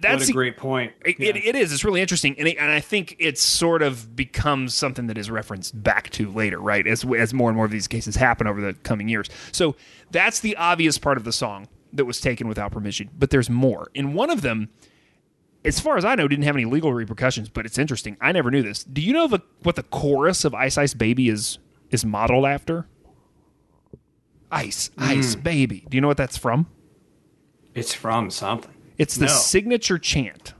that's 0.00 0.22
what 0.22 0.30
a 0.30 0.32
great 0.32 0.56
point. 0.56 0.92
it, 1.04 1.20
it, 1.20 1.36
it 1.36 1.56
is. 1.56 1.72
It's 1.72 1.84
really 1.84 2.00
interesting, 2.00 2.34
and, 2.38 2.48
it, 2.48 2.56
and 2.58 2.70
I 2.70 2.80
think 2.80 3.16
it's 3.18 3.42
sort 3.42 3.82
of 3.82 4.16
becomes 4.16 4.74
something 4.74 5.06
that 5.08 5.18
is 5.18 5.30
referenced 5.30 5.82
back 5.82 6.10
to 6.10 6.30
later, 6.30 6.58
right? 6.58 6.86
As 6.86 7.04
as 7.04 7.34
more 7.34 7.50
and 7.50 7.56
more 7.56 7.66
of 7.66 7.70
these 7.70 7.86
cases 7.86 8.16
happen 8.16 8.46
over 8.46 8.60
the 8.60 8.74
coming 8.74 9.08
years. 9.08 9.28
So 9.52 9.76
that's 10.10 10.40
the 10.40 10.56
obvious 10.56 10.98
part 10.98 11.16
of 11.16 11.24
the 11.24 11.32
song 11.32 11.68
that 11.92 12.04
was 12.04 12.20
taken 12.20 12.48
without 12.48 12.72
permission. 12.72 13.10
But 13.18 13.30
there's 13.30 13.50
more. 13.50 13.90
In 13.94 14.14
one 14.14 14.30
of 14.30 14.42
them, 14.42 14.70
as 15.64 15.80
far 15.80 15.96
as 15.96 16.04
I 16.04 16.14
know, 16.14 16.28
didn't 16.28 16.44
have 16.44 16.56
any 16.56 16.64
legal 16.64 16.92
repercussions. 16.92 17.48
But 17.48 17.66
it's 17.66 17.78
interesting. 17.78 18.16
I 18.20 18.32
never 18.32 18.50
knew 18.50 18.62
this. 18.62 18.84
Do 18.84 19.00
you 19.00 19.12
know 19.12 19.28
the, 19.28 19.40
what 19.62 19.76
the 19.76 19.82
chorus 19.82 20.44
of 20.44 20.54
Ice 20.54 20.78
Ice 20.78 20.94
Baby 20.94 21.28
is 21.28 21.58
is 21.90 22.04
modeled 22.04 22.46
after? 22.46 22.86
Ice 24.50 24.90
Ice 24.98 25.34
hmm. 25.34 25.40
Baby. 25.40 25.86
Do 25.88 25.96
you 25.96 26.00
know 26.00 26.08
what 26.08 26.16
that's 26.16 26.36
from? 26.36 26.66
It's 27.74 27.94
from 27.94 28.30
something. 28.30 28.74
It's 29.00 29.16
the 29.16 29.26
No. 29.26 29.32
signature 29.32 29.98
chant 29.98 30.52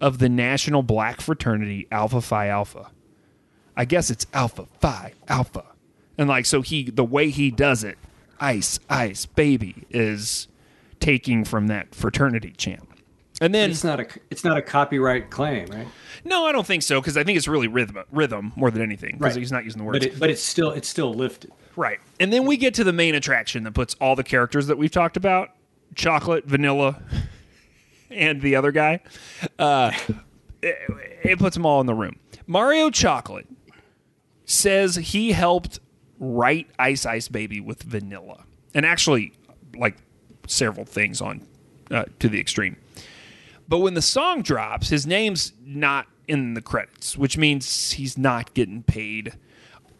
of 0.00 0.18
the 0.18 0.28
national 0.28 0.82
black 0.84 1.20
fraternity 1.20 1.88
Alpha 1.90 2.20
Phi 2.20 2.46
Alpha. 2.46 2.90
I 3.76 3.84
guess 3.84 4.08
it's 4.08 4.24
Alpha 4.32 4.66
Phi 4.80 5.12
Alpha. 5.26 5.64
And 6.16 6.28
like 6.28 6.46
so 6.46 6.62
he 6.62 6.84
the 6.90 7.04
way 7.04 7.30
he 7.30 7.50
does 7.50 7.82
it, 7.82 7.98
ice, 8.40 8.78
ice, 8.88 9.26
baby, 9.26 9.84
is 9.90 10.46
taking 11.00 11.44
from 11.44 11.66
that 11.66 11.92
fraternity 11.94 12.52
chant. 12.56 12.84
And 13.40 13.52
then 13.54 13.70
It's 13.70 13.82
not 13.84 13.98
a 13.98 14.06
it's 14.30 14.44
not 14.44 14.56
a 14.56 14.62
copyright 14.62 15.30
claim, 15.30 15.66
right? 15.66 15.88
no, 16.24 16.44
I 16.46 16.52
don't 16.52 16.66
think 16.66 16.84
so 16.84 17.00
because 17.00 17.16
I 17.16 17.24
think 17.24 17.36
it's 17.36 17.48
really 17.48 17.66
rhythm 17.68 17.98
rhythm 18.12 18.52
more 18.54 18.70
than 18.70 18.82
anything 18.82 19.16
because 19.18 19.34
Right. 19.34 19.40
he's 19.40 19.50
not 19.52 19.64
using 19.64 19.78
the 19.78 19.84
words. 19.84 19.98
But 19.98 20.06
it, 20.14 20.20
but 20.20 20.30
it's 20.30 20.42
still 20.42 20.70
it's 20.70 20.88
still 20.88 21.12
lifted. 21.12 21.50
Right. 21.74 21.98
And 22.20 22.32
then 22.32 22.46
we 22.46 22.56
get 22.56 22.74
to 22.74 22.84
the 22.84 22.92
main 22.92 23.16
attraction 23.16 23.64
that 23.64 23.74
puts 23.74 23.94
all 24.00 24.14
the 24.14 24.24
characters 24.24 24.68
that 24.68 24.78
we've 24.78 24.90
talked 24.90 25.16
about 25.16 25.50
chocolate, 25.96 26.44
vanilla, 26.46 27.00
and 28.10 28.40
the 28.40 28.56
other 28.56 28.72
guy. 28.72 29.00
Uh, 29.58 29.92
it, 30.62 30.76
it 31.22 31.38
puts 31.38 31.54
them 31.54 31.66
all 31.66 31.80
in 31.80 31.86
the 31.86 31.94
room. 31.94 32.18
Mario 32.46 32.90
Chocolate 32.90 33.46
says 34.44 34.96
he 34.96 35.32
helped 35.32 35.80
write 36.18 36.68
Ice 36.78 37.06
Ice 37.06 37.28
Baby 37.28 37.60
with 37.60 37.82
vanilla. 37.82 38.44
And 38.74 38.84
actually, 38.86 39.32
like 39.76 39.96
several 40.46 40.86
things 40.86 41.20
on 41.20 41.46
uh, 41.90 42.04
to 42.18 42.28
the 42.28 42.40
extreme. 42.40 42.76
But 43.68 43.78
when 43.78 43.94
the 43.94 44.02
song 44.02 44.42
drops, 44.42 44.88
his 44.88 45.06
name's 45.06 45.52
not 45.64 46.06
in 46.26 46.54
the 46.54 46.62
credits, 46.62 47.16
which 47.16 47.36
means 47.36 47.92
he's 47.92 48.16
not 48.16 48.54
getting 48.54 48.82
paid. 48.82 49.34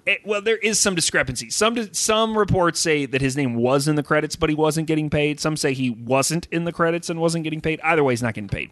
It- 0.09 0.27
well, 0.27 0.41
there 0.41 0.57
is 0.57 0.81
some 0.81 0.95
discrepancy. 0.95 1.51
Some 1.51 1.93
some 1.93 2.37
reports 2.39 2.81
say 2.81 3.05
that 3.07 3.21
his 3.21 3.37
name 3.37 3.55
was 3.55 3.87
in 3.87 3.95
the 3.97 4.03
credits, 4.03 4.37
but 4.37 4.49
he 4.49 4.55
wasn't 4.55 4.87
getting 4.87 5.11
paid. 5.11 5.39
Some 5.39 5.57
say 5.57 5.75
he 5.75 5.91
wasn't 5.91 6.49
in 6.51 6.65
the 6.65 6.73
credits 6.73 7.11
and 7.11 7.21
wasn't 7.21 7.45
getting 7.45 7.61
paid. 7.61 7.79
Either 7.85 8.03
way, 8.03 8.15
he's 8.15 8.23
not 8.23 8.35
getting 8.35 8.49
paid, 8.49 8.71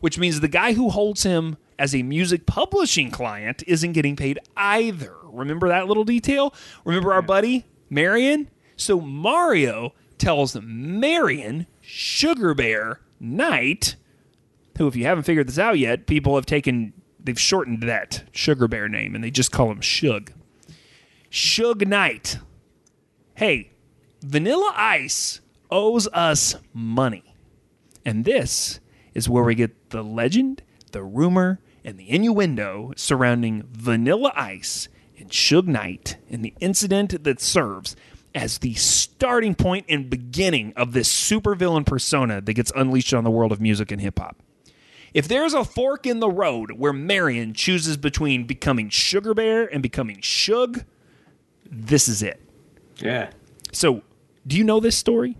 which 0.00 0.16
means 0.18 0.40
the 0.40 0.48
guy 0.48 0.74
who 0.74 0.90
holds 0.90 1.24
him 1.24 1.56
as 1.78 1.94
a 1.94 2.02
music 2.02 2.46
publishing 2.46 3.10
client 3.10 3.64
isn't 3.66 3.92
getting 3.92 4.14
paid 4.16 4.38
either. 4.56 5.14
Remember 5.24 5.68
that 5.68 5.88
little 5.88 6.04
detail? 6.04 6.54
Remember 6.84 7.12
our 7.12 7.20
buddy 7.22 7.66
Marion? 7.90 8.48
So 8.76 9.00
Mario 9.00 9.92
tells 10.18 10.56
Marion 10.62 11.66
Sugar 11.82 12.54
Bear 12.54 13.00
Knight, 13.18 13.96
who, 14.78 14.86
if 14.86 14.94
you 14.94 15.04
haven't 15.04 15.24
figured 15.24 15.48
this 15.48 15.58
out 15.58 15.78
yet, 15.78 16.06
people 16.06 16.36
have 16.36 16.46
taken, 16.46 16.92
they've 17.18 17.40
shortened 17.40 17.82
that 17.82 18.22
Sugar 18.32 18.68
Bear 18.68 18.88
name 18.88 19.14
and 19.14 19.24
they 19.24 19.30
just 19.30 19.50
call 19.50 19.70
him 19.70 19.80
Suge. 19.80 20.28
Suge 21.36 21.86
Knight. 21.86 22.38
Hey, 23.34 23.72
Vanilla 24.22 24.72
Ice 24.74 25.42
owes 25.70 26.08
us 26.08 26.56
money. 26.72 27.34
And 28.06 28.24
this 28.24 28.80
is 29.12 29.28
where 29.28 29.44
we 29.44 29.54
get 29.54 29.90
the 29.90 30.02
legend, 30.02 30.62
the 30.92 31.02
rumor, 31.02 31.60
and 31.84 31.98
the 31.98 32.08
innuendo 32.08 32.94
surrounding 32.96 33.68
Vanilla 33.70 34.32
Ice 34.34 34.88
and 35.18 35.28
Suge 35.28 35.66
Knight 35.66 36.16
and 36.30 36.42
the 36.42 36.54
incident 36.58 37.22
that 37.24 37.38
serves 37.42 37.96
as 38.34 38.56
the 38.56 38.72
starting 38.72 39.54
point 39.54 39.84
and 39.90 40.08
beginning 40.08 40.72
of 40.74 40.94
this 40.94 41.12
supervillain 41.12 41.84
persona 41.84 42.40
that 42.40 42.54
gets 42.54 42.72
unleashed 42.74 43.12
on 43.12 43.24
the 43.24 43.30
world 43.30 43.52
of 43.52 43.60
music 43.60 43.92
and 43.92 44.00
hip 44.00 44.18
hop. 44.18 44.42
If 45.12 45.28
there's 45.28 45.52
a 45.52 45.66
fork 45.66 46.06
in 46.06 46.20
the 46.20 46.30
road 46.30 46.72
where 46.72 46.94
Marion 46.94 47.52
chooses 47.52 47.98
between 47.98 48.46
becoming 48.46 48.88
Sugar 48.88 49.34
Bear 49.34 49.66
and 49.66 49.82
becoming 49.82 50.22
Suge, 50.22 50.86
this 51.70 52.08
is 52.08 52.22
it. 52.22 52.40
Yeah. 52.98 53.30
So, 53.72 54.02
do 54.46 54.56
you 54.56 54.64
know 54.64 54.80
this 54.80 54.96
story? 54.96 55.36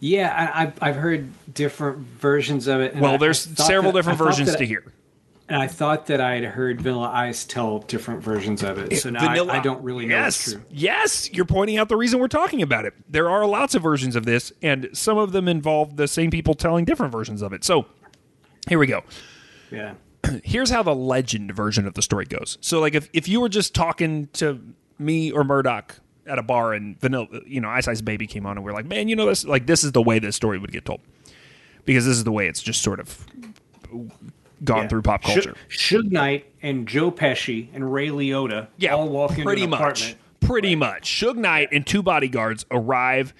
Yeah, 0.00 0.52
I, 0.54 0.62
I've 0.62 0.82
I've 0.82 0.96
heard 0.96 1.28
different 1.54 1.98
versions 1.98 2.66
of 2.68 2.80
it. 2.80 2.94
Well, 2.96 3.14
I 3.14 3.16
there's 3.16 3.46
thought 3.46 3.66
several 3.66 3.92
that- 3.92 3.98
different 3.98 4.20
I 4.20 4.24
versions 4.24 4.56
to 4.56 4.64
hear. 4.64 4.92
And 5.50 5.62
I 5.62 5.66
thought 5.66 6.08
that 6.08 6.20
I 6.20 6.34
had 6.34 6.44
heard 6.44 6.82
Vanilla 6.82 7.08
Ice 7.10 7.46
tell 7.46 7.78
different 7.78 8.22
versions 8.22 8.62
of 8.62 8.76
it. 8.76 8.98
So 8.98 9.08
now 9.08 9.20
Vanilla- 9.20 9.54
I, 9.54 9.56
I 9.56 9.60
don't 9.60 9.82
really 9.82 10.04
know 10.04 10.14
yes. 10.14 10.54
Yes, 10.70 11.32
you're 11.32 11.46
pointing 11.46 11.78
out 11.78 11.88
the 11.88 11.96
reason 11.96 12.20
we're 12.20 12.28
talking 12.28 12.60
about 12.60 12.84
it. 12.84 12.92
There 13.08 13.30
are 13.30 13.46
lots 13.46 13.74
of 13.74 13.82
versions 13.82 14.14
of 14.14 14.26
this, 14.26 14.52
and 14.60 14.90
some 14.92 15.16
of 15.16 15.32
them 15.32 15.48
involve 15.48 15.96
the 15.96 16.06
same 16.06 16.30
people 16.30 16.52
telling 16.52 16.84
different 16.84 17.12
versions 17.12 17.40
of 17.40 17.54
it. 17.54 17.64
So, 17.64 17.86
here 18.68 18.78
we 18.78 18.86
go. 18.86 19.02
Yeah. 19.70 19.94
Here's 20.44 20.68
how 20.68 20.82
the 20.82 20.94
legend 20.94 21.54
version 21.54 21.86
of 21.86 21.94
the 21.94 22.02
story 22.02 22.26
goes. 22.26 22.58
So, 22.60 22.78
like, 22.78 22.94
if, 22.94 23.08
if 23.14 23.26
you 23.26 23.40
were 23.40 23.48
just 23.48 23.74
talking 23.74 24.28
to 24.34 24.60
me 24.98 25.30
or 25.30 25.44
Murdoch 25.44 25.96
at 26.26 26.38
a 26.38 26.42
bar 26.42 26.72
and 26.74 27.00
Vanilla, 27.00 27.26
you 27.46 27.60
know, 27.60 27.68
Ice 27.70 27.88
Ice 27.88 28.00
Baby 28.00 28.26
came 28.26 28.44
on 28.46 28.56
and 28.58 28.64
we 28.64 28.70
are 28.70 28.74
like, 28.74 28.86
man, 28.86 29.08
you 29.08 29.16
know, 29.16 29.26
this, 29.26 29.44
like, 29.44 29.66
this 29.66 29.82
is 29.84 29.92
the 29.92 30.02
way 30.02 30.18
this 30.18 30.36
story 30.36 30.58
would 30.58 30.72
get 30.72 30.84
told. 30.84 31.00
Because 31.84 32.04
this 32.04 32.16
is 32.18 32.24
the 32.24 32.32
way 32.32 32.48
it's 32.48 32.62
just 32.62 32.82
sort 32.82 33.00
of 33.00 33.26
gone 34.64 34.82
Yeah. 34.82 34.88
through 34.88 35.02
pop 35.02 35.22
culture. 35.22 35.54
Suge 35.70 36.10
Knight 36.10 36.46
and 36.62 36.86
Joe 36.86 37.10
Pesci 37.10 37.68
and 37.72 37.92
Ray 37.92 38.08
Liotta 38.08 38.66
Yeah, 38.76 38.94
all 38.94 39.08
walk 39.08 39.32
into 39.32 39.44
pretty 39.44 39.64
an 39.64 39.70
much. 39.70 39.80
apartment. 39.80 40.16
Pretty 40.40 40.74
much. 40.76 41.10
Suge 41.20 41.36
Knight 41.36 41.68
and 41.72 41.86
two 41.86 42.02
bodyguards 42.02 42.66
arrive 42.70 43.32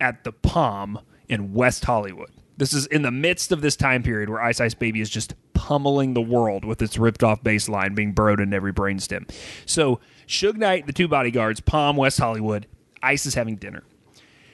at 0.00 0.24
the 0.24 0.32
Palm 0.32 0.98
in 1.28 1.52
West 1.54 1.84
Hollywood. 1.84 2.30
This 2.56 2.72
is 2.72 2.86
in 2.86 3.02
the 3.02 3.10
midst 3.10 3.52
of 3.52 3.60
this 3.62 3.76
time 3.76 4.02
period 4.02 4.28
where 4.28 4.40
Ice 4.42 4.60
Ice 4.60 4.74
Baby 4.74 5.00
is 5.00 5.10
just 5.10 5.34
pummeling 5.54 6.14
the 6.14 6.20
world 6.20 6.64
with 6.64 6.82
its 6.82 6.98
ripped 6.98 7.22
off 7.22 7.42
bass 7.42 7.68
line 7.68 7.94
being 7.94 8.12
burrowed 8.12 8.40
into 8.40 8.54
every 8.56 8.72
brainstem. 8.72 9.28
So 9.66 10.00
Suge 10.26 10.56
Knight, 10.56 10.86
the 10.86 10.92
two 10.92 11.08
bodyguards, 11.08 11.60
Palm, 11.60 11.96
West 11.96 12.18
Hollywood, 12.18 12.66
Ice 13.02 13.26
is 13.26 13.34
having 13.34 13.56
dinner. 13.56 13.82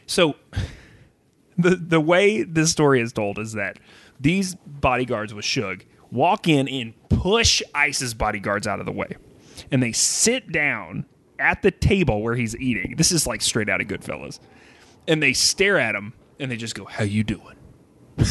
So 0.07 0.37
the 1.59 1.77
the 1.77 2.01
way 2.01 2.43
this 2.43 2.71
story 2.71 3.01
is 3.01 3.13
told 3.13 3.39
is 3.39 3.53
that 3.53 3.79
these 4.19 4.55
bodyguards 4.67 5.33
with 5.33 5.45
Suge 5.45 5.83
walk 6.11 6.49
in 6.49 6.69
and 6.69 6.95
push 7.09 7.63
Ice's 7.75 8.15
bodyguards 8.15 8.67
out 8.67 8.81
of 8.81 8.87
the 8.87 8.93
way. 8.93 9.17
And 9.71 9.83
they 9.83 9.93
sit 9.93 10.51
down 10.51 11.07
at 11.39 11.63
the 11.63 11.71
table 11.71 12.23
where 12.23 12.35
he's 12.35 12.57
eating. 12.57 12.97
This 12.97 13.13
is 13.13 13.27
like 13.27 13.41
straight 13.41 13.69
out 13.69 13.81
of 13.81 13.87
Goodfellas. 13.87 14.41
And 15.07 15.23
they 15.23 15.33
stare 15.33 15.79
at 15.79 15.95
him 15.95 16.13
and 16.39 16.51
they 16.51 16.57
just 16.57 16.75
go, 16.75 16.85
How 16.85 17.05
you 17.05 17.25
doing? 17.25 17.57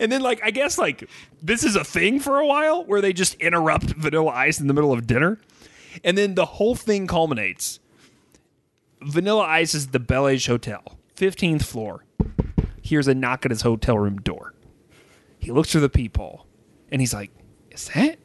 and 0.00 0.12
then 0.12 0.20
like 0.20 0.40
I 0.44 0.50
guess 0.50 0.78
like 0.78 1.08
this 1.42 1.64
is 1.64 1.76
a 1.76 1.84
thing 1.84 2.20
for 2.20 2.38
a 2.38 2.46
while 2.46 2.84
where 2.84 3.00
they 3.00 3.12
just 3.12 3.34
interrupt 3.34 3.90
Vanilla 3.90 4.30
Ice 4.30 4.60
in 4.60 4.66
the 4.66 4.74
middle 4.74 4.92
of 4.92 5.06
dinner. 5.06 5.40
And 6.04 6.16
then 6.16 6.34
the 6.34 6.44
whole 6.44 6.74
thing 6.74 7.06
culminates. 7.06 7.80
Vanilla 9.00 9.44
Ice 9.44 9.74
is 9.74 9.88
the 9.88 10.00
Bel 10.00 10.28
Hotel, 10.28 10.98
15th 11.16 11.64
floor. 11.64 12.04
Hears 12.82 13.06
a 13.06 13.14
knock 13.14 13.44
at 13.44 13.50
his 13.50 13.62
hotel 13.62 13.98
room 13.98 14.20
door. 14.20 14.54
He 15.38 15.52
looks 15.52 15.70
through 15.70 15.82
the 15.82 15.88
peephole 15.88 16.46
and 16.90 17.00
he's 17.00 17.14
like, 17.14 17.30
Is 17.70 17.88
that? 17.94 18.18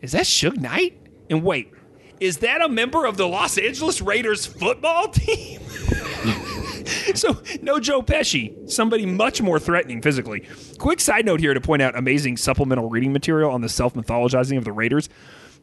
Is 0.00 0.12
that 0.12 0.24
Suge 0.24 0.58
Knight? 0.58 1.00
And 1.30 1.42
wait, 1.42 1.72
is 2.20 2.38
that 2.38 2.60
a 2.62 2.68
member 2.68 3.06
of 3.06 3.16
the 3.16 3.26
Los 3.26 3.58
Angeles 3.58 4.00
Raiders 4.00 4.46
football 4.46 5.08
team? 5.12 5.60
so, 7.14 7.40
no 7.62 7.78
Joe 7.78 8.02
Pesci, 8.02 8.70
somebody 8.70 9.06
much 9.06 9.42
more 9.42 9.58
threatening 9.58 10.02
physically. 10.02 10.46
Quick 10.78 11.00
side 11.00 11.26
note 11.26 11.40
here 11.40 11.54
to 11.54 11.60
point 11.60 11.82
out 11.82 11.96
amazing 11.96 12.36
supplemental 12.36 12.88
reading 12.88 13.12
material 13.12 13.50
on 13.50 13.60
the 13.60 13.68
self 13.68 13.94
mythologizing 13.94 14.58
of 14.58 14.64
the 14.64 14.72
Raiders. 14.72 15.08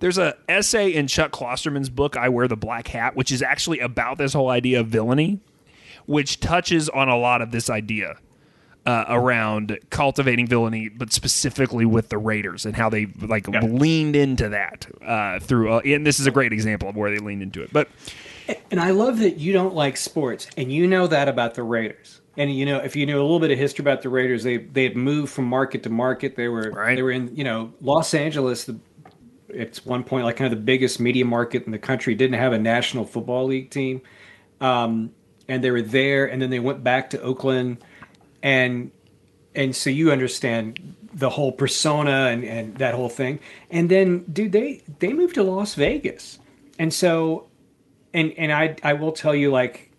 There's 0.04 0.18
a 0.18 0.36
essay 0.50 0.90
in 0.90 1.08
Chuck 1.08 1.32
Klosterman's 1.32 1.90
book, 1.90 2.18
I 2.18 2.28
Wear 2.28 2.50
the 2.50 2.58
Black 2.58 2.90
Hat, 2.90 3.16
which 3.16 3.32
is 3.32 3.42
actually 3.42 3.80
about 3.80 4.18
this 4.18 4.34
whole 4.34 4.50
idea 4.50 4.82
of 4.82 4.88
villainy, 4.88 5.40
which 6.08 6.42
touches 6.42 6.90
on 6.90 7.08
a 7.08 7.18
lot 7.18 7.42
of 7.42 7.52
this 7.52 7.70
idea 7.70 8.18
uh, 8.86 9.06
around 9.08 9.80
cultivating 9.92 10.46
villainy, 10.46 10.90
but 10.90 11.14
specifically 11.14 11.86
with 11.86 12.10
the 12.10 12.18
Raiders 12.18 12.66
and 12.66 12.76
how 12.76 12.90
they 12.90 13.06
like 13.22 13.48
leaned 13.48 14.18
into 14.18 14.50
that 14.50 14.88
uh, 15.08 15.40
through. 15.40 15.72
Uh, 15.72 15.82
and 15.86 16.06
this 16.06 16.20
is 16.20 16.28
a 16.28 16.32
great 16.32 16.52
example 16.52 16.90
of 16.90 16.98
where 16.98 17.10
they 17.10 17.20
leaned 17.20 17.42
into 17.42 17.64
it. 17.64 17.72
But 17.72 17.88
And 18.72 18.82
I 18.82 18.92
love 18.92 19.20
that 19.20 19.38
you 19.38 19.54
don't 19.54 19.74
like 19.74 19.96
sports, 19.96 20.48
and 20.58 20.70
you 20.70 20.86
know 20.86 21.08
that 21.08 21.30
about 21.30 21.54
the 21.54 21.64
Raiders. 21.64 22.20
And 22.36 22.54
you 22.54 22.66
know, 22.66 22.80
if 22.80 22.96
you 22.96 23.06
knew 23.06 23.22
a 23.22 23.24
little 23.24 23.40
bit 23.40 23.52
of 23.52 23.58
history 23.58 23.84
about 23.84 24.02
the 24.02 24.10
Raiders, 24.10 24.44
they 24.44 24.58
they 24.58 24.84
had 24.84 24.98
moved 24.98 25.32
from 25.32 25.46
market 25.46 25.84
to 25.84 25.90
market. 25.90 26.36
They 26.36 26.50
were 26.50 26.72
Right. 26.72 26.96
they 26.96 27.02
were 27.02 27.12
in 27.12 27.34
you 27.36 27.46
know 27.46 27.72
Los 27.80 28.14
Angeles. 28.14 28.66
The, 28.66 28.78
it's 29.54 29.86
one 29.86 30.04
point 30.04 30.26
like 30.26 30.38
kind 30.38 30.52
of 30.52 30.58
the 30.58 30.64
biggest 30.64 31.00
media 31.00 31.26
market 31.26 31.66
in 31.66 31.72
the 31.72 31.80
country. 31.80 32.16
Didn't 32.16 32.40
have 32.40 32.54
a 32.54 32.60
national 32.60 33.06
football 33.06 33.46
league 33.46 33.70
team, 33.70 34.02
um, 34.62 35.12
and 35.48 35.64
they 35.64 35.72
were 35.72 35.82
there. 35.82 36.26
And 36.26 36.42
then 36.42 36.50
they 36.50 36.60
went 36.60 36.84
back 36.84 37.10
to 37.12 37.22
Oakland, 37.22 37.78
and 38.42 38.92
and 39.56 39.76
so 39.76 39.90
you 39.90 40.12
understand 40.12 40.96
the 41.14 41.30
whole 41.30 41.52
persona 41.52 42.28
and, 42.28 42.44
and 42.44 42.78
that 42.78 42.96
whole 42.96 43.10
thing. 43.10 43.40
And 43.70 43.90
then, 43.90 44.26
dude, 44.32 44.52
they 44.52 44.82
they 45.00 45.14
moved 45.14 45.36
to 45.36 45.44
Las 45.44 45.76
Vegas, 45.76 46.40
and 46.80 46.94
so 46.94 47.48
and 48.14 48.34
and 48.38 48.52
I 48.52 48.76
I 48.84 48.94
will 48.94 49.12
tell 49.12 49.36
you 49.36 49.52
like, 49.52 49.92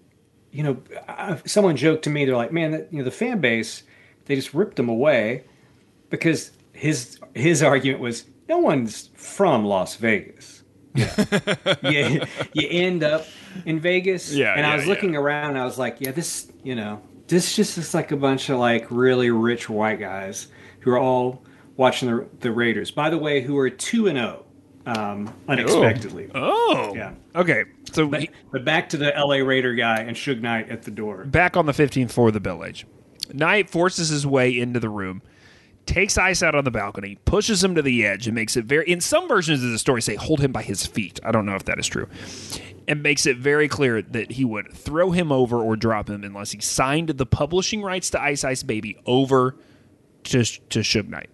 you 0.51 0.63
know, 0.63 1.39
someone 1.47 1.77
joked 1.77 2.05
to 2.05 2.11
me 2.11 2.25
they're 2.25 2.37
like, 2.37 2.53
man, 2.53 2.73
that, 2.73 2.93
you 2.93 2.99
know, 2.99 3.05
the 3.05 3.11
fan 3.11 3.41
base 3.41 3.83
they 4.27 4.35
just 4.35 4.55
ripped 4.55 4.77
them 4.77 4.89
away 4.89 5.45
because 6.11 6.51
his 6.73 7.19
his 7.35 7.63
argument 7.63 8.01
was 8.01 8.25
no 8.49 8.59
one's 8.59 9.11
from 9.15 9.65
Las 9.65 9.97
Vegas. 9.97 10.63
you, 10.95 12.23
you 12.53 12.69
end 12.71 13.03
up 13.03 13.27
in 13.67 13.81
Vegas. 13.81 14.33
Yeah, 14.33 14.55
And 14.57 14.65
I 14.67 14.71
yeah, 14.71 14.77
was 14.77 14.85
yeah. 14.85 14.91
looking 14.91 15.17
around 15.17 15.51
and 15.51 15.59
I 15.59 15.65
was 15.65 15.79
like, 15.79 15.97
yeah, 16.01 16.13
this, 16.13 16.51
you 16.63 16.75
know, 16.75 17.03
this 17.27 17.57
just 17.57 17.79
is 17.79 17.95
like 17.95 18.13
a 18.13 18.17
bunch 18.17 18.49
of 18.49 18.59
like 18.59 18.87
really 18.91 19.31
rich 19.31 19.69
white 19.69 19.99
guys 20.01 20.49
who 20.81 20.91
are 20.93 20.99
all 20.99 21.45
watching 21.77 22.09
the, 22.11 22.27
the 22.41 22.53
Raiders. 22.53 22.91
By 22.91 23.11
the 23.11 23.19
way, 23.19 23.41
who 23.41 23.57
are 23.59 23.71
2 23.71 24.07
and 24.09 24.19
0 24.19 24.45
um, 24.87 25.33
unexpectedly. 25.49 26.31
oh, 26.35 26.93
Yeah. 26.95 27.15
okay. 27.35 27.65
So 27.93 28.07
But, 28.07 28.29
but 28.53 28.65
back 28.65 28.89
to 28.91 28.97
the 28.97 29.13
LA 29.17 29.37
Raider 29.37 29.75
guy 29.75 30.01
and 30.01 30.17
Suge 30.17 30.41
Knight 30.41 30.69
at 30.69 30.83
the 30.83 30.91
door. 30.91 31.25
back 31.25 31.57
on 31.57 31.67
the 31.67 31.73
15th 31.73 32.11
floor 32.13 32.29
of 32.29 32.35
the 32.35 32.41
Bel 32.41 32.65
Age. 32.65 32.87
Knight 33.33 33.71
forces 33.71 34.11
his 34.11 34.27
way 34.27 34.57
into 34.57 34.79
the 34.79 34.91
room, 34.91 35.23
takes 35.87 36.19
Ice 36.19 36.43
out 36.43 36.55
on 36.55 36.65
the 36.65 36.71
balcony, 36.71 37.19
pushes 37.25 37.63
him 37.63 37.75
to 37.75 37.83
the 37.83 38.05
edge, 38.07 38.27
and 38.27 38.35
makes 38.35 38.57
it 38.57 38.65
very. 38.65 38.91
In 38.91 39.01
some 39.01 39.29
versions 39.29 39.63
of 39.63 39.71
the 39.71 39.79
story, 39.79 40.03
say 40.03 40.15
hold 40.15 40.41
him 40.41 40.53
by 40.53 40.63
his 40.63 40.87
feet. 40.87 41.21
I 41.25 41.33
don't 41.33 41.47
know 41.47 41.55
if 41.55 41.65
that 41.65 41.79
is 41.79 41.87
true, 41.87 42.09
and 42.89 43.03
makes 43.03 43.27
it 43.27 43.37
very 43.37 43.69
clear 43.69 44.03
that 44.03 44.33
he 44.33 44.45
would 44.45 44.73
throw 44.73 45.11
him 45.11 45.31
over 45.31 45.59
or 45.59 45.77
drop 45.77 46.09
him 46.09 46.25
unless 46.25 46.53
he 46.53 46.61
signed 46.61 47.09
the 47.09 47.27
publishing 47.27 47.83
rights 47.83 48.11
to 48.11 48.21
Ice 48.21 48.45
Ice 48.45 48.63
Baby 48.63 48.99
over 49.07 49.57
to 50.25 50.45
to 50.45 50.81
Suge 50.81 51.09
Knight. 51.09 51.31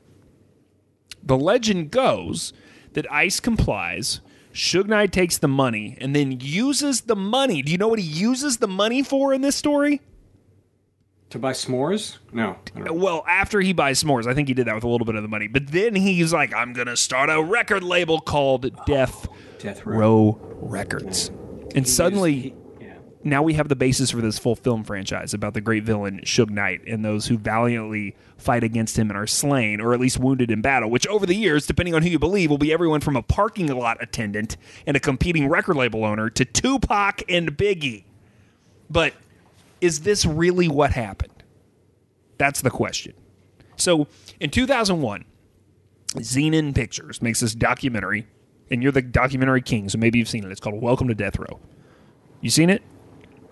The 1.23 1.37
legend 1.37 1.91
goes 1.91 2.53
that 2.95 3.11
Ice 3.13 3.41
complies. 3.41 4.21
Suge 4.53 4.89
Knight 4.89 5.13
takes 5.13 5.39
the 5.39 5.49
money 5.49 5.97
and 6.01 6.15
then 6.15 6.39
uses 6.41 7.03
the 7.03 7.15
money. 7.15 7.63
Do 7.63 7.71
you 7.71 7.79
know 7.79 7.89
what 7.89 8.01
he 8.01 8.07
uses 8.07 8.57
the 8.57 8.67
money 8.67 9.03
for 9.03 9.33
in 9.33 9.43
this 9.43 9.55
story? 9.55 10.01
To 11.31 11.39
buy 11.39 11.53
s'mores? 11.53 12.19
No. 12.33 12.57
I 12.75 12.79
don't 12.79 12.85
know. 12.87 12.93
Well, 12.93 13.25
after 13.29 13.61
he 13.61 13.73
buys 13.73 14.03
s'mores, 14.03 14.27
I 14.27 14.35
think 14.35 14.49
he 14.49 14.55
did 14.55 14.67
that 14.67 14.75
with 14.75 14.83
a 14.85 14.89
little 14.89 15.05
bit 15.05 15.15
of 15.15 15.23
the 15.23 15.29
money. 15.29 15.47
But 15.47 15.69
then 15.69 15.95
he's 15.95 16.33
like, 16.33 16.53
I'm 16.53 16.73
going 16.73 16.89
to 16.89 16.97
start 16.97 17.31
a 17.31 17.41
record 17.43 17.85
label 17.85 18.21
called 18.21 18.69
Death, 18.85 19.29
Death 19.59 19.87
Row. 19.87 19.97
Row 19.97 20.41
Records. 20.61 21.31
And 21.77 21.87
suddenly, 21.89 22.33
He- 22.35 22.55
yeah. 22.81 22.95
now 23.23 23.45
we 23.45 23.55
have 23.55 23.69
the 23.69 23.77
basis 23.77 24.11
for 24.11 24.21
this 24.21 24.41
full 24.41 24.57
film 24.57 24.83
franchise 24.83 25.33
about 25.33 25.55
the 25.55 25.61
great 25.61 25.85
villain 25.85 26.21
Suge 26.25 26.51
Knight 26.51 26.81
and 26.89 27.05
those 27.05 27.27
who 27.29 27.39
valiantly 27.39 28.17
fight 28.37 28.65
against 28.65 28.99
him 28.99 29.09
and 29.09 29.17
are 29.17 29.29
slain 29.29 29.81
or 29.81 29.95
at 29.95 30.01
least 30.01 30.19
wounded 30.19 30.51
in 30.51 30.61
battle, 30.63 30.91
which 30.91 31.07
over 31.07 31.27
the 31.27 31.37
years, 31.37 31.65
depending 31.65 31.95
on 31.95 32.03
who 32.03 32.09
you 32.09 32.19
believe, 32.19 32.51
will 32.51 32.59
be 32.59 32.73
everyone 32.73 33.01
from 33.01 33.15
a 33.15 33.23
parking 33.23 33.69
lot 33.69 34.03
attendant 34.03 34.57
and 34.85 34.97
a 34.97 35.01
competing 35.01 35.49
record 35.49 35.77
label 35.77 36.05
owner 36.05 36.29
to 36.29 36.45
Tupac 36.45 37.23
and 37.29 37.57
Biggie. 37.57 38.03
But 38.91 39.15
is 39.81 40.01
this 40.01 40.25
really 40.25 40.69
what 40.69 40.93
happened? 40.93 41.43
That's 42.39 42.61
the 42.61 42.71
question. 42.71 43.15
So 43.77 44.07
in 44.41 44.51
2001, 44.51 45.25
Xenon 46.17 46.75
Pictures 46.75 47.23
makes 47.23 47.41
this 47.41 47.55
documentary, 47.55 48.27
and 48.71 48.83
you're 48.83 48.93
the 48.93 49.03
documentary 49.03 49.63
king, 49.63 49.89
so 49.89 49.99
maybe 49.99 50.19
you've 50.19 50.29
seen 50.29 50.45
it. 50.45 50.51
It's 50.51 50.61
called 50.61 50.81
Welcome 50.81 51.09
to 51.09 51.15
Death 51.15 51.39
Row. 51.39 51.61
You 52.41 52.51
seen 52.51 52.71
it? 52.71 52.83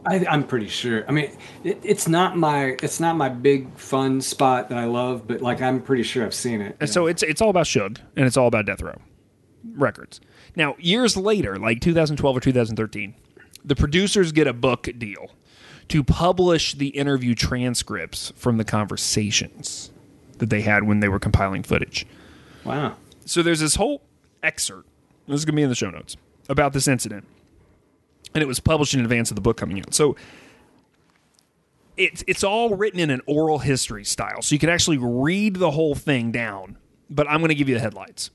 I, 0.06 0.24
I'm 0.28 0.44
pretty 0.44 0.68
sure. 0.68 1.04
I 1.08 1.12
mean, 1.12 1.36
it, 1.64 1.78
it's 1.82 2.08
not 2.08 2.36
my 2.36 2.76
it's 2.82 3.00
not 3.00 3.16
my 3.16 3.28
big 3.28 3.76
fun 3.76 4.20
spot 4.20 4.68
that 4.70 4.78
I 4.78 4.84
love, 4.84 5.26
but 5.26 5.42
like 5.42 5.60
I'm 5.60 5.82
pretty 5.82 6.02
sure 6.02 6.24
I've 6.24 6.34
seen 6.34 6.60
it. 6.60 6.76
And 6.80 6.88
so 6.88 7.06
it's 7.06 7.22
it's 7.22 7.42
all 7.42 7.50
about 7.50 7.66
Suge 7.66 7.98
and 8.16 8.26
it's 8.26 8.36
all 8.36 8.46
about 8.46 8.64
Death 8.64 8.80
Row 8.80 8.98
Records. 9.74 10.20
Now, 10.56 10.76
years 10.78 11.16
later, 11.16 11.56
like 11.56 11.80
2012 11.80 12.36
or 12.36 12.40
2013, 12.40 13.14
the 13.64 13.76
producers 13.76 14.32
get 14.32 14.46
a 14.46 14.52
book 14.52 14.88
deal 14.98 15.30
to 15.88 16.04
publish 16.04 16.74
the 16.74 16.88
interview 16.88 17.34
transcripts 17.34 18.32
from 18.36 18.58
the 18.58 18.64
conversations 18.64 19.90
that 20.38 20.50
they 20.50 20.60
had 20.60 20.84
when 20.84 21.00
they 21.00 21.08
were 21.08 21.18
compiling 21.18 21.62
footage. 21.62 22.06
Wow. 22.64 22.96
So 23.24 23.42
there's 23.42 23.60
this 23.60 23.76
whole 23.76 24.02
excerpt. 24.42 24.88
This 25.26 25.40
is 25.40 25.44
going 25.44 25.54
to 25.54 25.56
be 25.56 25.62
in 25.62 25.68
the 25.68 25.74
show 25.74 25.90
notes 25.90 26.16
about 26.48 26.72
this 26.72 26.88
incident. 26.88 27.26
And 28.34 28.42
it 28.42 28.46
was 28.46 28.60
published 28.60 28.94
in 28.94 29.00
advance 29.00 29.30
of 29.30 29.34
the 29.34 29.40
book 29.40 29.56
coming 29.56 29.80
out. 29.80 29.94
So 29.94 30.16
it's 31.96 32.22
it's 32.26 32.44
all 32.44 32.76
written 32.76 33.00
in 33.00 33.10
an 33.10 33.20
oral 33.26 33.58
history 33.58 34.04
style. 34.04 34.42
So 34.42 34.54
you 34.54 34.58
can 34.58 34.68
actually 34.68 34.98
read 34.98 35.56
the 35.56 35.70
whole 35.72 35.94
thing 35.94 36.30
down, 36.30 36.78
but 37.10 37.28
I'm 37.28 37.38
going 37.38 37.48
to 37.48 37.54
give 37.54 37.68
you 37.68 37.74
the 37.74 37.80
headlights. 37.80 38.30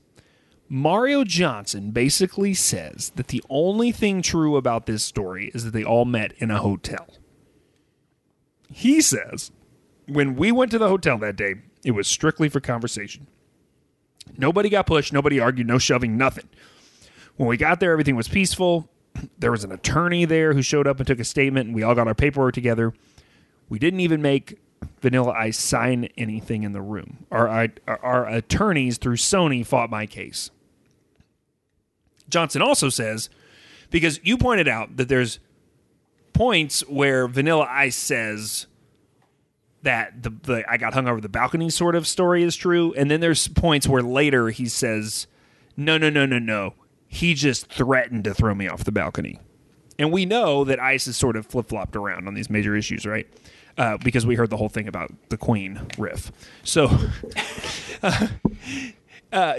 Mario 0.68 1.24
Johnson 1.24 1.90
basically 1.90 2.54
says 2.54 3.12
that 3.16 3.28
the 3.28 3.42
only 3.48 3.92
thing 3.92 4.22
true 4.22 4.56
about 4.56 4.86
this 4.86 5.04
story 5.04 5.50
is 5.54 5.64
that 5.64 5.72
they 5.72 5.84
all 5.84 6.04
met 6.04 6.32
in 6.38 6.50
a 6.50 6.58
hotel. 6.58 7.06
He 8.70 9.00
says, 9.00 9.50
when 10.06 10.36
we 10.36 10.52
went 10.52 10.70
to 10.72 10.78
the 10.78 10.88
hotel 10.88 11.18
that 11.18 11.36
day, 11.36 11.56
it 11.84 11.92
was 11.92 12.08
strictly 12.08 12.48
for 12.48 12.60
conversation. 12.60 13.26
Nobody 14.36 14.68
got 14.68 14.86
pushed, 14.86 15.12
nobody 15.12 15.38
argued, 15.38 15.66
no 15.66 15.78
shoving, 15.78 16.16
nothing. 16.16 16.48
When 17.36 17.48
we 17.48 17.56
got 17.56 17.80
there, 17.80 17.92
everything 17.92 18.16
was 18.16 18.28
peaceful. 18.28 18.88
There 19.38 19.52
was 19.52 19.62
an 19.62 19.70
attorney 19.70 20.24
there 20.24 20.54
who 20.54 20.62
showed 20.62 20.88
up 20.88 20.98
and 20.98 21.06
took 21.06 21.20
a 21.20 21.24
statement, 21.24 21.66
and 21.66 21.74
we 21.74 21.84
all 21.84 21.94
got 21.94 22.08
our 22.08 22.16
paperwork 22.16 22.52
together. 22.52 22.92
We 23.68 23.78
didn't 23.78 24.00
even 24.00 24.20
make 24.20 24.58
Vanilla 25.00 25.32
Ice 25.32 25.58
sign 25.58 26.08
anything 26.16 26.64
in 26.64 26.72
the 26.72 26.82
room. 26.82 27.26
Our, 27.30 27.48
our, 27.48 27.70
our 27.86 28.26
attorneys 28.26 28.98
through 28.98 29.16
Sony 29.16 29.64
fought 29.64 29.88
my 29.88 30.06
case. 30.06 30.50
Johnson 32.28 32.60
also 32.60 32.88
says, 32.88 33.30
because 33.90 34.18
you 34.24 34.36
pointed 34.36 34.66
out 34.66 34.96
that 34.96 35.08
there's 35.08 35.38
points 36.34 36.86
where 36.86 37.26
Vanilla 37.26 37.66
Ice 37.70 37.96
says 37.96 38.66
that 39.82 40.22
the, 40.22 40.30
the 40.30 40.64
I 40.70 40.76
got 40.76 40.92
hung 40.92 41.08
over 41.08 41.20
the 41.20 41.28
balcony 41.28 41.70
sort 41.70 41.94
of 41.94 42.06
story 42.06 42.42
is 42.42 42.56
true, 42.56 42.92
and 42.94 43.10
then 43.10 43.20
there's 43.20 43.48
points 43.48 43.88
where 43.88 44.02
later 44.02 44.50
he 44.50 44.66
says, 44.66 45.26
no, 45.76 45.96
no, 45.96 46.10
no, 46.10 46.26
no, 46.26 46.38
no, 46.38 46.74
he 47.06 47.34
just 47.34 47.66
threatened 47.66 48.24
to 48.24 48.34
throw 48.34 48.54
me 48.54 48.68
off 48.68 48.84
the 48.84 48.92
balcony. 48.92 49.40
And 49.98 50.10
we 50.12 50.26
know 50.26 50.64
that 50.64 50.80
Ice 50.80 51.06
has 51.06 51.16
sort 51.16 51.36
of 51.36 51.46
flip 51.46 51.68
flopped 51.68 51.96
around 51.96 52.26
on 52.26 52.34
these 52.34 52.50
major 52.50 52.74
issues, 52.76 53.06
right? 53.06 53.28
Uh, 53.78 53.96
because 53.98 54.26
we 54.26 54.34
heard 54.34 54.50
the 54.50 54.56
whole 54.56 54.68
thing 54.68 54.88
about 54.88 55.10
the 55.28 55.36
Queen 55.36 55.80
riff. 55.98 56.32
So, 56.62 56.90
uh, 58.02 58.28
uh, 59.32 59.54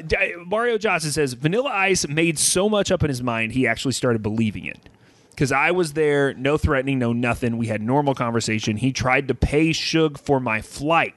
Mario 0.46 0.78
Johnson 0.78 1.12
says 1.12 1.34
Vanilla 1.34 1.70
Ice 1.70 2.08
made 2.08 2.40
so 2.40 2.68
much 2.68 2.92
up 2.92 3.04
in 3.04 3.10
his 3.10 3.22
mind, 3.22 3.52
he 3.52 3.68
actually 3.68 3.94
started 3.94 4.22
believing 4.22 4.66
it. 4.66 4.90
Because 5.36 5.52
I 5.52 5.72
was 5.72 5.94
there, 5.94 6.34
no 6.36 6.58
threatening, 6.58 6.98
no 6.98 7.12
nothing. 7.12 7.58
We 7.58 7.68
had 7.68 7.82
normal 7.82 8.16
conversation. 8.16 8.78
He 8.78 8.94
tried 8.94 9.28
to 9.28 9.36
pay 9.36 9.72
Suge 9.72 10.18
for 10.18 10.40
my 10.40 10.62
flight. 10.62 11.14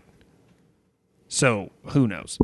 So, 1.28 1.70
who 1.90 2.08
knows? 2.08 2.36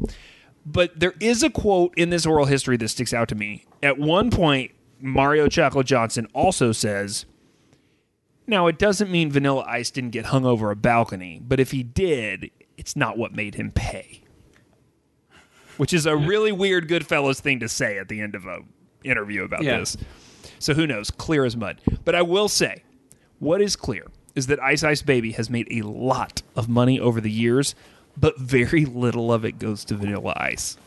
But 0.64 1.00
there 1.00 1.14
is 1.18 1.42
a 1.42 1.50
quote 1.50 1.92
in 1.96 2.10
this 2.10 2.24
oral 2.26 2.46
history 2.46 2.76
that 2.76 2.88
sticks 2.88 3.12
out 3.12 3.28
to 3.28 3.34
me. 3.34 3.64
At 3.82 3.98
one 3.98 4.30
point, 4.30 4.70
Mario 5.00 5.48
Chocolate 5.48 5.86
Johnson 5.86 6.28
also 6.32 6.70
says, 6.70 7.26
Now, 8.46 8.68
it 8.68 8.78
doesn't 8.78 9.10
mean 9.10 9.32
Vanilla 9.32 9.64
Ice 9.66 9.90
didn't 9.90 10.10
get 10.10 10.26
hung 10.26 10.46
over 10.46 10.70
a 10.70 10.76
balcony, 10.76 11.40
but 11.42 11.58
if 11.58 11.72
he 11.72 11.82
did, 11.82 12.50
it's 12.78 12.94
not 12.94 13.18
what 13.18 13.34
made 13.34 13.56
him 13.56 13.72
pay. 13.72 14.22
Which 15.76 15.92
is 15.92 16.06
a 16.06 16.16
really 16.16 16.52
weird 16.52 16.88
Goodfellas 16.88 17.40
thing 17.40 17.58
to 17.60 17.68
say 17.68 17.98
at 17.98 18.08
the 18.08 18.20
end 18.20 18.36
of 18.36 18.46
a 18.46 18.60
interview 19.02 19.42
about 19.42 19.64
Yeah. 19.64 19.78
this. 19.80 19.96
So 20.64 20.72
who 20.72 20.86
knows? 20.86 21.10
Clear 21.10 21.44
as 21.44 21.58
mud. 21.58 21.82
But 22.06 22.14
I 22.14 22.22
will 22.22 22.48
say, 22.48 22.84
what 23.38 23.60
is 23.60 23.76
clear 23.76 24.06
is 24.34 24.46
that 24.46 24.62
Ice 24.62 24.82
Ice 24.82 25.02
Baby 25.02 25.32
has 25.32 25.50
made 25.50 25.68
a 25.70 25.82
lot 25.82 26.40
of 26.56 26.70
money 26.70 26.98
over 26.98 27.20
the 27.20 27.30
years, 27.30 27.74
but 28.16 28.38
very 28.38 28.86
little 28.86 29.30
of 29.30 29.44
it 29.44 29.58
goes 29.58 29.84
to 29.84 29.94
Vanilla 29.94 30.32
Ice. 30.38 30.78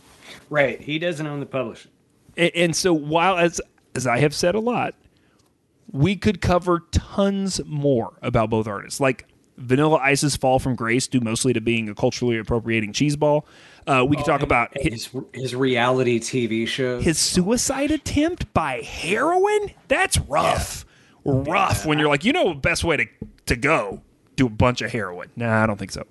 Right. 0.50 0.82
He 0.82 0.98
doesn't 0.98 1.28
own 1.28 1.40
the 1.42 1.46
publishing. 1.46 1.92
And, 2.36 2.52
and 2.56 2.76
so 2.76 2.92
while 2.92 3.38
as 3.38 3.62
as 3.94 4.08
I 4.08 4.18
have 4.18 4.34
said 4.34 4.56
a 4.56 4.60
lot, 4.60 4.96
we 5.92 6.16
could 6.16 6.42
cover 6.42 6.80
tons 6.90 7.62
more 7.64 8.18
about 8.24 8.50
both 8.50 8.66
artists. 8.66 9.00
Like 9.00 9.28
Vanilla 9.58 9.98
Ice's 9.98 10.36
fall 10.36 10.58
from 10.58 10.76
grace 10.76 11.06
due 11.08 11.22
mostly 11.22 11.54
to 11.54 11.62
being 11.62 11.88
a 11.88 11.94
culturally 11.94 12.40
appropriating 12.40 12.94
cheeseball. 12.94 13.44
Uh, 13.88 14.04
we 14.04 14.18
could 14.18 14.26
talk 14.26 14.42
about 14.42 14.70
his, 14.78 15.06
His 15.08 15.24
his 15.34 15.56
reality 15.56 16.20
TV 16.20 16.68
show. 16.68 17.00
his 17.00 17.18
suicide 17.18 17.90
attempt 17.90 18.54
by 18.54 18.82
heroin. 18.82 19.72
That's 19.88 20.18
rough. 20.20 20.86
Rough 21.24 21.86
when 21.86 21.98
you're 22.00 22.08
like, 22.10 22.24
you 22.26 22.34
know, 22.34 22.54
best 22.54 22.84
way 22.84 22.98
to 22.98 23.06
to 23.48 23.56
go 23.56 24.02
do 24.36 24.46
a 24.46 24.50
bunch 24.50 24.82
of 24.82 24.92
heroin. 24.92 25.30
Nah, 25.36 25.64
I 25.64 25.66
don't 25.66 25.78
think 25.78 25.92
so. 25.92 26.04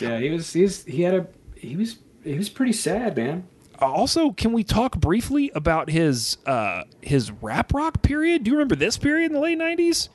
yeah, 0.00 0.18
he 0.18 0.30
was 0.30 0.52
he's 0.52 0.84
he 0.84 1.02
had 1.02 1.14
a 1.14 1.26
he 1.56 1.76
was 1.76 1.96
he 2.24 2.34
was 2.34 2.48
pretty 2.48 2.72
sad, 2.72 3.16
man. 3.16 3.46
Also, 3.80 4.32
can 4.32 4.52
we 4.52 4.64
talk 4.64 4.98
briefly 4.98 5.50
about 5.54 5.88
his 5.90 6.36
uh 6.46 6.82
his 7.02 7.30
rap 7.30 7.72
rock 7.74 8.02
period? 8.02 8.44
Do 8.44 8.50
you 8.50 8.56
remember 8.56 8.74
this 8.74 8.96
period 8.98 9.26
in 9.26 9.32
the 9.34 9.40
late 9.40 9.58
'90s? 9.58 10.08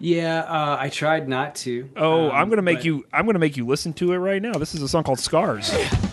Yeah, 0.00 0.42
uh, 0.42 0.76
I 0.78 0.88
tried 0.90 1.28
not 1.28 1.56
to. 1.56 1.90
Oh, 1.96 2.26
um, 2.26 2.36
I'm 2.36 2.48
gonna 2.50 2.62
make 2.62 2.78
but- 2.78 2.84
you. 2.84 3.04
I'm 3.12 3.26
gonna 3.26 3.40
make 3.40 3.56
you 3.56 3.66
listen 3.66 3.92
to 3.94 4.12
it 4.12 4.18
right 4.18 4.40
now. 4.40 4.52
This 4.52 4.72
is 4.74 4.82
a 4.82 4.88
song 4.88 5.02
called 5.02 5.18
"Scars." 5.18 5.72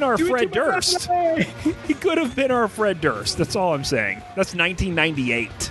been 0.00 0.08
our 0.08 0.18
Fred 0.18 0.50
Durst. 0.50 1.08
he 1.86 1.94
could 1.94 2.18
have 2.18 2.34
been 2.34 2.50
our 2.50 2.68
Fred 2.68 3.00
Durst. 3.00 3.38
That's 3.38 3.56
all 3.56 3.74
I'm 3.74 3.84
saying. 3.84 4.18
That's 4.36 4.54
1998. 4.54 5.70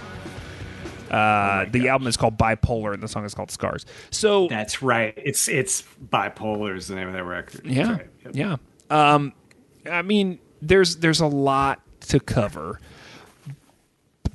Uh, 1.09 1.65
the 1.71 1.87
album 1.89 2.07
is 2.07 2.15
called 2.15 2.37
Bipolar, 2.37 2.93
and 2.93 3.01
the 3.01 3.07
song 3.07 3.25
is 3.25 3.33
called 3.33 3.49
Scars. 3.49 3.85
So 4.11 4.47
That's 4.47 4.81
right. 4.83 5.13
It's 5.17 5.47
it's 5.47 5.83
bipolar 6.11 6.77
is 6.77 6.87
the 6.87 6.95
name 6.95 7.07
of 7.07 7.13
that 7.13 7.23
record. 7.23 7.65
Yeah, 7.65 7.93
right. 7.93 8.07
Yep. 8.25 8.35
yeah. 8.35 8.55
Um, 8.91 9.33
I 9.89 10.03
mean, 10.03 10.39
there's 10.61 10.97
there's 10.97 11.19
a 11.19 11.27
lot 11.27 11.81
to 12.01 12.19
cover. 12.19 12.79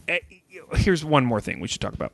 Eh, 0.09 0.19
Here's 0.75 1.05
one 1.05 1.25
more 1.25 1.41
thing 1.41 1.61
we 1.61 1.69
should 1.69 1.81
talk 1.81 1.95
about. 1.95 2.13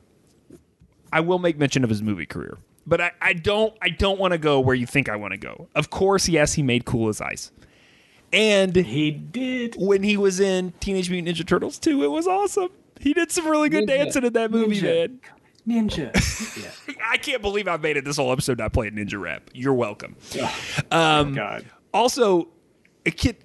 I 1.11 1.21
will 1.21 1.39
make 1.39 1.57
mention 1.57 1.83
of 1.83 1.89
his 1.89 2.01
movie 2.03 2.25
career, 2.27 2.57
but 2.85 3.01
I, 3.01 3.11
I 3.19 3.33
don't 3.33 3.75
I 3.81 3.89
don't 3.89 4.19
want 4.19 4.33
to 4.33 4.37
go 4.37 4.59
where 4.59 4.75
you 4.75 4.85
think 4.85 5.09
I 5.09 5.15
want 5.15 5.31
to 5.31 5.37
go. 5.37 5.69
Of 5.73 5.89
course, 5.89 6.29
yes, 6.29 6.53
he 6.53 6.61
made 6.61 6.85
Cool 6.85 7.09
as 7.09 7.19
Ice, 7.19 7.51
and 8.33 8.75
He 8.75 9.11
did. 9.11 9.75
when 9.77 10.03
he 10.03 10.17
was 10.17 10.39
in 10.39 10.73
Teenage 10.79 11.09
Mutant 11.09 11.35
Ninja 11.37 11.45
Turtles 11.45 11.77
2, 11.79 12.03
it 12.03 12.07
was 12.07 12.27
awesome. 12.27 12.69
He 12.99 13.13
did 13.13 13.31
some 13.31 13.47
really 13.47 13.69
good 13.69 13.83
Ninja. 13.85 13.97
dancing 14.03 14.23
in 14.25 14.33
that 14.33 14.51
movie, 14.51 14.79
Ninja. 14.79 15.19
man. 15.65 15.87
Ninja. 15.87 16.63
yeah. 16.87 16.95
I 17.09 17.17
can't 17.17 17.41
believe 17.41 17.67
I've 17.67 17.81
made 17.81 17.97
it 17.97 18.05
this 18.05 18.17
whole 18.17 18.31
episode 18.31 18.57
not 18.57 18.73
playing 18.73 18.93
Ninja 18.93 19.19
Rap. 19.19 19.49
You're 19.53 19.73
welcome. 19.73 20.15
Um, 20.91 21.33
God. 21.33 21.65
Also, 21.93 22.47
can, 23.05 23.35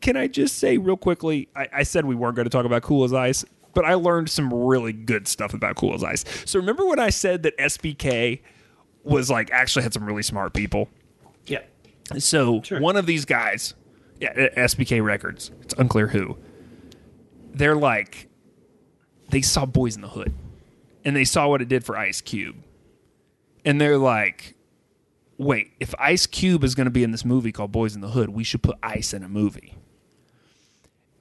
can 0.00 0.16
I 0.16 0.26
just 0.28 0.58
say 0.58 0.78
real 0.78 0.96
quickly? 0.96 1.48
I, 1.56 1.68
I 1.72 1.82
said 1.82 2.04
we 2.04 2.14
weren't 2.14 2.36
going 2.36 2.44
to 2.44 2.50
talk 2.50 2.64
about 2.66 2.82
Cool 2.82 3.04
as 3.04 3.12
Ice, 3.12 3.44
but 3.74 3.84
I 3.84 3.94
learned 3.94 4.30
some 4.30 4.52
really 4.52 4.92
good 4.92 5.26
stuff 5.28 5.54
about 5.54 5.76
Cool 5.76 5.94
as 5.94 6.04
Ice. 6.04 6.24
So 6.44 6.58
remember 6.58 6.86
when 6.86 6.98
I 6.98 7.10
said 7.10 7.42
that 7.44 7.56
SBK 7.58 8.40
was 9.04 9.30
like 9.30 9.50
actually 9.50 9.82
had 9.84 9.92
some 9.94 10.04
really 10.04 10.22
smart 10.22 10.52
people? 10.52 10.88
Yeah. 11.46 11.62
So 12.18 12.62
Sure. 12.62 12.80
one 12.80 12.96
of 12.96 13.06
these 13.06 13.24
guys, 13.24 13.74
yeah, 13.74 13.85
SBK 14.20 15.02
Records, 15.02 15.50
it's 15.62 15.74
unclear 15.74 16.08
who. 16.08 16.38
They're 17.52 17.76
like, 17.76 18.28
they 19.30 19.42
saw 19.42 19.66
Boys 19.66 19.96
in 19.96 20.02
the 20.02 20.08
Hood, 20.08 20.34
and 21.04 21.16
they 21.16 21.24
saw 21.24 21.48
what 21.48 21.62
it 21.62 21.68
did 21.68 21.84
for 21.84 21.96
Ice 21.96 22.20
Cube, 22.20 22.56
and 23.64 23.80
they're 23.80 23.98
like, 23.98 24.54
"Wait, 25.38 25.72
if 25.80 25.94
Ice 25.98 26.26
Cube 26.26 26.64
is 26.64 26.74
going 26.74 26.86
to 26.86 26.90
be 26.90 27.02
in 27.02 27.12
this 27.12 27.24
movie 27.24 27.52
called 27.52 27.72
Boys 27.72 27.94
in 27.94 28.00
the 28.00 28.10
Hood, 28.10 28.30
we 28.30 28.44
should 28.44 28.62
put 28.62 28.76
Ice 28.82 29.12
in 29.12 29.22
a 29.22 29.28
movie." 29.28 29.74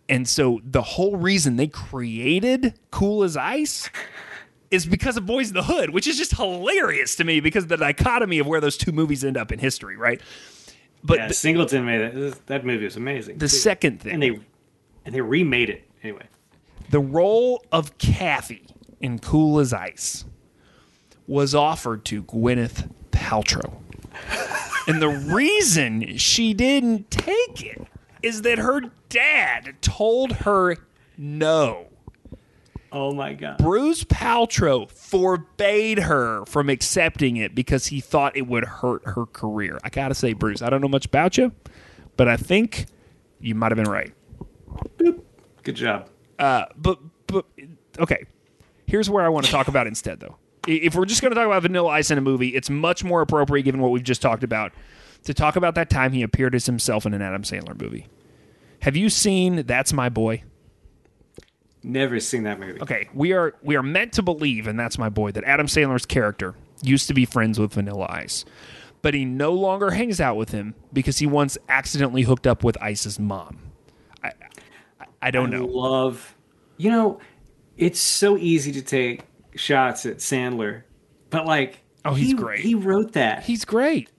And 0.08 0.28
so 0.28 0.62
the 0.64 0.82
whole 0.82 1.18
reason 1.18 1.56
they 1.56 1.68
created 1.68 2.80
Cool 2.92 3.24
as 3.24 3.36
Ice 3.36 3.90
is 4.72 4.86
because 4.86 5.18
of 5.18 5.26
Boys 5.26 5.50
in 5.50 5.56
the 5.56 5.64
Hood, 5.64 5.92
which 5.92 6.08
is 6.08 6.18
just 6.18 6.36
hilarious 6.36 7.16
to 7.16 7.24
me 7.24 7.40
because 7.40 7.68
the 7.68 7.78
dichotomy 7.78 8.40
of 8.40 8.48
where 8.48 8.62
those 8.62 8.78
two 8.78 8.92
movies 8.92 9.24
end 9.24 9.38
up 9.38 9.52
in 9.52 9.60
history, 9.60 9.98
right? 9.98 10.22
But 11.06 11.20
yeah, 11.20 11.28
the, 11.28 11.34
Singleton 11.36 11.86
made 11.86 12.02
it. 12.02 12.46
That 12.48 12.66
movie 12.66 12.84
was 12.84 12.96
amazing. 12.96 13.38
the 13.38 13.48
too. 13.48 13.56
second 13.56 14.02
thing, 14.02 14.14
and 14.14 14.24
they 14.24 14.40
and 15.06 15.14
they 15.14 15.22
remade 15.22 15.70
it 15.70 15.88
anyway. 16.02 16.26
the 16.90 17.00
role 17.00 17.64
of 17.72 17.98
Kathy 18.00 18.66
in 19.00 19.20
Cool 19.20 19.60
as 19.60 19.72
Ice 19.72 20.26
was 21.28 21.54
offered 21.54 22.06
to 22.06 22.24
Gwyneth 22.24 22.90
Paltrow. 23.12 23.82
and 24.88 25.00
the 25.02 25.10
reason 25.10 26.18
she 26.18 26.54
didn't 26.54 27.12
take 27.12 27.64
it 27.64 27.82
is 28.24 28.42
that 28.42 28.58
her 28.58 28.82
dad 29.10 29.76
told 29.82 30.32
her 30.32 30.78
no. 31.18 31.88
Oh 32.96 33.12
my 33.12 33.34
god! 33.34 33.58
Bruce 33.58 34.06
Paltrow 34.06 34.90
forbade 34.90 36.00
her 36.00 36.46
from 36.46 36.70
accepting 36.70 37.36
it 37.36 37.54
because 37.54 37.88
he 37.88 38.00
thought 38.00 38.38
it 38.38 38.48
would 38.48 38.64
hurt 38.64 39.02
her 39.06 39.26
career. 39.26 39.78
I 39.84 39.90
gotta 39.90 40.16
say, 40.16 40.32
Bruce, 40.32 40.62
I 40.62 40.70
don't 40.70 40.80
know 40.80 40.88
much 40.88 41.06
about 41.06 41.38
you, 41.38 41.52
but 42.16 42.30
I 42.30 42.38
think 42.38 42.86
you 43.42 43.54
might 43.54 43.74
have 43.74 43.76
been 43.76 43.92
right. 43.92 44.14
Good 44.98 45.76
job. 45.76 46.10
Uh, 46.40 46.68
but 46.78 47.00
but 47.28 47.46
okay, 48.00 48.28
here's 48.88 49.10
where 49.10 49.26
I 49.26 49.28
want 49.28 49.46
to 49.46 49.52
talk 49.52 49.68
about 49.68 49.88
instead, 49.88 50.22
though. 50.22 50.38
If 50.66 50.96
we're 50.96 51.06
just 51.06 51.22
going 51.22 51.32
to 51.32 51.36
talk 51.36 51.48
about 51.48 51.64
Vanilla 51.64 51.90
Ice 51.90 52.12
in 52.12 52.18
a 52.18 52.22
movie, 52.22 52.56
it's 52.56 52.70
much 52.70 53.04
more 53.04 53.20
appropriate, 53.20 53.64
given 53.64 53.82
what 53.82 53.92
we've 53.92 54.04
just 54.04 54.22
talked 54.22 54.44
about, 54.44 54.72
to 55.26 55.34
talk 55.34 55.58
about 55.58 55.76
that 55.76 55.90
time 55.90 56.14
he 56.14 56.24
appeared 56.24 56.56
as 56.56 56.66
himself 56.66 57.06
in 57.06 57.14
an 57.14 57.22
Adam 57.22 57.44
Sandler 57.44 57.80
movie. 57.80 58.08
Have 58.84 58.96
you 58.96 59.10
seen 59.10 59.66
That's 59.66 59.92
My 59.92 60.08
Boy? 60.08 60.44
Never 61.88 62.20
seen 62.20 62.44
that 62.44 62.60
movie. 62.60 62.82
Okay, 62.82 63.08
we 63.14 63.32
are 63.34 63.54
we 63.62 63.76
are 63.76 63.84
meant 63.84 64.14
to 64.14 64.24
believe, 64.24 64.66
and 64.66 64.80
that's 64.80 64.98
my 64.98 65.10
boy, 65.10 65.32
that 65.32 65.44
Adam 65.44 65.68
Sandler's 65.68 66.06
character 66.06 66.56
used 66.82 67.08
to 67.08 67.14
be 67.14 67.26
friends 67.26 67.60
with 67.60 67.74
Vanilla 67.74 68.08
Ice, 68.10 68.44
but 69.04 69.14
he 69.14 69.24
no 69.24 69.54
longer 69.54 69.92
hangs 69.92 70.20
out 70.20 70.36
with 70.36 70.50
him 70.50 70.74
because 70.92 71.20
he 71.20 71.28
once 71.28 71.58
accidentally 71.70 72.24
hooked 72.24 72.48
up 72.48 72.64
with 72.64 72.76
Ice's 72.82 73.20
mom. 73.20 73.60
I 74.24 74.32
I, 75.00 75.06
I 75.22 75.32
don't 75.32 75.54
I 75.54 75.60
know. 75.60 75.66
love. 75.66 76.36
You 76.78 76.90
know, 76.90 77.20
it's 77.78 78.00
so 78.00 78.36
easy 78.36 78.72
to 78.72 78.82
take 78.82 79.22
shots 79.56 80.06
at 80.08 80.18
Sandler, 80.18 80.84
but 81.30 81.46
like, 81.46 81.82
Oh, 82.04 82.14
he's 82.16 82.30
he- 82.30 82.34
great. 82.34 82.62
He 82.62 82.74
wrote 82.76 83.14
that. 83.14 83.44
He's 83.44 83.64
great. 83.64 84.10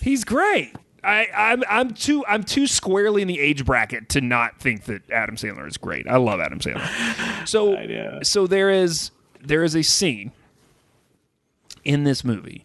He's 0.00 0.24
great. 0.24 0.74
I, 1.04 1.28
I'm 1.34 1.62
I'm 1.68 1.90
too 1.92 2.24
I'm 2.26 2.42
too 2.42 2.66
squarely 2.66 3.22
in 3.22 3.28
the 3.28 3.38
age 3.40 3.64
bracket 3.64 4.08
to 4.10 4.20
not 4.20 4.58
think 4.60 4.84
that 4.84 5.10
Adam 5.10 5.36
Sandler 5.36 5.66
is 5.68 5.76
great. 5.76 6.06
I 6.08 6.16
love 6.16 6.40
Adam 6.40 6.58
Sandler. 6.58 6.88
So 7.46 7.76
so 8.22 8.46
there 8.46 8.70
is 8.70 9.10
there 9.40 9.62
is 9.64 9.76
a 9.76 9.82
scene 9.82 10.32
in 11.84 12.04
this 12.04 12.24
movie 12.24 12.64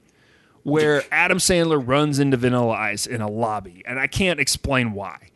where 0.63 1.03
Adam 1.11 1.37
Sandler 1.37 1.85
runs 1.85 2.19
into 2.19 2.37
Vanilla 2.37 2.73
Ice 2.73 3.05
in 3.05 3.21
a 3.21 3.29
lobby, 3.29 3.83
and 3.85 3.99
I 3.99 4.07
can't 4.07 4.39
explain 4.39 4.93
why. 4.93 5.29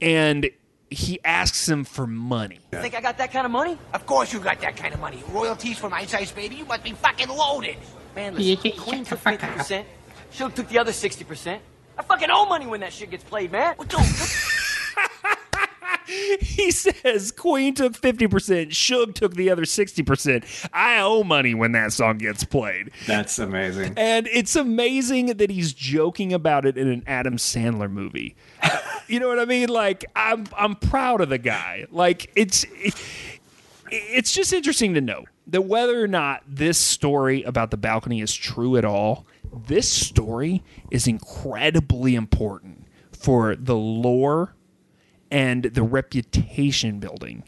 And 0.00 0.50
he 0.90 1.20
asks 1.24 1.66
him 1.68 1.84
for 1.84 2.06
money. 2.06 2.60
Think 2.70 2.94
I 2.94 3.00
got 3.00 3.16
that 3.18 3.32
kind 3.32 3.46
of 3.46 3.52
money? 3.52 3.78
Of 3.94 4.04
course 4.04 4.32
you 4.32 4.40
got 4.40 4.60
that 4.60 4.76
kind 4.76 4.92
of 4.92 5.00
money. 5.00 5.22
Royalties 5.30 5.78
from 5.78 5.94
Ice 5.94 6.12
Ice 6.12 6.32
Baby, 6.32 6.56
you 6.56 6.64
must 6.66 6.84
be 6.84 6.92
fucking 6.92 7.28
loaded. 7.28 7.76
Man, 8.14 8.34
listen, 8.34 8.72
Queen 8.72 9.04
took 9.04 9.20
50%. 9.20 9.84
Suge 10.32 10.54
took 10.54 10.68
the 10.68 10.78
other 10.78 10.92
60%. 10.92 11.58
I 12.02 12.04
fucking 12.04 12.30
owe 12.30 12.46
money 12.46 12.66
when 12.66 12.80
that 12.80 12.92
shit 12.92 13.10
gets 13.10 13.24
played, 13.24 13.52
man. 13.52 13.74
What 13.76 13.88
the- 13.88 14.48
He 16.40 16.70
says 16.72 17.30
Queen 17.30 17.74
took 17.74 17.94
50%, 17.94 18.68
Suge 18.70 19.14
took 19.14 19.34
the 19.34 19.48
other 19.50 19.62
60%. 19.62 20.68
I 20.72 21.00
owe 21.00 21.22
money 21.22 21.54
when 21.54 21.72
that 21.72 21.92
song 21.92 22.18
gets 22.18 22.44
played. 22.44 22.90
That's 23.06 23.38
amazing. 23.38 23.94
And 23.96 24.26
it's 24.26 24.54
amazing 24.56 25.26
that 25.26 25.48
he's 25.48 25.72
joking 25.72 26.32
about 26.34 26.66
it 26.66 26.76
in 26.76 26.88
an 26.88 27.02
Adam 27.06 27.36
Sandler 27.36 27.90
movie. 27.90 28.36
you 29.06 29.20
know 29.20 29.28
what 29.28 29.38
I 29.38 29.44
mean? 29.46 29.68
Like 29.70 30.04
I'm 30.14 30.46
I'm 30.56 30.74
proud 30.74 31.20
of 31.22 31.28
the 31.30 31.38
guy. 31.38 31.86
Like 31.90 32.30
it's 32.36 32.64
it, 32.74 32.94
it's 33.90 34.32
just 34.34 34.52
interesting 34.52 34.92
to 34.94 35.00
know 35.00 35.24
that 35.46 35.62
whether 35.62 36.02
or 36.02 36.08
not 36.08 36.42
this 36.46 36.76
story 36.78 37.42
about 37.44 37.70
the 37.70 37.76
balcony 37.78 38.20
is 38.20 38.34
true 38.34 38.76
at 38.76 38.84
all, 38.84 39.24
this 39.52 39.90
story 39.90 40.62
is 40.90 41.06
incredibly 41.06 42.14
important 42.14 42.86
for 43.12 43.54
the 43.54 43.76
lore 43.76 44.54
and 45.30 45.64
the 45.64 45.82
reputation 45.82 46.98
building 46.98 47.44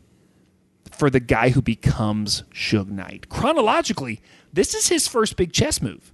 for 0.91 1.11
the 1.11 1.21
guy 1.21 1.51
who 1.51 1.61
becomes 1.61 2.45
Suge 2.53 2.89
Knight. 2.89 3.29
Chronologically, 3.29 4.21
this 4.53 4.75
is 4.75 4.89
his 4.89 5.09
first 5.09 5.37
big 5.37 5.53
chess 5.53 5.83
move. 5.83 6.13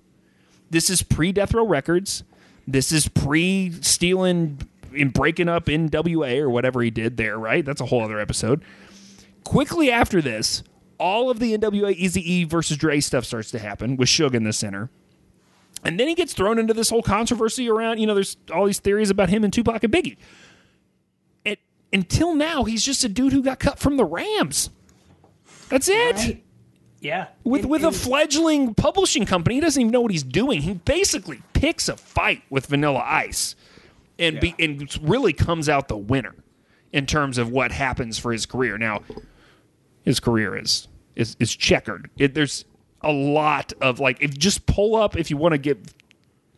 This 0.71 0.89
is 0.89 1.03
pre 1.03 1.33
Death 1.33 1.53
Row 1.53 1.67
Records. 1.67 2.25
This 2.67 2.93
is 2.93 3.09
pre 3.09 3.73
stealing 3.83 4.61
and 4.97 5.13
breaking 5.13 5.49
up 5.49 5.67
NWA 5.67 6.41
or 6.41 6.51
whatever 6.51 6.83
he 6.83 6.91
did 6.91 7.17
there, 7.17 7.39
right? 7.39 7.65
That's 7.65 7.81
a 7.81 7.87
whole 7.87 8.03
other 8.03 8.19
episode. 8.19 8.65
Quickly 9.45 9.91
after 9.91 10.21
this, 10.23 10.63
all 10.99 11.31
of 11.31 11.39
the 11.39 11.57
NWA 11.57 11.93
Easy 11.95 12.33
E 12.33 12.45
versus 12.45 12.77
Dre 12.77 13.01
stuff 13.01 13.25
starts 13.25 13.51
to 13.53 13.59
happen 13.59 13.97
with 13.97 14.09
Suge 14.09 14.35
in 14.35 14.45
the 14.45 14.53
center. 14.53 14.91
And 15.85 15.99
then 15.99 16.09
he 16.09 16.15
gets 16.15 16.33
thrown 16.35 16.59
into 16.59 16.75
this 16.75 16.91
whole 16.91 17.03
controversy 17.03 17.69
around, 17.69 17.99
you 17.99 18.07
know, 18.07 18.15
there's 18.15 18.37
all 18.53 18.67
these 18.67 18.81
theories 18.81 19.11
about 19.11 19.31
him 19.31 19.45
and 19.45 19.53
Tupac 19.53 19.83
and 19.83 19.93
Biggie. 19.93 20.17
And 21.45 21.57
until 21.93 22.35
now, 22.35 22.65
he's 22.65 22.85
just 22.85 23.03
a 23.05 23.09
dude 23.09 23.33
who 23.33 23.43
got 23.43 23.59
cut 23.59 23.79
from 23.79 23.97
the 23.97 24.05
Rams. 24.05 24.71
That's 25.69 25.89
it. 25.89 26.17
Right? 26.17 26.45
Yeah. 27.01 27.29
With 27.45 27.65
with 27.65 27.83
a 27.83 27.93
fledgling 27.93 28.75
publishing 28.75 29.25
company, 29.25 29.55
he 29.55 29.61
doesn't 29.61 29.81
even 29.81 29.91
know 29.91 30.03
what 30.03 30.11
he's 30.11 30.23
doing. 30.23 30.61
He 30.61 30.75
basically 30.75 31.41
picks 31.55 31.89
a 31.89 31.97
fight 31.97 32.43
with 32.51 32.67
Vanilla 32.67 33.03
Ice, 33.05 33.57
and 34.19 34.39
be, 34.39 34.55
and 34.59 34.87
really 35.03 35.33
comes 35.33 35.69
out 35.69 35.89
the 35.89 35.97
winner 35.97 36.35
in 36.93 37.07
terms 37.07 37.39
of 37.39 37.51
what 37.51 37.73
happens 37.73 38.19
for 38.19 38.33
his 38.33 38.45
career. 38.45 38.77
Now, 38.77 39.01
his 40.03 40.21
career 40.21 40.57
is 40.57 40.89
is 41.17 41.37
is 41.41 41.57
checkered. 41.57 42.11
It, 42.19 42.35
there's 42.35 42.67
a 43.03 43.13
lot 43.13 43.73
of 43.81 44.01
like 44.01 44.19
if 44.21 44.37
just 44.37 44.67
pull 44.67 44.97
up 44.97 45.17
if 45.17 45.31
you 45.31 45.37
want 45.37 45.53
to 45.53 45.59
get 45.59 45.79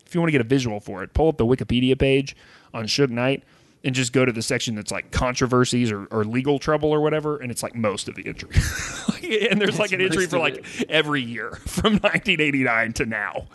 if 0.07 0.15
you 0.15 0.21
want 0.21 0.29
to 0.29 0.33
get 0.33 0.43
a 0.43 0.45
visual 0.45 0.79
for 0.79 1.03
it, 1.03 1.15
pull 1.15 1.29
up 1.29 1.39
the 1.39 1.47
Wikipedia 1.47 1.99
page 1.99 2.37
on 2.75 2.85
Suge 2.85 3.09
Knight 3.09 3.45
and 3.85 3.95
just 3.95 4.13
go 4.13 4.25
to 4.25 4.33
the 4.33 4.43
section 4.43 4.75
that's 4.75 4.93
like 4.93 5.11
controversies 5.11 5.91
or, 5.91 6.05
or 6.07 6.25
legal 6.25 6.59
trouble 6.59 6.91
or 6.91 7.01
whatever, 7.01 7.39
and 7.39 7.51
it's 7.51 7.63
like 7.63 7.75
most 7.75 8.09
of 8.09 8.15
the 8.15 8.27
entry. 8.27 8.51
and 9.51 9.61
there's 9.61 9.79
like 9.79 9.93
an 9.93 10.01
entry 10.01 10.27
for 10.27 10.37
of 10.37 10.43
like 10.43 10.67
every 10.89 11.23
year 11.23 11.53
from 11.67 11.95
1989 11.95 12.93
to 12.93 13.07
now. 13.07 13.47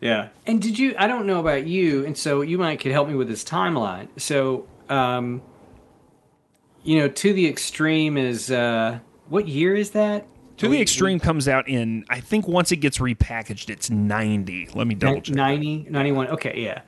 Yeah. 0.00 0.28
And 0.46 0.60
did 0.60 0.78
you? 0.78 0.94
I 0.98 1.06
don't 1.06 1.26
know 1.26 1.38
about 1.38 1.66
you, 1.66 2.04
and 2.04 2.18
so 2.18 2.40
you 2.42 2.58
might 2.58 2.80
could 2.80 2.92
help 2.92 3.08
me 3.08 3.14
with 3.14 3.28
this 3.28 3.44
timeline. 3.44 4.08
So, 4.16 4.66
um, 4.88 5.42
you 6.82 6.98
know, 6.98 7.08
to 7.08 7.32
the 7.32 7.46
extreme 7.46 8.16
is 8.16 8.50
uh, 8.50 8.98
what 9.28 9.46
year 9.46 9.76
is 9.76 9.92
that? 9.92 10.26
To 10.58 10.68
the 10.68 10.80
Extreme 10.80 11.20
comes 11.20 11.48
out 11.48 11.68
in, 11.68 12.04
I 12.08 12.20
think 12.20 12.46
once 12.46 12.72
it 12.72 12.76
gets 12.76 12.98
repackaged, 12.98 13.70
it's 13.70 13.90
90. 13.90 14.70
Let 14.74 14.86
me 14.86 14.94
double 14.94 15.20
check. 15.20 15.34
90, 15.34 15.86
91. 15.90 16.28
Okay, 16.28 16.60
yeah. 16.60 16.82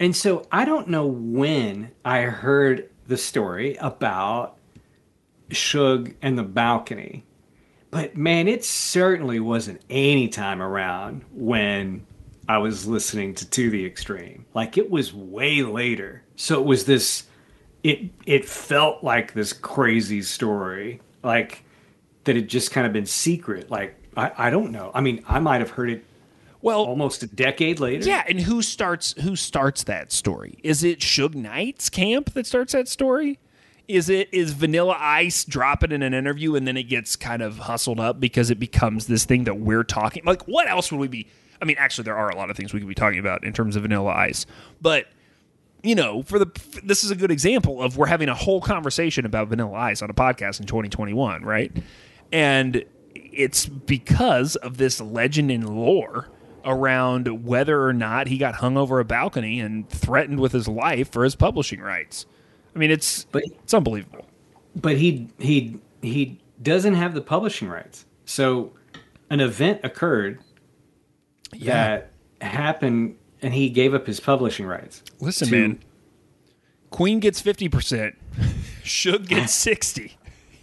And 0.00 0.14
so 0.14 0.46
I 0.50 0.64
don't 0.64 0.88
know 0.88 1.06
when 1.06 1.92
I 2.04 2.22
heard 2.22 2.90
the 3.06 3.16
story 3.16 3.76
about 3.76 4.58
Suge 5.50 6.14
and 6.20 6.38
the 6.38 6.42
balcony, 6.42 7.24
but 7.90 8.16
man, 8.16 8.48
it 8.48 8.64
certainly 8.64 9.40
wasn't 9.40 9.80
any 9.88 10.28
time 10.28 10.60
around 10.60 11.24
when 11.32 12.06
I 12.48 12.58
was 12.58 12.86
listening 12.86 13.34
to 13.36 13.48
To 13.48 13.70
the 13.70 13.86
Extreme. 13.86 14.46
Like 14.54 14.76
it 14.76 14.90
was 14.90 15.14
way 15.14 15.62
later. 15.62 16.22
So 16.36 16.60
it 16.60 16.66
was 16.66 16.84
this. 16.84 17.24
It 17.82 18.10
it 18.26 18.44
felt 18.48 19.04
like 19.04 19.32
this 19.32 19.52
crazy 19.52 20.22
story, 20.22 21.00
like 21.22 21.64
that 22.26 22.36
had 22.36 22.48
just 22.48 22.70
kind 22.70 22.86
of 22.86 22.92
been 22.92 23.06
secret. 23.06 23.70
Like 23.70 23.96
I, 24.16 24.30
I 24.36 24.50
don't 24.50 24.70
know. 24.70 24.90
I 24.94 25.00
mean, 25.00 25.24
I 25.26 25.40
might 25.40 25.60
have 25.60 25.70
heard 25.70 25.90
it 25.90 26.04
Well, 26.62 26.84
almost 26.84 27.22
a 27.22 27.26
decade 27.26 27.80
later. 27.80 28.06
Yeah, 28.06 28.24
and 28.28 28.40
who 28.40 28.62
starts 28.62 29.14
who 29.22 29.34
starts 29.36 29.84
that 29.84 30.12
story? 30.12 30.58
Is 30.62 30.84
it 30.84 31.00
Suge 31.00 31.34
Knight's 31.34 31.88
camp 31.88 32.32
that 32.34 32.46
starts 32.46 32.72
that 32.72 32.88
story? 32.88 33.38
Is 33.88 34.08
it 34.08 34.28
is 34.32 34.52
Vanilla 34.52 34.96
Ice 34.98 35.44
dropping 35.44 35.92
in 35.92 36.02
an 36.02 36.12
interview 36.12 36.56
and 36.56 36.66
then 36.66 36.76
it 36.76 36.84
gets 36.84 37.14
kind 37.14 37.40
of 37.40 37.58
hustled 37.58 38.00
up 38.00 38.18
because 38.18 38.50
it 38.50 38.58
becomes 38.58 39.06
this 39.06 39.24
thing 39.24 39.44
that 39.44 39.60
we're 39.60 39.84
talking 39.84 40.24
like 40.24 40.42
what 40.48 40.68
else 40.68 40.90
would 40.90 40.98
we 40.98 41.06
be 41.06 41.28
I 41.62 41.66
mean 41.66 41.76
actually 41.78 42.02
there 42.02 42.16
are 42.16 42.28
a 42.28 42.34
lot 42.34 42.50
of 42.50 42.56
things 42.56 42.74
we 42.74 42.80
could 42.80 42.88
be 42.88 42.96
talking 42.96 43.20
about 43.20 43.44
in 43.44 43.52
terms 43.52 43.76
of 43.76 43.82
Vanilla 43.82 44.10
Ice. 44.10 44.44
But 44.80 45.06
you 45.84 45.94
know, 45.94 46.24
for 46.24 46.40
the 46.40 46.46
this 46.82 47.04
is 47.04 47.12
a 47.12 47.14
good 47.14 47.30
example 47.30 47.80
of 47.80 47.96
we're 47.96 48.06
having 48.08 48.28
a 48.28 48.34
whole 48.34 48.60
conversation 48.60 49.24
about 49.24 49.46
Vanilla 49.46 49.74
Ice 49.74 50.02
on 50.02 50.10
a 50.10 50.14
podcast 50.14 50.58
in 50.58 50.66
2021, 50.66 51.44
right? 51.44 51.70
And 52.32 52.84
it's 53.14 53.66
because 53.66 54.56
of 54.56 54.76
this 54.78 55.00
legend 55.00 55.50
and 55.50 55.68
lore 55.68 56.28
around 56.64 57.44
whether 57.44 57.84
or 57.84 57.92
not 57.92 58.26
he 58.26 58.38
got 58.38 58.56
hung 58.56 58.76
over 58.76 58.98
a 58.98 59.04
balcony 59.04 59.60
and 59.60 59.88
threatened 59.88 60.40
with 60.40 60.52
his 60.52 60.66
life 60.66 61.10
for 61.12 61.22
his 61.24 61.36
publishing 61.36 61.80
rights. 61.80 62.26
I 62.74 62.78
mean, 62.78 62.90
it's 62.90 63.24
But- 63.30 63.44
it's 63.44 63.72
unbelievable. 63.74 64.26
But 64.74 64.96
he 64.98 65.28
he 65.38 65.78
he 66.02 66.38
doesn't 66.62 66.94
have 66.94 67.14
the 67.14 67.20
publishing 67.22 67.68
rights. 67.68 68.04
So 68.24 68.72
an 69.30 69.40
event 69.40 69.80
occurred 69.84 70.40
that 71.62 72.10
happened, 72.40 73.16
and 73.40 73.54
he 73.54 73.70
gave 73.70 73.94
up 73.94 74.06
his 74.06 74.20
publishing 74.20 74.66
rights. 74.66 75.02
Listen, 75.20 75.48
to- 75.48 75.54
man. 75.58 75.78
Queen 76.90 77.20
gets 77.20 77.40
fifty 77.40 77.68
percent. 77.68 78.16
Suge 78.84 79.28
get 79.28 79.48
sixty. 79.50 80.16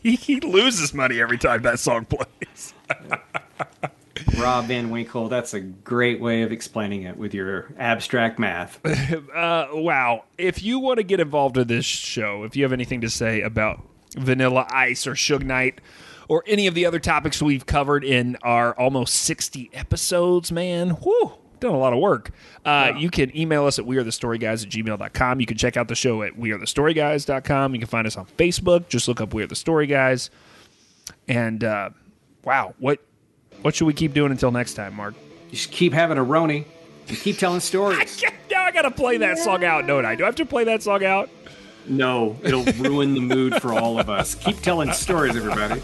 He, 0.11 0.15
he 0.15 0.41
loses 0.41 0.93
money 0.93 1.21
every 1.21 1.37
time 1.37 1.61
that 1.61 1.79
song 1.79 2.03
plays. 2.03 2.73
Rob 4.37 4.65
Van 4.65 4.89
Winkle. 4.89 5.29
That's 5.29 5.53
a 5.53 5.61
great 5.61 6.19
way 6.19 6.41
of 6.41 6.51
explaining 6.51 7.03
it 7.03 7.15
with 7.15 7.33
your 7.33 7.73
abstract 7.77 8.37
math. 8.37 8.79
Uh, 9.33 9.67
wow. 9.71 10.25
If 10.37 10.61
you 10.61 10.79
want 10.79 10.97
to 10.97 11.03
get 11.03 11.19
involved 11.19 11.57
in 11.57 11.67
this 11.67 11.85
show, 11.85 12.43
if 12.43 12.55
you 12.55 12.63
have 12.63 12.73
anything 12.73 13.01
to 13.01 13.09
say 13.09 13.41
about 13.41 13.81
Vanilla 14.15 14.67
Ice 14.71 15.07
or 15.07 15.13
Suge 15.13 15.43
Knight 15.43 15.79
or 16.27 16.43
any 16.45 16.67
of 16.67 16.73
the 16.73 16.85
other 16.85 16.99
topics 16.99 17.41
we've 17.41 17.65
covered 17.65 18.03
in 18.03 18.37
our 18.43 18.73
almost 18.77 19.15
60 19.15 19.69
episodes, 19.73 20.51
man, 20.51 20.91
whew, 20.91 21.33
done 21.63 21.73
a 21.73 21.77
lot 21.79 21.93
of 21.93 21.99
work. 21.99 22.29
Uh, 22.63 22.93
You 22.97 23.09
can 23.09 23.35
email 23.35 23.65
us 23.65 23.79
at 23.79 23.85
wearethestoryguys 23.85 24.63
at 24.63 24.69
gmail.com. 24.71 25.39
You 25.39 25.45
can 25.47 25.57
check 25.57 25.75
out 25.77 25.87
the 25.87 25.95
show 25.95 26.21
at 26.23 26.33
wearethestoryguys.com. 26.37 27.73
You 27.73 27.79
can 27.79 27.87
find 27.87 28.05
us 28.07 28.15
on 28.17 28.25
Facebook. 28.37 28.87
Just 28.89 29.07
look 29.07 29.19
up 29.21 29.33
We 29.33 29.43
Are 29.43 29.47
the 29.47 29.55
Story 29.55 29.87
Guys. 29.87 30.29
And 31.27 31.63
uh, 31.63 31.89
wow, 32.43 32.73
what 32.79 32.99
what 33.61 33.75
should 33.75 33.85
we 33.85 33.93
keep 33.93 34.13
doing 34.13 34.31
until 34.31 34.51
next 34.51 34.73
time, 34.75 34.93
Mark? 34.95 35.15
Just 35.51 35.71
keep 35.71 35.93
having 35.93 36.17
a 36.17 36.23
Roni 36.25 36.65
and 37.07 37.17
keep 37.17 37.37
telling 37.37 37.59
stories. 37.71 38.23
now 38.51 38.63
I 38.63 38.71
got 38.71 38.83
to 38.83 38.91
play 38.91 39.17
that 39.17 39.37
song 39.37 39.63
out, 39.63 39.87
don't 39.87 40.05
I? 40.05 40.15
Do 40.15 40.23
I 40.23 40.27
have 40.27 40.35
to 40.35 40.45
play 40.45 40.63
that 40.65 40.83
song 40.83 41.03
out? 41.03 41.29
No, 41.87 42.37
it'll 42.43 42.63
ruin 42.73 43.13
the 43.13 43.21
mood 43.21 43.61
for 43.61 43.73
all 43.73 43.99
of 43.99 44.09
us. 44.09 44.35
Keep 44.35 44.61
telling 44.61 44.91
stories, 44.93 45.35
everybody. 45.35 45.81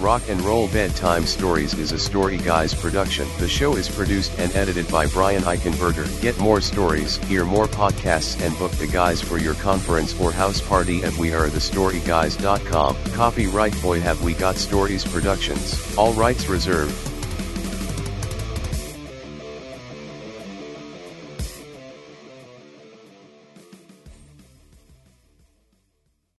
Rock 0.00 0.22
and 0.28 0.40
Roll 0.42 0.68
Bedtime 0.68 1.24
Stories 1.24 1.74
is 1.74 1.92
a 1.92 1.98
Story 1.98 2.36
Guys 2.38 2.74
production. 2.74 3.26
The 3.38 3.48
show 3.48 3.76
is 3.76 3.88
produced 3.88 4.38
and 4.38 4.54
edited 4.54 4.88
by 4.88 5.06
Brian 5.06 5.42
Eichenberger. 5.42 6.20
Get 6.20 6.38
more 6.38 6.60
stories, 6.60 7.16
hear 7.24 7.44
more 7.44 7.66
podcasts, 7.66 8.44
and 8.44 8.58
book 8.58 8.72
the 8.72 8.86
guys 8.86 9.22
for 9.22 9.38
your 9.38 9.54
conference 9.54 10.18
or 10.20 10.32
house 10.32 10.60
party 10.60 11.02
at 11.04 11.12
wearethestoryguys.com. 11.14 12.96
Copyright 13.12 13.82
Boy 13.82 14.00
Have 14.00 14.22
We 14.22 14.34
Got 14.34 14.56
Stories 14.56 15.04
Productions. 15.04 15.96
All 15.96 16.12
rights 16.12 16.48
reserved. 16.48 17.13